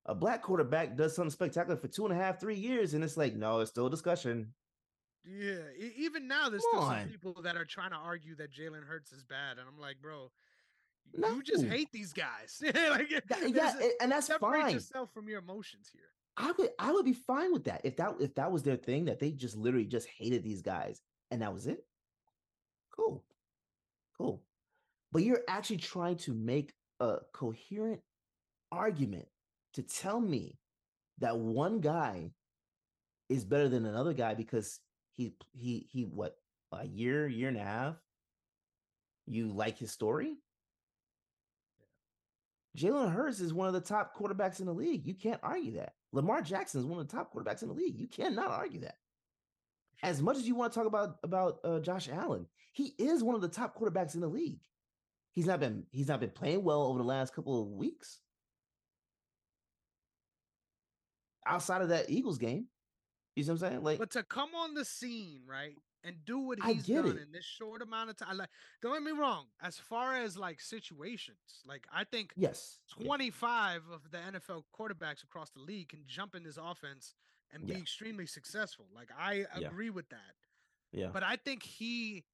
[0.06, 3.16] A black quarterback does something spectacular for two and a half, three years, and it's
[3.18, 4.54] like, no, it's still a discussion.
[5.26, 7.00] Yeah, e- even now there's Come still on.
[7.02, 9.98] some people that are trying to argue that Jalen Hurts is bad, and I'm like,
[10.02, 10.32] bro,
[11.18, 12.62] you just hate these guys.
[12.62, 14.74] like, That- yeah, a- and that's separate fine.
[14.74, 16.02] yourself from your emotions here.
[16.36, 19.06] I would I would be fine with that if that if that was their thing
[19.06, 21.86] that they just literally just hated these guys and that was it.
[22.96, 23.24] Cool.
[24.18, 24.42] Cool.
[25.12, 28.02] But you're actually trying to make a coherent
[28.72, 29.28] argument
[29.74, 30.58] to tell me
[31.20, 32.32] that one guy
[33.30, 34.80] is better than another guy because
[35.16, 36.36] he he he what
[36.72, 37.96] a year year and a half
[39.26, 40.36] you like his story
[42.78, 45.06] Jalen Hurts is one of the top quarterbacks in the league.
[45.06, 45.94] You can't argue that.
[46.12, 48.00] Lamar Jackson is one of the top quarterbacks in the league.
[48.00, 48.98] You cannot argue that.
[50.02, 53.36] As much as you want to talk about about uh, Josh Allen, he is one
[53.36, 54.62] of the top quarterbacks in the league.
[55.32, 58.20] He's not been he's not been playing well over the last couple of weeks.
[61.46, 62.68] Outside of that Eagles game,
[63.36, 63.84] you see what I'm saying?
[63.84, 67.18] Like, But to come on the scene, right, and do what he's done it.
[67.18, 68.50] in this short amount of time, like,
[68.82, 69.46] don't get me wrong.
[69.62, 75.24] As far as like situations, like I think yes, yeah, 25 of the NFL quarterbacks
[75.24, 77.16] across the league can jump in this offense
[77.52, 78.86] and be extremely successful.
[78.94, 79.68] Like I Yeah.
[79.68, 80.36] agree with that.
[80.92, 82.26] yeah, But I think he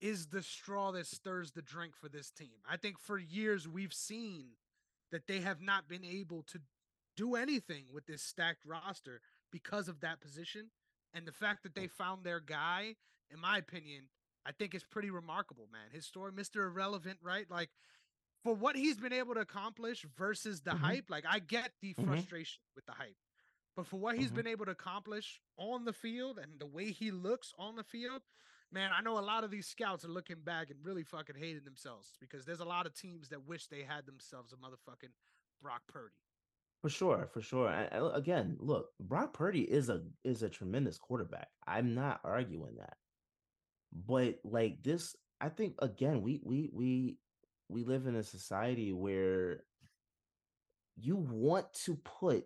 [0.00, 2.60] is the straw that stirs the drink for this team.
[2.68, 4.56] I think for years we've seen
[5.10, 6.60] that they have not been able to
[7.16, 9.20] do anything with this stacked roster
[9.54, 10.66] because of that position.
[11.14, 12.96] And the fact that they found their guy,
[13.30, 14.08] in my opinion,
[14.44, 15.90] I think is pretty remarkable, man.
[15.92, 16.66] His story, Mr.
[16.66, 17.48] Irrelevant, right?
[17.48, 17.70] Like
[18.42, 20.78] for what he's been able to accomplish versus the Mhm.
[20.80, 22.04] hype, like I get the Mhm.
[22.04, 23.16] frustration with the hype.
[23.76, 24.34] But for what he's Mhm.
[24.34, 28.22] been able to accomplish on the field and the way he looks on the field,
[28.72, 31.64] man, I know a lot of these scouts are looking back and really fucking hating
[31.64, 35.14] themselves because there's a lot of teams that wish they had themselves a motherfucking
[35.62, 36.16] Brock Purdy.
[36.84, 37.70] For sure, for sure.
[37.70, 41.48] And, again, look, Brock Purdy is a is a tremendous quarterback.
[41.66, 42.98] I'm not arguing that.
[44.06, 47.16] But like this, I think again, we we we
[47.70, 49.64] we live in a society where
[51.00, 52.44] you want to put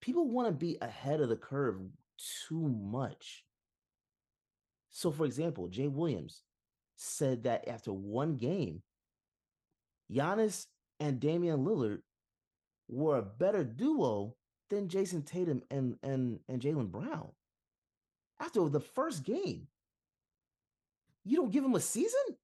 [0.00, 1.80] people want to be ahead of the curve
[2.46, 3.42] too much.
[4.90, 6.44] So for example, Jay Williams
[6.94, 8.82] said that after one game,
[10.08, 10.66] Giannis
[11.00, 12.02] and Damian Lillard
[12.88, 14.34] were a better duo
[14.70, 17.28] than Jayson Tatum and and and Jaylen Brown.
[18.40, 19.66] After the first game,
[21.24, 22.36] you don't give him a season.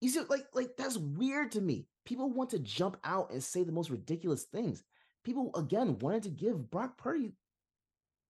[0.00, 1.86] You see, like like that's weird to me.
[2.04, 4.82] People want to jump out and say the most ridiculous things.
[5.24, 7.32] People again wanted to give Brock Purdy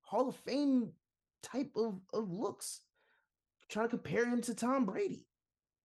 [0.00, 0.90] Hall of Fame
[1.42, 2.80] type of, of looks,
[3.68, 5.26] trying to compare him to Tom Brady.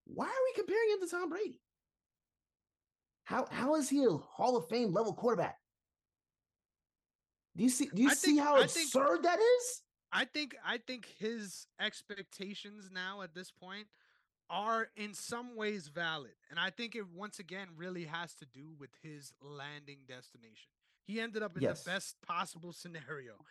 [0.06, 1.60] Why are we comparing him to Tom Brady?
[3.24, 5.58] How how is he a Hall of Fame level quarterback?
[7.56, 9.82] Do you see do you I see think- how I think- absurd that is?
[10.12, 13.88] I think I think his expectations now at this point
[14.50, 16.34] are in some ways valid.
[16.50, 20.70] And I think it once again really has to do with his landing destination.
[21.06, 21.82] He ended up in Yes.
[21.82, 23.46] the best possible scenario For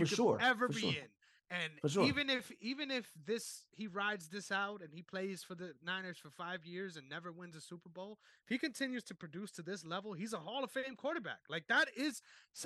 [0.00, 0.90] you could sure, ever for be sure.
[1.02, 1.08] in.
[1.50, 2.04] And sure.
[2.04, 6.18] even if even if this he rides this out and he plays for the Niners
[6.18, 9.62] for five years and never wins a Super Bowl, if he continues to produce to
[9.62, 11.40] this level, he's a Hall of Fame quarterback.
[11.48, 12.20] Like that is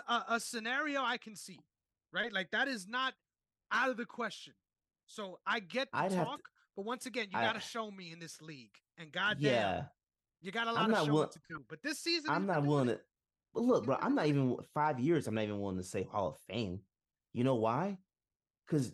[0.09, 1.61] a scenario I can see,
[2.13, 2.33] right?
[2.33, 3.15] Like that is not
[3.71, 4.55] out of the question.
[5.07, 6.41] So I get the I'd have to- talk,
[6.75, 8.75] but once again, you got to show me in this league.
[8.99, 9.85] And goddamn, Yeah,
[10.41, 11.65] you got a lot of showing will- to do.
[11.69, 13.01] But this season, I'm not willing to.
[13.55, 15.29] But look, bro, I'm not even five years.
[15.29, 16.81] I'm not even willing to say Hall of Fame.
[17.33, 17.99] You know why?
[18.73, 18.91] Because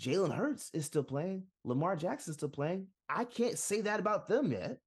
[0.00, 1.42] Jalen Hurts is still playing.
[1.64, 2.86] Lamar Jackson is still playing.
[3.10, 4.78] I can't say that about them yet.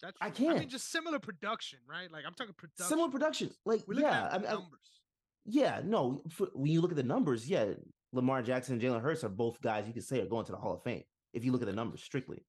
[0.00, 0.46] That's I true.
[0.46, 0.70] I mean, can't.
[0.70, 2.10] just similar production, right?
[2.12, 2.86] Like I'm talking production.
[2.86, 3.50] Similar production.
[3.66, 5.00] Like, We're yeah, at I mean, I- numbers.
[5.46, 6.22] yeah, no.
[6.30, 7.72] For, when you look at the numbers, yeah,
[8.12, 10.58] Lamar Jackson and Jalen Hurts are both guys you could say are going to the
[10.58, 11.02] Hall of Fame
[11.34, 12.44] if you look at the numbers strictly.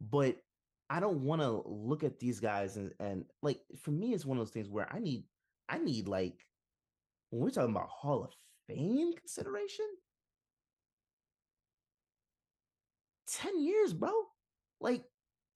[0.00, 0.38] But
[0.90, 4.36] I don't want to look at these guys and and like for me, it's one
[4.38, 5.22] of those things where I need
[5.68, 6.34] I need like
[7.30, 8.30] when we're talking about Hall of
[8.68, 9.86] Fame consideration,
[13.26, 14.10] ten years, bro.
[14.80, 15.02] Like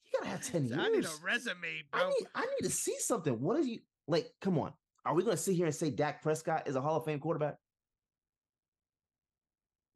[0.05, 0.86] you gotta have ten So years.
[0.86, 2.02] I need a resume, bro.
[2.02, 3.40] I need I need to see something.
[3.40, 4.30] What are you like?
[4.40, 4.72] Come on.
[5.05, 7.56] Are we gonna sit here and say Dak Prescott is a Hall of Fame quarterback?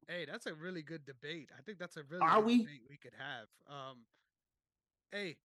[0.06, 1.50] Hey, that's a really good debate.
[1.59, 2.59] I think that's a really Are good we?
[2.59, 3.46] debate we could have.
[3.68, 3.98] Um,
[5.12, 5.36] hey,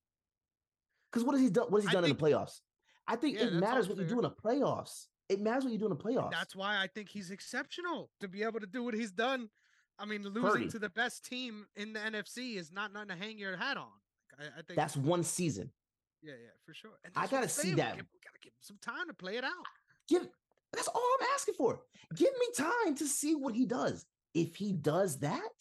[1.11, 1.65] Because what has he done?
[1.68, 2.61] What has he done in the playoffs?
[3.05, 5.07] I think Yeah, it matters what you do in the playoffs.
[5.34, 6.31] It matters what you do in the playoffs.
[6.31, 9.49] that's why I think he's exceptional to be able to do what he's done.
[9.99, 10.68] I mean, losing Purdy.
[10.69, 13.88] to the best team in the NFC is not nothing to hang your hat on.
[14.39, 15.69] I, I think That's one season.
[16.23, 16.91] yeah, yeah, for sure.
[17.03, 17.95] And I gotta see saying, we that.
[17.97, 19.51] give- We gotta give him some time to play it out.
[20.07, 20.27] Give
[20.73, 21.81] that's all I'm asking for.
[22.15, 24.05] Give me time to see what he does.
[24.34, 25.51] If he does that,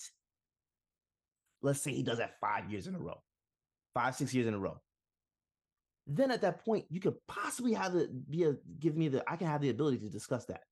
[1.60, 3.20] let's say he does that five years in a row,
[3.94, 4.80] five, six years in a row.
[6.06, 9.36] Then at that point, you could possibly have the be a give me the I
[9.36, 10.62] can have the ability to discuss that.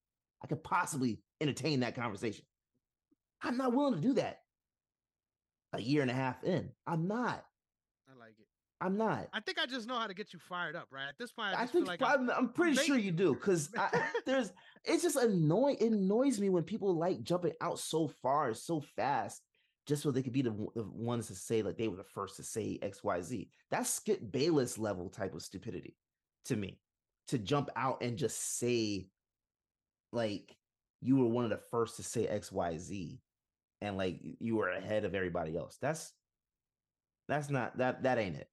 [0.42, 2.44] I could possibly entertain that conversation.
[3.42, 4.38] I'm not willing to do that
[5.72, 6.70] a year and a half in.
[6.86, 7.44] I'm not.
[8.08, 8.46] I like it.
[8.80, 9.28] I'm not.
[9.32, 11.08] I think I just know how to get you fired up, right?
[11.08, 13.70] At this point, I, I, think like I'm- I'm, pretty sure you you do because
[14.26, 14.52] there's
[14.84, 15.76] it's just annoying.
[15.80, 19.42] It annoys me when people like jumping out so far, so fast,
[19.90, 22.36] just so they could be the, the ones to say like they were the first
[22.36, 23.50] to say X, Y, Z.
[23.72, 25.96] That's Skip Bayless level type of stupidity
[26.44, 26.78] to me.
[27.28, 29.08] To jump out and just say
[30.12, 30.56] like
[31.00, 33.20] you were one of the first to say X, Y, Z,
[33.80, 35.76] and like you were ahead of everybody else.
[35.82, 36.12] That's
[37.26, 38.48] that's not that that ain't it.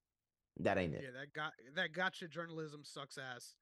[0.61, 1.03] That ain't it.
[1.03, 3.55] yeah, that got that gotcha journalism sucks ass.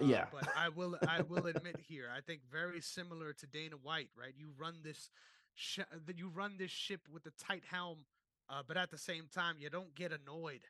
[0.00, 0.26] Uh, Yeah.
[0.32, 4.34] but I will I will admit here, I think very similar to Dana White, right?
[4.36, 5.10] You run this
[5.54, 8.04] sh- that you run this ship with a tight helm,
[8.48, 10.62] uh, but at the same time, you don't get annoyed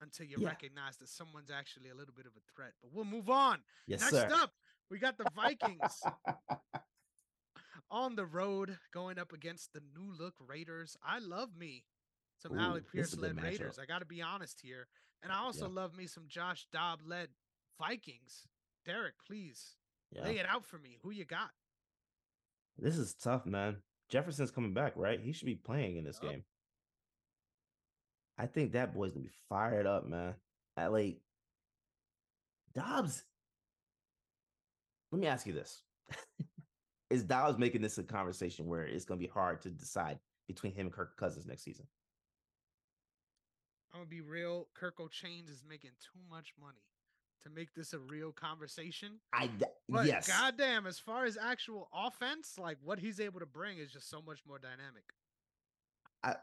[0.00, 0.48] until you Yeah.
[0.48, 2.72] recognize that someone's actually a little bit of a threat.
[2.82, 3.62] But we'll move on.
[3.86, 4.28] Yes, Next sir.
[4.32, 4.54] up,
[4.90, 6.02] we got the Vikings
[7.90, 10.96] on the road going up against the new look Raiders.
[11.02, 11.84] I love me
[12.38, 13.42] some Ooh, is Pierce led.
[13.42, 13.78] Raiders.
[13.78, 14.88] I got to be honest here.
[15.22, 15.74] And I also Yeah.
[15.74, 17.28] love me some Josh Dobb led
[17.78, 18.46] Vikings.
[18.84, 19.76] Derrick, please
[20.10, 20.22] Yeah.
[20.24, 20.96] lay it out for me.
[21.02, 21.54] Who you got?
[22.78, 23.82] This is tough, man.
[24.10, 25.20] Jefferson's coming back, right?
[25.20, 26.32] He should be playing in this Yup.
[26.32, 26.44] game.
[28.36, 30.34] I think that boy's gonna be fired up, man.
[30.76, 31.20] I like
[32.74, 33.24] Dobbs.
[35.12, 35.82] Let me ask you this:
[37.10, 40.86] Is Dobbs making this a conversation where it's gonna be hard to decide between him
[40.86, 41.86] and Kirk Cousins next season?
[43.92, 44.68] I'm gonna be real.
[44.74, 46.82] Kirk O'Chains is making too much money
[47.42, 49.20] to make this a real conversation.
[49.32, 49.50] I
[49.88, 53.90] But yes, goddamn, as far as actual offense, like what he's able to bring is
[53.92, 55.04] just so much more dynamic.
[56.22, 56.36] I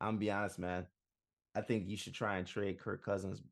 [0.00, 0.86] I'm be honest, man.
[1.54, 3.42] I think you should try and trade Kirk Cousins.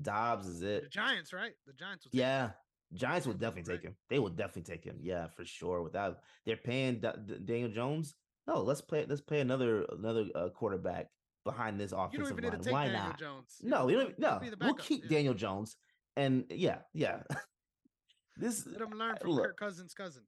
[0.00, 0.90] Dobbs is The it.
[0.90, 1.52] Giants, right?
[1.66, 2.26] The Giants will take him.
[2.26, 2.50] Yeah,
[2.94, 3.80] Giants will definitely Right.
[3.80, 3.96] take him.
[4.08, 4.98] They will definitely take him.
[5.00, 5.82] Yeah, for sure.
[5.82, 8.14] Without they're paying Da- Da- Daniel Jones.
[8.46, 9.04] No, let's play.
[9.06, 11.10] Let's play another another uh, quarterback
[11.46, 12.72] behind this offensive even need to line.
[12.72, 13.18] Why Daniel not?
[13.18, 13.56] Jones.
[13.62, 14.40] No, you don't, no.
[14.60, 15.10] We'll keep yeah.
[15.16, 15.76] Daniel Jones.
[16.16, 17.20] And yeah, yeah.
[18.36, 20.22] this, Let him learn from look, Kirk Cousins' cousin.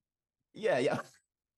[0.55, 0.99] yeah, yeah.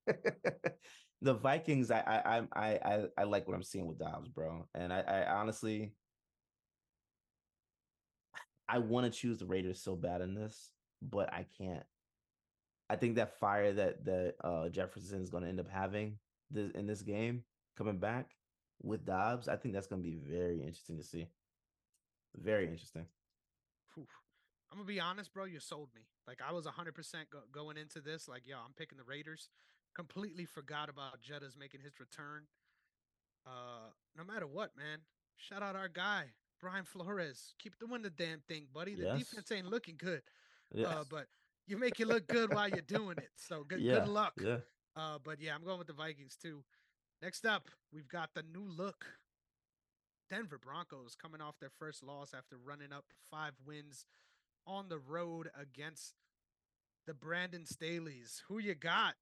[1.21, 4.67] the Vikings, I, I, I, I, I, I like what I'm seeing with Dobbs, bro.
[4.75, 5.93] And I, I honestly,
[8.67, 10.71] I want to choose the Raiders so bad in this,
[11.01, 11.83] but I can't.
[12.89, 16.17] I think that fire that that uh, Jefferson is going to end up having
[16.49, 17.43] this in this game
[17.77, 18.27] coming back
[18.83, 21.27] with Dobbs, I think that's going to be very interesting to see.
[22.35, 23.05] Very interesting.
[23.93, 24.07] Phew.
[24.71, 25.43] I'm gonna be honest, bro.
[25.43, 26.03] You sold me.
[26.27, 28.29] Like I was 100 percent go- going into this.
[28.29, 29.49] Like, yo, I'm picking the Raiders.
[29.93, 32.43] Completely forgot about Jetta's making his return.
[33.45, 34.99] Uh, no matter what, man.
[35.35, 36.27] Shout out our guy
[36.61, 37.53] Brian Flores.
[37.59, 38.95] Keep doing the damn thing, buddy.
[38.95, 39.19] The Yes.
[39.19, 40.21] defense ain't looking good.
[40.73, 40.87] Yeah.
[40.87, 41.25] Uh, but
[41.67, 43.29] you make it look good while you're doing it.
[43.35, 43.95] So good, yeah.
[43.99, 44.33] good luck.
[44.41, 44.57] Yeah.
[44.95, 46.63] Uh, but yeah, I'm going with the Vikings too.
[47.21, 49.05] Next up, we've got the new look
[50.29, 54.05] Denver Broncos coming off their first loss after running up five wins
[54.65, 56.13] on the road against
[57.05, 58.41] the Brandon Staleys.
[58.47, 59.15] Who you got?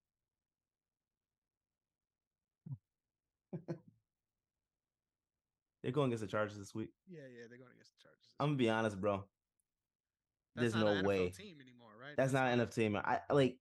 [5.83, 6.89] They're going against the Chargers this week.
[7.07, 8.27] Yeah, yeah, they're going against the Chargers.
[8.39, 9.23] I'm gonna be honest, bro.
[10.55, 11.29] That's there's not no an NFL way.
[11.29, 12.15] team anymore, right?
[12.17, 12.95] That's not an NFL team.
[12.97, 13.57] I like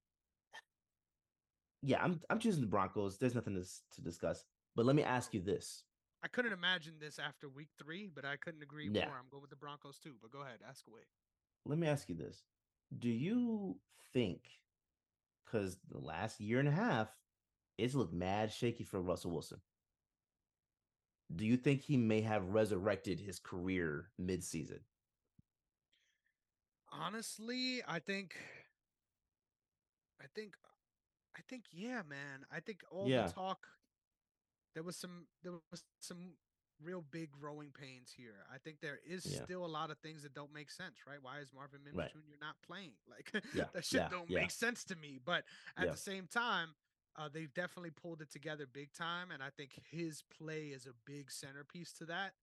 [1.83, 3.19] yeah, I'm I'm choosing the Broncos.
[3.19, 3.65] There's nothing to,
[3.95, 4.45] to discuss.
[4.77, 5.85] But let me ask you this.
[6.23, 9.07] I couldn't imagine this after week three, but I couldn't agree Yeah.
[9.07, 9.17] more.
[9.19, 10.15] I'm going with the Broncos too.
[10.21, 11.03] But go ahead, ask away.
[11.65, 12.43] Let me ask you this.
[12.99, 13.77] Do you
[14.13, 14.41] think
[15.45, 17.09] because the last year and a half,
[17.79, 19.59] it's looked mad shaky for Russell Wilson.
[21.35, 24.81] Do you think he may have resurrected his career mid-season?
[26.91, 28.35] Honestly, I think,
[30.21, 30.55] I think,
[31.39, 32.45] I think, yeah, man.
[32.51, 33.27] I think all Yeah.
[33.27, 33.69] the talk,
[34.75, 36.37] there was some, there was some
[36.81, 38.45] real big growing pains here.
[38.53, 39.45] I think there is Yeah.
[39.45, 41.23] still a lot of things that don't make sense, right?
[41.23, 42.11] Why is Marvin Mims Right.
[42.13, 42.37] Jr.
[42.41, 42.95] not playing?
[43.09, 45.19] Like Yeah, that shit yeah, don't make sense to me.
[45.25, 45.45] But
[45.77, 46.75] at the same time,
[47.17, 50.93] uh, they've definitely pulled it together big time, and I think his play is a
[51.05, 52.35] big centerpiece to that.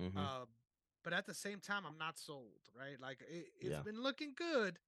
[0.00, 0.16] Mhm.
[0.16, 0.46] Uh,
[1.02, 2.98] but at the same time, I'm not sold, right?
[3.00, 3.82] Like it, it's Yeah.
[3.82, 4.78] been looking good,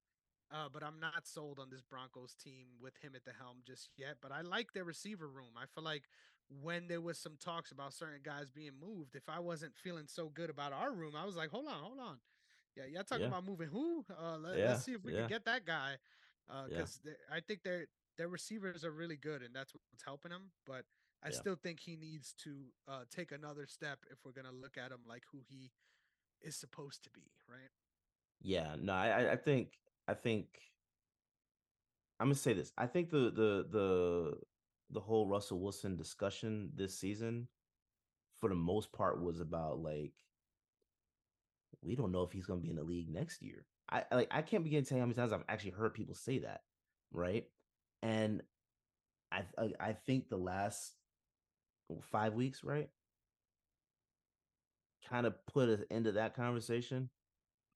[0.51, 3.89] uh, but I'm not sold on this Broncos team with him at the helm just
[3.97, 4.17] yet.
[4.21, 5.51] But I like their receiver room.
[5.57, 6.03] I feel like
[6.61, 10.29] when there was some talks about certain guys being moved, if I wasn't feeling so
[10.29, 12.17] good about our room, I was like, hold on, hold on.
[12.75, 13.27] Yeah, y'all talking Yeah.
[13.29, 14.05] about moving who?
[14.09, 15.19] Uh, let, Yeah, us see if we yeah.
[15.21, 15.97] can get that guy.
[16.67, 17.01] Because
[17.31, 17.87] I think their
[18.17, 20.51] their receivers are really good, and that's what's helping him.
[20.65, 20.85] But
[21.23, 24.91] I still think he needs to uh, take another step if we're gonna look at
[24.91, 25.71] him like who he
[26.41, 27.69] is supposed to be, right?
[28.41, 30.47] Yeah, no, I- I think, I think,
[32.19, 32.71] I'm gonna say this.
[32.77, 34.37] I think the the the
[34.91, 37.47] the whole Russell Wilson discussion this season,
[38.39, 40.13] for the most part, was about like
[41.81, 43.65] we don't know if he's gonna be in the league next year.
[43.89, 46.15] I like I can't begin to tell you how many times I've actually heard people
[46.15, 46.61] say that,
[47.11, 47.45] right?
[48.01, 48.41] And
[49.31, 49.43] I,
[49.79, 50.93] I think the last
[52.01, 52.89] five weeks, right,
[55.09, 57.09] kind of put an end to that conversation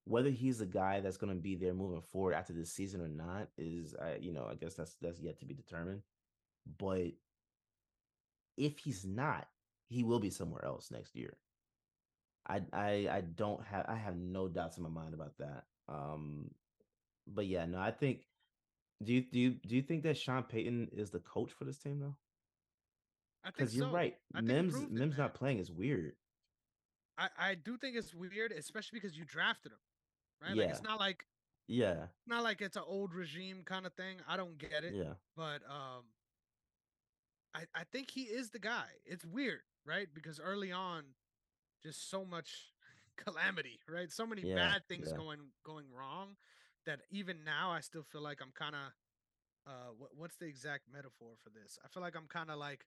[0.06, 3.08] whether he's a guy that's going to be there moving forward after this season or
[3.08, 6.02] not is I you know I guess that's that's yet to be determined.
[6.78, 7.14] But
[8.58, 9.48] if he's not,
[9.88, 11.38] he will be somewhere else next year.
[12.48, 15.64] I I I don't have I have no doubts in my mind about that.
[15.88, 16.52] Um
[17.28, 18.22] but yeah, no, I think
[19.04, 21.78] do you do you do you think that Sean Payton is the coach for this
[21.78, 22.16] team though?
[23.46, 23.94] Because you're so.
[23.94, 24.16] right.
[24.36, 26.14] I he Mims it, Mims not playing is weird.
[27.18, 29.80] I, I do think it's weird, especially because you drafted him,
[30.42, 30.56] right?
[30.58, 31.26] Like it's not like
[31.68, 32.08] Yeah.
[32.28, 34.18] not like it's an old regime kind of thing.
[34.28, 35.14] I don't get it, Yeah.
[35.36, 36.06] but um,
[37.54, 38.88] I I think he is the guy.
[39.06, 40.08] It's weird, right?
[40.14, 41.04] Because early on,
[41.84, 42.74] just so much
[43.18, 44.12] calamity, right?
[44.12, 45.18] So many Yeah, bad things yeah.
[45.18, 46.38] going going wrong
[46.86, 48.94] that even now I still feel like I'm kind of
[49.68, 51.78] uh what, what's the exact metaphor for this?
[51.84, 52.86] I feel like I'm kind of like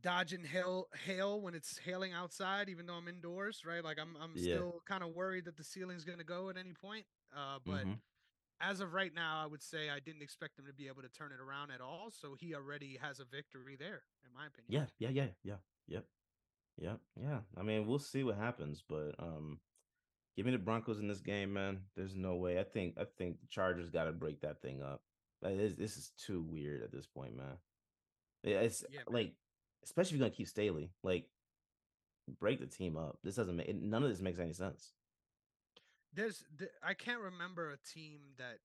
[0.00, 3.82] dodging hail hail when it's hailing outside even though I'm indoors, right?
[3.84, 4.54] Like I'm I'm Yeah.
[4.54, 7.06] still kind of worried that the ceiling's going to go at any point.
[7.36, 8.00] Uh but Mhm.
[8.60, 11.08] as of right now, I would say I didn't expect him to be able to
[11.08, 14.68] turn it around at all, so he already has a victory there in my opinion.
[14.68, 15.56] Yeah, yeah, yeah, yeah,
[15.88, 16.06] yep,
[16.80, 17.40] yep, yeah.
[17.56, 19.60] I mean, we'll see what happens, but um,
[20.36, 21.80] give me the Broncos in this game, man.
[21.96, 22.58] There's no way.
[22.60, 25.02] I think I think the Chargers got to break that thing up.
[25.40, 27.58] Like, this, this is too weird at this point, man.
[28.44, 29.34] It's Yeah, like,
[29.84, 31.26] especially if you're gonna keep Staley, like,
[32.40, 33.18] break the team up.
[33.24, 34.92] This doesn't make none of this makes any sense.
[36.14, 38.58] There's th- I can't remember a team that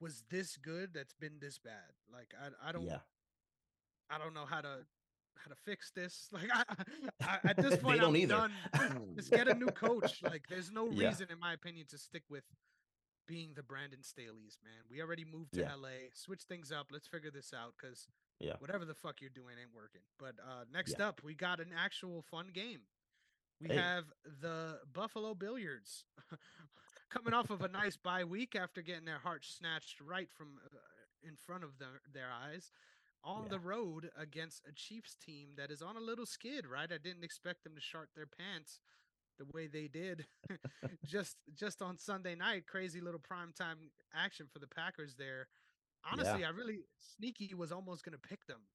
[0.00, 1.92] was this good that's been this bad.
[2.12, 3.00] Like I I don't Yeah,
[4.08, 4.86] I don't know how to
[5.36, 6.28] how to fix this.
[6.32, 6.64] Like I,
[7.22, 8.34] I at this point don't I'm either.
[8.74, 9.12] done.
[9.16, 10.22] Just get a new coach.
[10.22, 11.08] Like there's no Yeah.
[11.08, 12.44] reason in my opinion to stick with
[13.28, 14.82] being the Brandon Staley's, man.
[14.90, 15.74] We already moved to Yeah.
[15.74, 16.10] LA.
[16.14, 16.88] Switch things up.
[16.90, 18.08] Let's figure this out cuz
[18.40, 20.02] yeah, whatever the fuck you're doing ain't working.
[20.18, 21.08] But uh next Yeah.
[21.08, 22.80] up, we got an actual fun game.
[23.60, 23.76] We Hey.
[23.76, 24.04] have
[24.40, 26.04] the Buffalo Billiards
[27.10, 30.78] coming off of a nice bye week after getting their hearts snatched right from uh,
[31.22, 32.72] in front of their, their eyes
[33.22, 33.48] on Yeah.
[33.50, 36.90] the road against a Chiefs team that is on a little skid, right?
[36.90, 38.80] I didn't expect them to shart their pants
[39.38, 40.26] the way they did
[41.04, 42.66] just just on Sunday night.
[42.66, 45.48] Crazy little primetime action for the Packers there.
[46.04, 48.68] Honestly, I really sneaky was almost gonna pick them.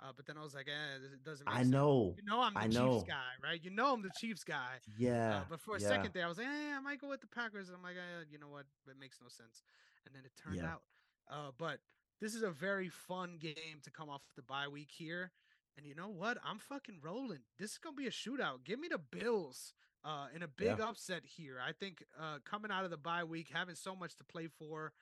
[0.00, 1.72] Uh, but then I was like, eh, it doesn't make I sense.
[1.72, 2.16] know.
[2.16, 3.04] You know I'm the I Chiefs know.
[3.04, 3.62] guy, right?
[3.62, 4.80] You know I'm the Chiefs guy.
[4.86, 5.80] Yeah, Uh, but for a yeah.
[5.80, 7.68] second there, I was like, eh, I might go with the Packers.
[7.68, 8.66] And I'm like, eh, you know what?
[8.88, 9.62] It makes no sense.
[10.06, 10.64] And then it turned Yeah.
[10.64, 10.84] out.
[11.28, 11.80] Uh, but
[12.20, 15.32] this is a very fun game to come off the bye week here.
[15.76, 16.38] And you know what?
[16.42, 17.44] I'm fucking rolling.
[17.58, 18.64] This is gonna be a shootout.
[18.64, 19.74] Give me the Bills
[20.04, 20.80] uh, in a big Yeah.
[20.80, 21.60] upset here.
[21.60, 24.92] I think uh, coming out of the bye week, having so much to play for,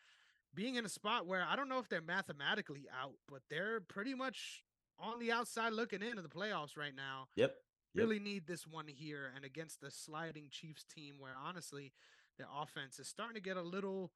[0.55, 4.15] being in a spot where I don't know if they're mathematically out, but they're pretty
[4.15, 4.63] much
[4.99, 7.55] on the outside looking into the playoffs right now Yep.
[7.95, 8.03] Yep.
[8.05, 11.93] really need this one here and against the sliding Chiefs team where honestly
[12.39, 14.13] their offense is starting to get a little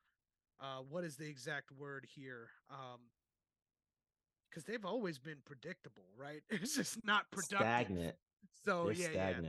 [0.60, 2.48] uh what is the exact word here?
[2.70, 3.00] Um
[4.50, 6.42] because they've always been predictable, right?
[6.50, 7.58] It's just not productive.
[7.58, 8.16] Stagnant.
[8.64, 9.40] So They're yeah, yeah,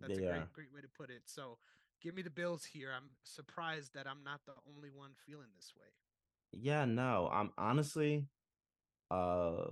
[0.00, 0.32] that's they a are.
[0.32, 1.22] great, great way to put it.
[1.26, 1.58] So
[2.02, 2.90] give me the Bills here.
[2.94, 5.86] I'm surprised that I'm not the only one feeling this way.
[6.60, 7.28] Yeah, no.
[7.32, 8.26] I'm honestly
[9.10, 9.66] uh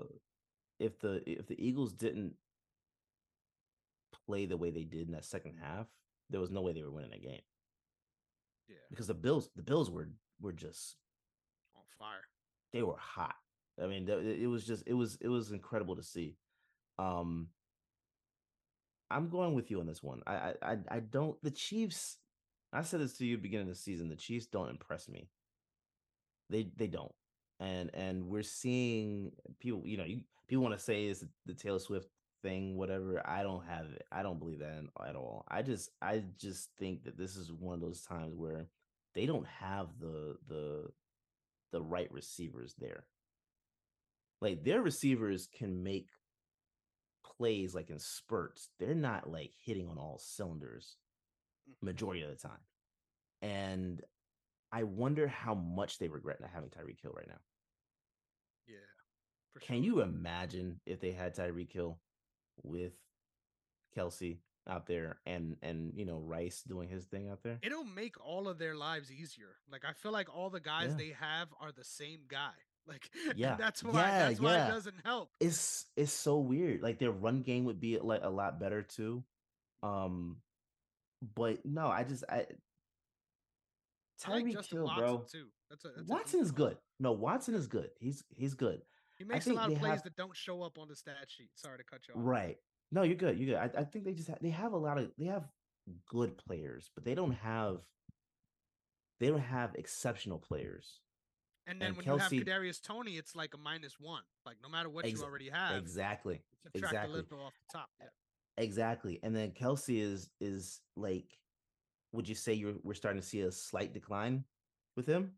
[0.78, 2.34] if the if the Eagles didn't
[4.26, 5.86] play the way they did in that second half,
[6.30, 7.40] there was no way they were winning that game.
[8.68, 10.08] Yeah, Because the Bills the Bills were
[10.40, 10.96] were just
[11.76, 12.22] on fire.
[12.72, 13.34] they were hot.
[13.82, 16.36] I mean, it was just it was it was incredible to see.
[16.98, 17.48] Um
[19.10, 20.22] I'm going with you on this one.
[20.26, 22.18] I I I, I don't the Chiefs
[22.72, 24.08] I said this to you beginning of the season.
[24.08, 25.28] The Chiefs don't impress me.
[26.52, 27.12] They they don't.
[27.60, 31.78] And and we're seeing people, you know, you people want to say it's the Taylor
[31.80, 32.08] Swift
[32.42, 33.22] thing, whatever.
[33.26, 34.04] I don't have it.
[34.12, 35.44] I don't believe that in- at all.
[35.48, 38.66] I just I just think that this is one of those times where
[39.14, 40.90] they don't have the the
[41.72, 43.06] the right receivers there.
[44.40, 46.08] Like their receivers can make
[47.36, 48.68] plays like in spurts.
[48.78, 50.96] They're not like hitting on all cylinders
[51.68, 51.82] Mhm.
[51.82, 52.60] majority of the time.
[53.40, 54.02] And
[54.72, 57.40] I wonder how much they regret not having Tyreek Hill right now.
[58.66, 59.60] Yeah.
[59.60, 59.84] Can sure.
[59.84, 61.98] you imagine if they had Tyreek Hill
[62.62, 62.92] with
[63.96, 64.38] Kelce
[64.68, 67.58] out there and and you know Rice doing his thing out there?
[67.62, 69.56] It'll make all of their lives easier.
[69.70, 70.96] Like I feel like all the guys Yeah.
[70.96, 72.52] they have are the same guy.
[72.84, 73.54] Like Yeah.
[73.56, 74.66] that's why Yeah, that's why yeah.
[74.66, 75.30] it doesn't help.
[75.38, 76.82] It's it's so weird.
[76.82, 79.22] Like their run game would be like a lot better too.
[79.84, 80.38] Um
[81.36, 82.46] but no, I just I
[84.20, 85.24] Tyreek Hill, Watson bro.
[85.30, 85.46] too.
[85.70, 86.76] That's a, that's Watson is good.
[87.00, 87.90] No, Watson is good.
[87.98, 88.82] He's he's good.
[89.18, 91.50] He makes a lot of plays have- that don't show up on the stat sheet.
[91.54, 92.20] Sorry to cut you off.
[92.24, 92.56] Right.
[92.90, 93.38] No, you're good.
[93.38, 93.76] You're good.
[93.76, 95.48] I, I think they just ha- they have a lot of they have
[96.08, 97.78] good players, but they don't have
[99.20, 101.00] they don't have exceptional players.
[101.66, 104.22] And then And when Kelce- you have Kadarius Toney, it's like a minus one.
[104.44, 106.42] Like no matter what Ex- you already have, Exactly.
[106.64, 107.12] subtract exactly.
[107.12, 107.88] a little off the top.
[108.00, 108.06] Yeah.
[108.58, 109.20] Exactly.
[109.22, 111.38] And then Kelce is is like
[112.12, 114.44] would you say you're we're starting to see a slight decline
[114.96, 115.32] with him?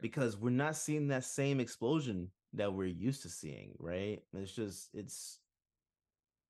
[0.00, 4.20] Because we're not seeing that same explosion that we're used to seeing, right?
[4.34, 5.38] It's just it's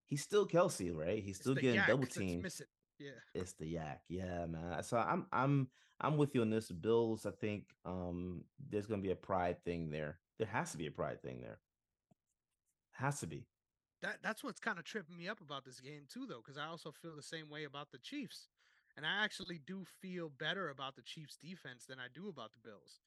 [0.07, 1.23] he's still Kelce, right?
[1.23, 2.51] He's still getting YAC double teamed.
[2.99, 3.11] Yeah.
[3.35, 4.83] It's the YAC, yeah, man.
[4.83, 5.69] So I'm I'm
[6.01, 6.71] I'm with you on this.
[6.71, 10.19] Bills, I think um there's gonna be a pride thing there.
[10.39, 11.59] There has to be a pride thing there.
[12.93, 13.47] Has to be.
[14.07, 16.67] That that's what's kind of tripping me up about this game too, though, because I
[16.67, 18.47] also feel the same way about the Chiefs,
[18.97, 22.61] and I actually do feel better about the Chiefs' defense than I do about the
[22.63, 23.01] Bills.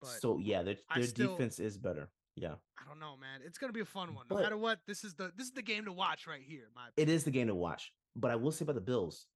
[0.00, 2.10] But so yeah, their their still- defense is better.
[2.36, 3.40] Yeah, I don't know, man.
[3.44, 4.26] It's gonna be a fun one.
[4.28, 6.68] No But- matter what, this is the this is the game to watch right here.
[6.74, 7.90] My it is the game to watch.
[8.14, 9.26] But I will say about the Bills,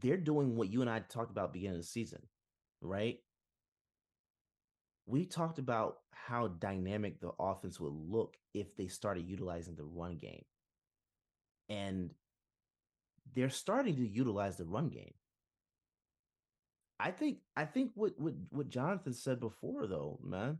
[0.00, 2.22] they're doing what you and I talked about beginning of the season,
[2.80, 3.18] right?
[5.06, 10.16] We talked about how dynamic the offense would look if they started utilizing the run
[10.16, 10.44] game.
[11.68, 12.10] And
[13.34, 15.14] they're starting to utilize the run game.
[16.98, 20.58] I think I think what what what Jonathan said before though, man,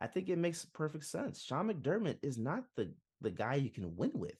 [0.00, 1.42] I think it makes perfect sense.
[1.42, 4.36] Sean McDermott is not the the guy you can win with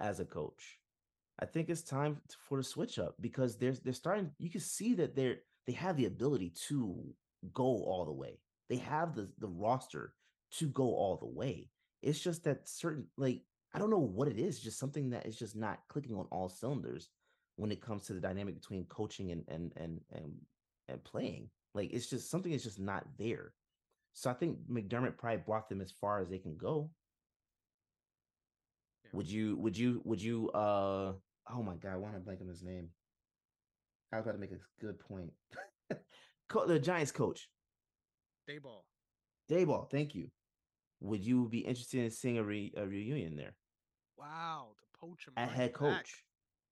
[0.00, 0.78] as a coach.
[1.40, 4.32] I think it's time for the switch up because there's they're starting.
[4.38, 5.36] You can see that they're
[5.66, 7.14] they have the ability to
[7.54, 8.40] go all the way.
[8.68, 10.14] They have the the roster
[10.54, 11.70] to go all the way.
[12.02, 13.42] It's just that certain like
[13.74, 14.60] I don't know what it is.
[14.60, 17.08] Just something that is just not clicking on all cylinders
[17.56, 20.32] when it comes to the dynamic between coaching and and and and
[20.88, 21.50] and playing.
[21.74, 23.52] Like it's just something is just not there.
[24.14, 26.90] So I think McDermott probably brought them as far as they can go.
[29.04, 29.10] Yeah.
[29.12, 31.12] Would you would you would you uh
[31.52, 32.88] oh my god, why am I blanking on his name?
[34.12, 35.32] I was about to make a good point.
[36.66, 37.46] The Giants coach,
[38.48, 38.84] Daboll.
[39.50, 40.30] Daboll, thank you.
[41.00, 43.54] Would you be interested in seeing a, re- a reunion there?
[44.18, 45.34] Wow, to poach him.
[45.36, 45.78] At right head back.
[45.78, 46.24] coach.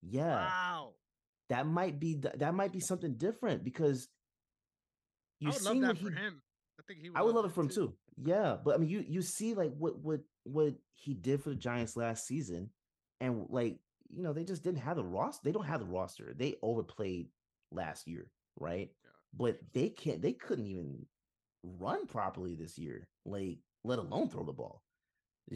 [0.03, 0.47] Yeah.
[0.47, 0.95] Wow.
[1.49, 4.09] That might be th- that might be something different because
[5.43, 6.43] love seen that what for he him.
[6.79, 7.95] I think he would I would love it for him too.
[8.23, 11.55] Yeah, but I mean, you you see like what what what he did for the
[11.55, 12.71] Giants last season,
[13.21, 13.79] and like
[14.09, 15.41] you know they just didn't have the roster.
[15.45, 16.35] They don't have the roster.
[16.37, 17.29] They overplayed
[17.71, 18.27] last year,
[18.59, 18.91] right?
[19.05, 20.21] Yeah, But they can't.
[20.21, 21.07] They couldn't even
[21.63, 23.07] run properly this year.
[23.25, 24.83] Like let alone throw the ball.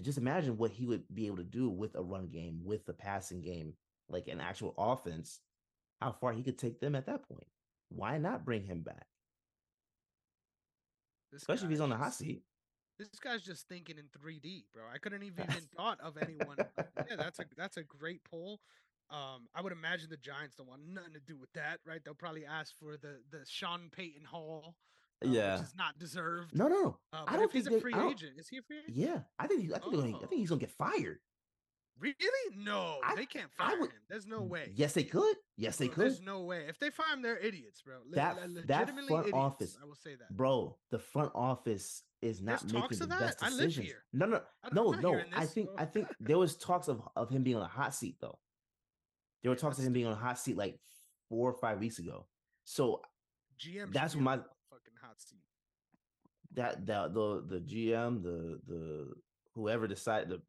[0.01, 2.93] Just imagine what he would be able to do with a run game, with a
[2.93, 3.75] passing game,
[4.09, 5.41] like an actual offense.
[6.01, 7.47] How far he could take them at that point.
[7.89, 9.07] Why not bring him back?
[11.33, 12.43] This Especially if he's on the hot seat.
[12.99, 14.85] This guy's just thinking in 3D, bro.
[14.93, 16.57] I couldn't even even thought of anyone.
[17.09, 18.61] yeah, that's a that's a great poll.
[19.11, 22.01] Um, I would imagine the Giants don't want nothing to do with that, right?
[22.05, 25.57] They'll probably ask for the the Sean Payton Hall uh, Yeah.
[25.57, 26.55] which is not deserved.
[26.55, 26.99] No, no.
[27.13, 28.97] Uh, I don't think he's a free agent, is he a free agent?
[28.97, 30.27] Yeah, I think he- I think, they're gonna, I Oh.
[30.27, 31.21] think he's gonna get fired.
[31.99, 32.57] Really?
[32.57, 34.01] No, I- they can't fire would- him.
[34.09, 34.73] There's no way.
[34.75, 35.37] Yes, they could.
[35.59, 36.05] Yes, they Bro, could.
[36.07, 36.67] There's no way.
[36.67, 37.99] If they fire him, they're idiots, bro.
[38.07, 38.37] Le- That-
[38.69, 40.35] that front idiots, office- I will say that.
[40.35, 43.21] Bro, the front office is not There's making the that?
[43.21, 43.87] best I live decisions.
[43.87, 44.05] here.
[44.15, 44.43] No, no,
[44.73, 45.23] no, no.
[45.33, 45.69] I think.
[45.77, 48.39] I think there was talks of of him being on a hot seat though.
[49.43, 50.81] There were talks of him being on a hot seat like
[51.29, 52.27] four or five weeks ago.
[52.65, 53.03] So
[53.59, 53.93] GM.
[53.93, 54.45] that's what my-
[55.03, 55.43] hot seat.
[56.53, 59.13] that that the the GM, the the
[59.55, 60.41] whoever decided the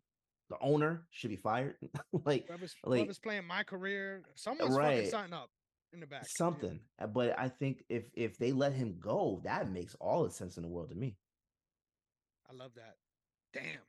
[0.49, 1.75] the owner should be fired.
[2.25, 4.97] like Whoever's, like- whoever's playing my career, someone's Right.
[4.97, 5.49] fucking something up
[5.93, 6.25] in the back.
[6.27, 6.79] something.
[6.99, 10.57] Uh, But I think if if they let him go, that makes all the sense
[10.57, 11.15] in the world to me.
[12.49, 12.97] I love that.
[13.53, 13.79] Damn.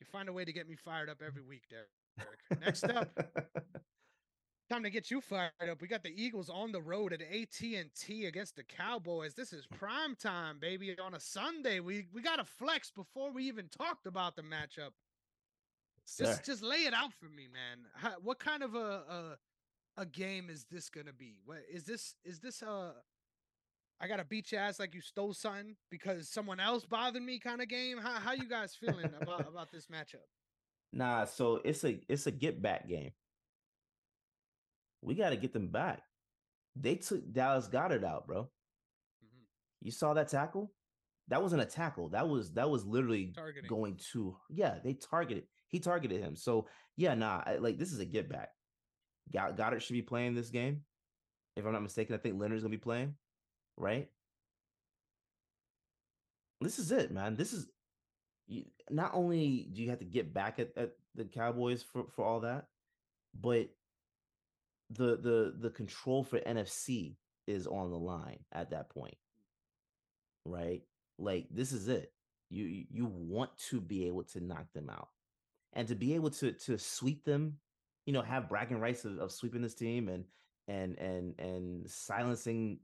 [0.00, 1.90] You find a way to get me fired up every week, Derrick.
[2.60, 3.08] Next up,
[4.70, 5.80] time to get you fired up.
[5.80, 9.34] We got the Eagles on the road at AT&T against the Cowboys.
[9.34, 10.94] This is prime time, baby.
[10.98, 14.92] On a Sunday, we we got to flex before we even talked about the matchup.
[16.04, 16.24] Sir.
[16.24, 17.86] Just just lay it out for me, man.
[17.94, 21.38] How, what kind of a, a a game is this gonna be?
[21.44, 22.14] What is this?
[22.24, 22.92] Is this a
[24.00, 27.60] I gotta beat your ass like you stole something because someone else bothered me kind
[27.60, 27.98] of game?
[27.98, 30.26] How how you guys feeling about about this matchup?
[30.92, 33.10] Nah, so it's a it's a get back game.
[35.02, 36.02] We got to get them back.
[36.76, 38.44] They took Dallas Goedert out, bro.
[38.44, 39.44] Mhm.
[39.82, 40.72] You saw that tackle?
[41.28, 42.08] That wasn't a tackle.
[42.10, 43.68] That was that was literally Targeting.
[43.68, 44.78] going to yeah.
[44.82, 45.44] They targeted.
[45.68, 46.36] He targeted him.
[46.36, 46.66] So
[46.96, 47.42] yeah, nah.
[47.46, 48.50] I, like this is a get back.
[49.32, 50.84] God- Goedert should be playing this game.
[51.56, 53.14] If I'm not mistaken, I think Leonard's gonna be playing.
[53.76, 54.10] Right.
[56.60, 57.36] This is it, man.
[57.36, 57.68] This is
[58.46, 62.24] you, not only do you have to get back at, at the Cowboys for, for
[62.24, 62.66] all that,
[63.40, 63.68] but
[64.90, 69.16] the the the control for NFC is on the line at that point.
[70.44, 70.82] Right?
[71.18, 72.12] Like this is it.
[72.48, 75.08] You you- want to be able to knock them out.
[75.72, 77.58] And to be able to to sweep them,
[78.06, 80.24] you know, have bragging rights of, of sweeping this team and
[80.66, 82.80] and and and silencing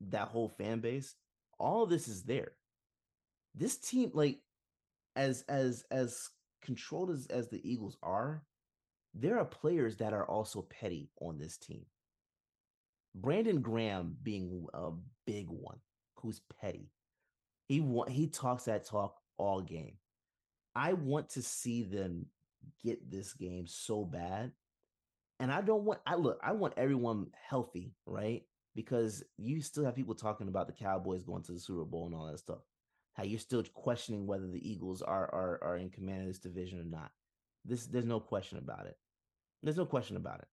[0.00, 1.14] that whole fan base,
[1.58, 2.52] all this is there.
[3.54, 4.40] This team, like
[5.16, 6.28] as as as
[6.62, 8.42] controlled as, as the Eagles are,
[9.18, 11.84] there are players that are also petty on this team.
[13.14, 14.90] Brandon Graham being a
[15.26, 15.78] big one,
[16.16, 16.90] who's petty.
[17.66, 19.96] He wa- he talks that talk all game.
[20.74, 22.26] I want to see them
[22.84, 24.52] get this game so bad.
[25.40, 28.42] And I don't want I look, I want everyone healthy, right?
[28.74, 32.14] Because you still have people talking about the Cowboys going to the Super Bowl and
[32.14, 32.58] all that stuff.
[33.14, 36.80] How you're still questioning whether the Eagles are are are in command of this division
[36.80, 37.10] or not.
[37.64, 38.96] This there's no question about it.
[39.62, 40.48] There's no question about it.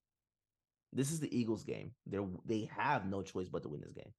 [0.93, 1.91] This is the Eagles game.
[2.05, 4.13] They're they have no choice but to win this game.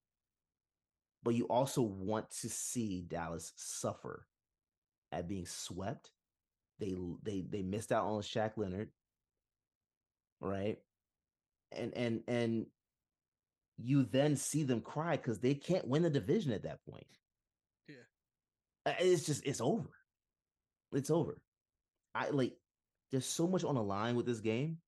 [1.22, 4.26] But you also want to see Dallas suffer
[5.10, 6.10] at being swept.
[6.78, 8.90] They they they missed out on Shaq Leonard,
[10.40, 10.78] right?
[11.72, 12.66] And and and
[13.78, 17.06] you then see them cry because they can't win the division at that point.
[17.88, 18.94] Yeah.
[19.00, 19.90] It's just it's over.
[20.92, 21.40] It's over.
[22.14, 22.56] I like
[23.10, 24.78] there's so much on the line with this game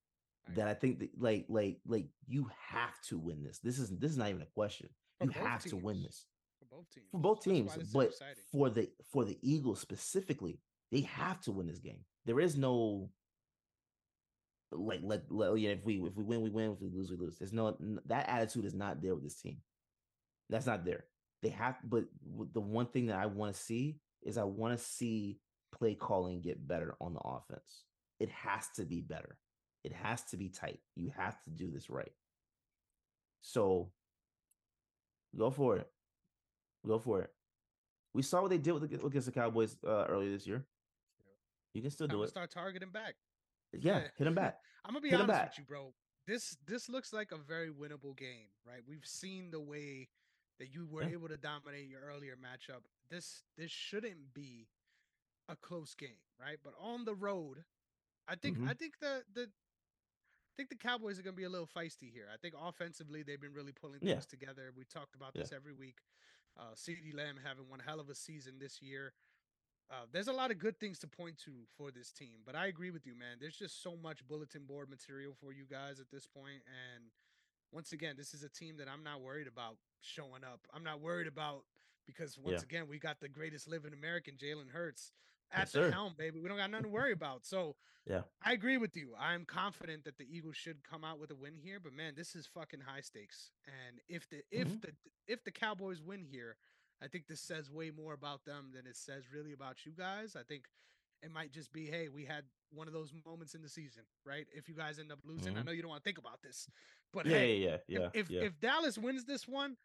[0.48, 3.58] I that I think that like like like you have to win this.
[3.58, 4.88] This is this is not even a question.
[5.18, 6.26] For You have to win this
[6.58, 7.06] for both teams.
[7.10, 8.42] for both teams, but exciting.
[8.50, 12.04] for the for the Eagles specifically, they have to win this game.
[12.24, 13.10] There is no
[14.70, 17.16] like let, let yeah, if we if we win we win if we lose we
[17.16, 17.38] lose.
[17.38, 17.76] There's no
[18.06, 19.58] that attitude is not there with this team.
[20.50, 21.04] That's not there.
[21.42, 22.04] They have, but
[22.52, 25.38] the one thing that I want to see is I want to see
[25.72, 27.84] play calling get better on the offense.
[28.20, 29.38] It has to be better.
[29.84, 30.80] It has to be tight.
[30.96, 32.12] You have to do this right.
[33.42, 33.90] So
[35.36, 35.88] go for it.
[36.86, 37.30] Go for it.
[38.14, 40.64] We saw what they did with the, against the Cowboys uh, earlier this year.
[41.74, 42.28] You can still do it.
[42.30, 43.14] start targeting back.
[43.72, 44.58] Yeah, hit them back.
[44.84, 45.92] I'm gonna be Hit honest with you, bro.
[46.26, 48.80] This this looks like a very winnable game, right?
[48.86, 50.08] We've seen the way
[50.58, 51.10] that you were Yeah.
[51.10, 52.80] able to dominate your earlier matchup.
[53.10, 54.68] This this shouldn't be
[55.48, 56.58] a close game, right?
[56.64, 57.64] But on the road,
[58.28, 58.68] I think Mhm.
[58.68, 62.28] I think the the I think the Cowboys are gonna be a little feisty here.
[62.32, 64.14] I think offensively they've been really pulling Yeah.
[64.14, 64.72] things together.
[64.72, 65.42] We talked about Yeah.
[65.42, 66.00] this every week.
[66.56, 69.14] Uh CeeDee Lamb having one hell of a season this year.
[69.90, 72.66] Uh, there's a lot of good things to point to for this team, but I
[72.66, 73.38] agree with you, man.
[73.38, 77.10] There's just so much bulletin board material for you guys at this point, and
[77.70, 80.66] once again, this is a team that I'm not worried about showing up.
[80.74, 81.64] I'm not worried about
[82.04, 82.64] because once Yeah.
[82.64, 85.10] again, we got the greatest living American, Jalen Hurts.
[85.52, 85.90] At Yes, the sir.
[85.90, 86.40] helm, baby.
[86.40, 87.44] We don't got nothing to worry about.
[87.46, 87.76] So
[88.06, 88.22] Yeah.
[88.44, 89.14] I agree with you.
[89.18, 92.34] I'm confident that the Eagles should come out with a win here, but man, this
[92.34, 93.50] is fucking high stakes.
[93.66, 94.80] And if the if Mhm.
[94.80, 94.92] the
[95.26, 96.56] if the Cowboys win here,
[97.02, 100.36] I think this says way more about them than it says really about you guys.
[100.36, 100.66] I think
[101.22, 104.46] it might just be, hey, we had one of those moments in the season, right?
[104.52, 105.64] If you guys end up losing, I Mhm.
[105.64, 106.68] know you don't want to think about this,
[107.12, 108.10] but Yeah, hey, yeah, yeah, yeah.
[108.12, 109.76] if if, if Dallas wins this one,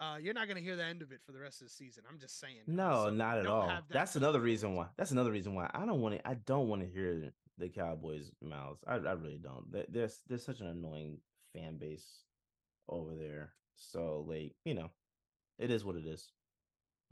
[0.00, 2.04] uh, you're not gonna hear the end of it for the rest of the season.
[2.08, 2.60] I'm just saying.
[2.66, 3.66] No, so not at all.
[3.66, 4.86] that That's another reason why.
[4.96, 6.28] That's another reason why I don't want to.
[6.28, 8.82] I don't want to hear the Cowboys' mouths.
[8.86, 9.70] I, I really don't.
[9.72, 11.18] There- There's there's such an annoying
[11.52, 12.06] fan base
[12.88, 13.52] over there.
[13.76, 14.90] So like you know,
[15.58, 16.30] it is what it is.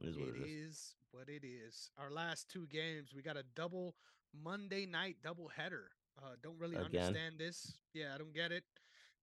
[0.01, 0.71] It is what It it is.
[0.77, 1.91] is what it is.
[1.99, 3.97] Our last two games, we got a double
[4.45, 5.91] Monday night double header.
[6.23, 7.03] Uh, don't really Again?
[7.03, 7.79] understand this.
[7.95, 8.65] Yeah, I don't get it.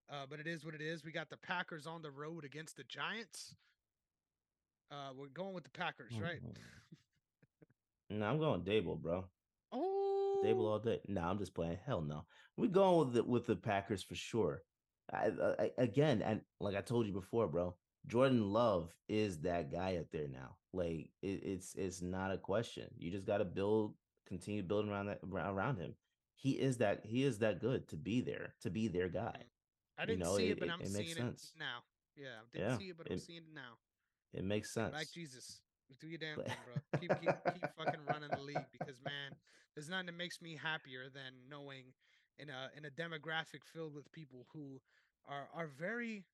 [0.09, 1.03] Uh, but it is what it is.
[1.03, 3.55] We got the Packers on the road against the Giants.
[4.91, 6.41] Uh, we're going with the Packers, right?
[8.11, 8.19] Mhm.
[8.19, 9.25] No, I'm going Daboll, bro.
[9.71, 10.99] Oh, Daboll all day.
[11.07, 11.79] No, I'm just playing.
[11.85, 12.25] Hell no.
[12.57, 14.61] We're going with the with the Packers for sure.
[15.11, 17.75] I, I again, and like I told you before, bro.
[18.05, 20.57] Jordan Love is that guy up there now.
[20.73, 22.87] Like it, it's it's not a question.
[22.97, 23.95] You just got to build,
[24.27, 25.95] continue building around that around him.
[26.35, 29.45] He is that he is that good to be there to be their guy.
[29.97, 31.53] I didn't know, see it- it, but I'm it seeing makes it sense.
[31.57, 31.83] now.
[32.15, 33.77] Yeah, I didn't Yeah, see it, but I'm seeing it now.
[34.33, 34.93] It makes sense.
[34.93, 35.61] Like Jesus,
[35.99, 36.99] do your damn thing, bro.
[36.99, 39.31] Keep keep keep fucking running the league because man,
[39.75, 41.93] there's nothing that makes me happier than knowing
[42.39, 44.81] in a in a demographic filled with people who
[45.27, 46.25] are are very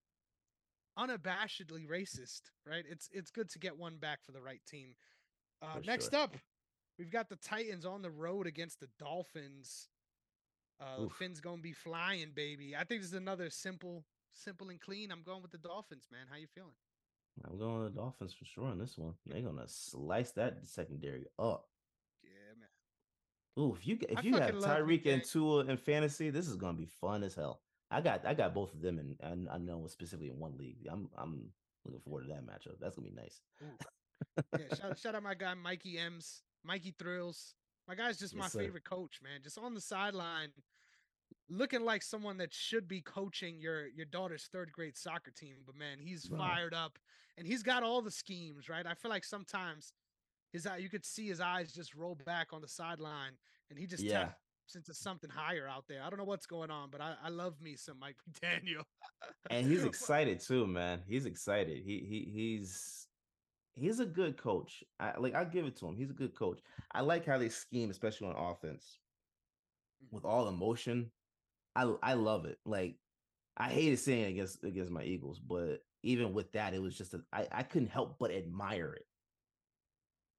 [0.97, 2.85] unabashedly racist, right?
[2.89, 4.95] It's it's good to get one back for the right team.
[5.61, 6.21] Uh, next sure.
[6.21, 6.35] up,
[6.97, 9.87] we've got the Titans on the road against the Dolphins.
[10.79, 11.07] Uh.
[11.17, 12.75] Finns gonna be flying, baby.
[12.75, 15.11] I think this is another simple, simple and clean.
[15.11, 16.21] I'm going with the Dolphins, man.
[16.29, 16.71] How you feeling?
[17.45, 19.13] I'm going with the Dolphins for sure on this one.
[19.25, 21.65] They're gonna slice that secondary up.
[22.23, 22.29] Yeah,
[22.59, 23.63] man.
[23.63, 25.23] Ooh, if you if I you have fucking love Nick Tyreek and.
[25.23, 27.61] Tua in fantasy, this is gonna be fun as hell.
[27.91, 30.87] I got I got both of them and I know specifically in one league.
[30.89, 31.49] I'm I'm
[31.85, 32.79] looking forward to that matchup.
[32.79, 33.41] That's gonna be nice.
[34.57, 37.55] Yeah, shout, shout out my guy Mikey M's, Mikey Thrills.
[37.89, 38.59] My guy's just my sir.
[38.61, 39.41] favorite coach, man.
[39.43, 40.49] Just on the sideline,
[41.49, 45.55] looking like someone that should be coaching your your daughter's third grade soccer team.
[45.65, 46.37] But man, he's Bro.
[46.37, 46.99] fired up
[47.35, 48.85] and he's got all the schemes, right?
[48.85, 49.91] I feel like sometimes
[50.53, 53.33] his eye, you could see his eyes just roll back on the sideline,
[53.71, 54.25] and he just Yeah.
[54.25, 56.03] taps into something higher out there.
[56.03, 58.83] I don't know what's going on, but I, I love me some Mike McDaniel.
[59.49, 61.01] And he's excited too, man.
[61.07, 61.81] He's excited.
[61.83, 63.07] He he he's
[63.79, 64.83] he's a good coach.
[64.99, 65.95] I like I give it to him.
[65.95, 66.59] He's a good coach.
[66.91, 68.99] I like how they scheme, especially on offense,
[70.11, 70.31] with mm-hmm.
[70.31, 71.11] all emotion.
[71.75, 72.57] I I love it.
[72.65, 72.95] Like
[73.57, 77.13] I hated saying it against against my Eagles, but even with that, it was just
[77.13, 79.05] a, I I couldn't help but admire it.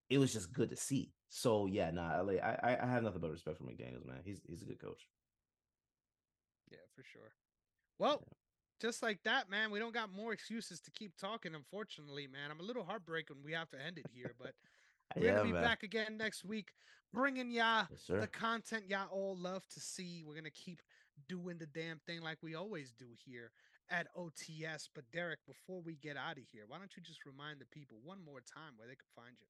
[0.08, 1.12] It was just good to see.
[1.28, 4.20] So yeah, nah, I like I I- I have nothing but respect for McDaniel's, man.
[4.24, 5.08] He's he's a good coach.
[6.70, 7.32] Yeah, for sure.
[7.98, 8.22] Well,
[8.80, 12.50] just like that, man, we don't got more excuses to keep talking, unfortunately, man.
[12.50, 14.54] I'm a little heartbroken we have to end it here, but
[15.16, 15.62] we're yeah, gonna be man.
[15.62, 16.72] back again next week,
[17.12, 20.22] bringing y'all Yes, the content y'all all love to see.
[20.26, 20.80] We're gonna keep
[21.28, 23.52] doing the damn thing like we always do here
[23.90, 24.88] at OTS.
[24.94, 27.98] But Derrick, before we get out of here, why don't you just remind the people
[28.02, 29.46] one more time where they can find you?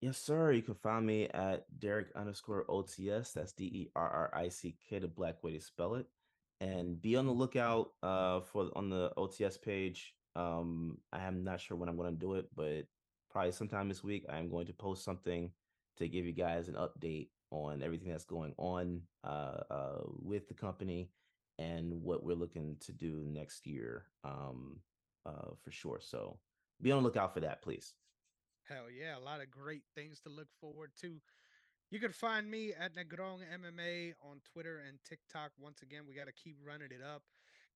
[0.00, 0.52] Yes, sir.
[0.52, 3.32] You can find me at Derrick underscore OTS.
[3.32, 6.06] That's D E R R I C K, the black way to spell it.
[6.60, 10.14] And be on the lookout uh for on the OTS page.
[10.36, 12.86] Um, I am not sure when I'm going to do it, but
[13.30, 15.50] probably sometime this week I am going to post something
[15.96, 20.54] to give you guys an update on everything that's going on uh, uh with the
[20.54, 21.10] company
[21.58, 24.04] and what we're looking to do next year.
[24.24, 24.78] Um,
[25.26, 25.98] uh, for sure.
[26.00, 26.38] So
[26.80, 27.94] be on the lookout for that, please.
[28.68, 31.16] Hell yeah, a lot of great things to look forward to.
[31.90, 35.52] You can find me at Negron MMA on Twitter and TikTok.
[35.58, 37.22] Once again, we got to keep running it up.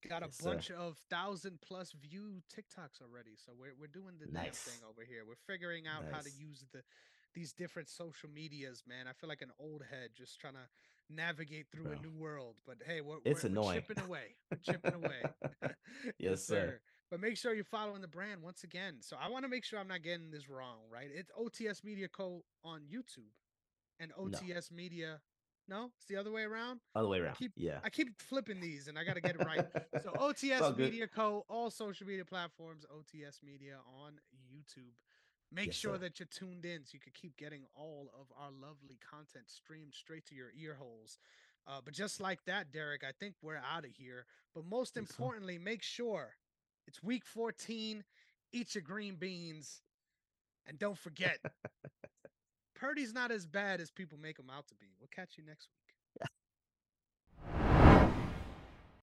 [0.09, 0.51] Got a Yes, sir.
[0.51, 5.03] bunch of thousand plus view TikToks already, so we're we're doing the damn thing over
[5.09, 5.23] here.
[5.27, 6.83] We're figuring out how to use the
[7.35, 9.07] these different social medias, man.
[9.09, 10.69] I feel like an old head just trying to
[11.09, 11.93] navigate through Bro.
[11.93, 12.57] a new world.
[12.67, 13.83] But hey, we're, It's we're, we're annoying.
[13.87, 14.35] chipping away.
[14.51, 15.23] We're chipping away.
[16.19, 16.81] Yes, sir.
[17.11, 18.97] But make sure you're following the brand once again.
[19.01, 21.09] So I want to make sure I'm not getting this wrong, right?
[21.15, 22.43] It's OTS Media Co.
[22.65, 23.31] on YouTube
[24.01, 25.21] and OTS Media.
[25.69, 26.81] No, it's the other way around.
[26.95, 27.37] Other way around.
[27.37, 27.79] keep- yeah.
[27.85, 29.65] I keep flipping these and I got to get it right.
[30.03, 30.79] so OTS good.
[30.79, 31.45] Media Co.
[31.49, 34.15] All social media platforms, OTS Media on
[34.53, 34.95] YouTube.
[35.55, 35.99] Make Yes, sure sir.
[35.99, 39.93] that you're tuned in so you can keep getting all of our lovely content streamed
[39.95, 41.19] straight to your ear holes.
[41.67, 44.27] Uh, but just like that, Derrick, I think we're out of here.
[44.55, 45.15] But most Think so.
[45.15, 46.35] importantly, make sure
[46.89, 48.03] it's week 14.
[48.53, 49.81] Eat your green beans.
[50.67, 51.39] And don't forget,
[52.83, 54.87] Purdy's not as bad as people make him out to be.
[54.99, 55.82] We'll catch you next week.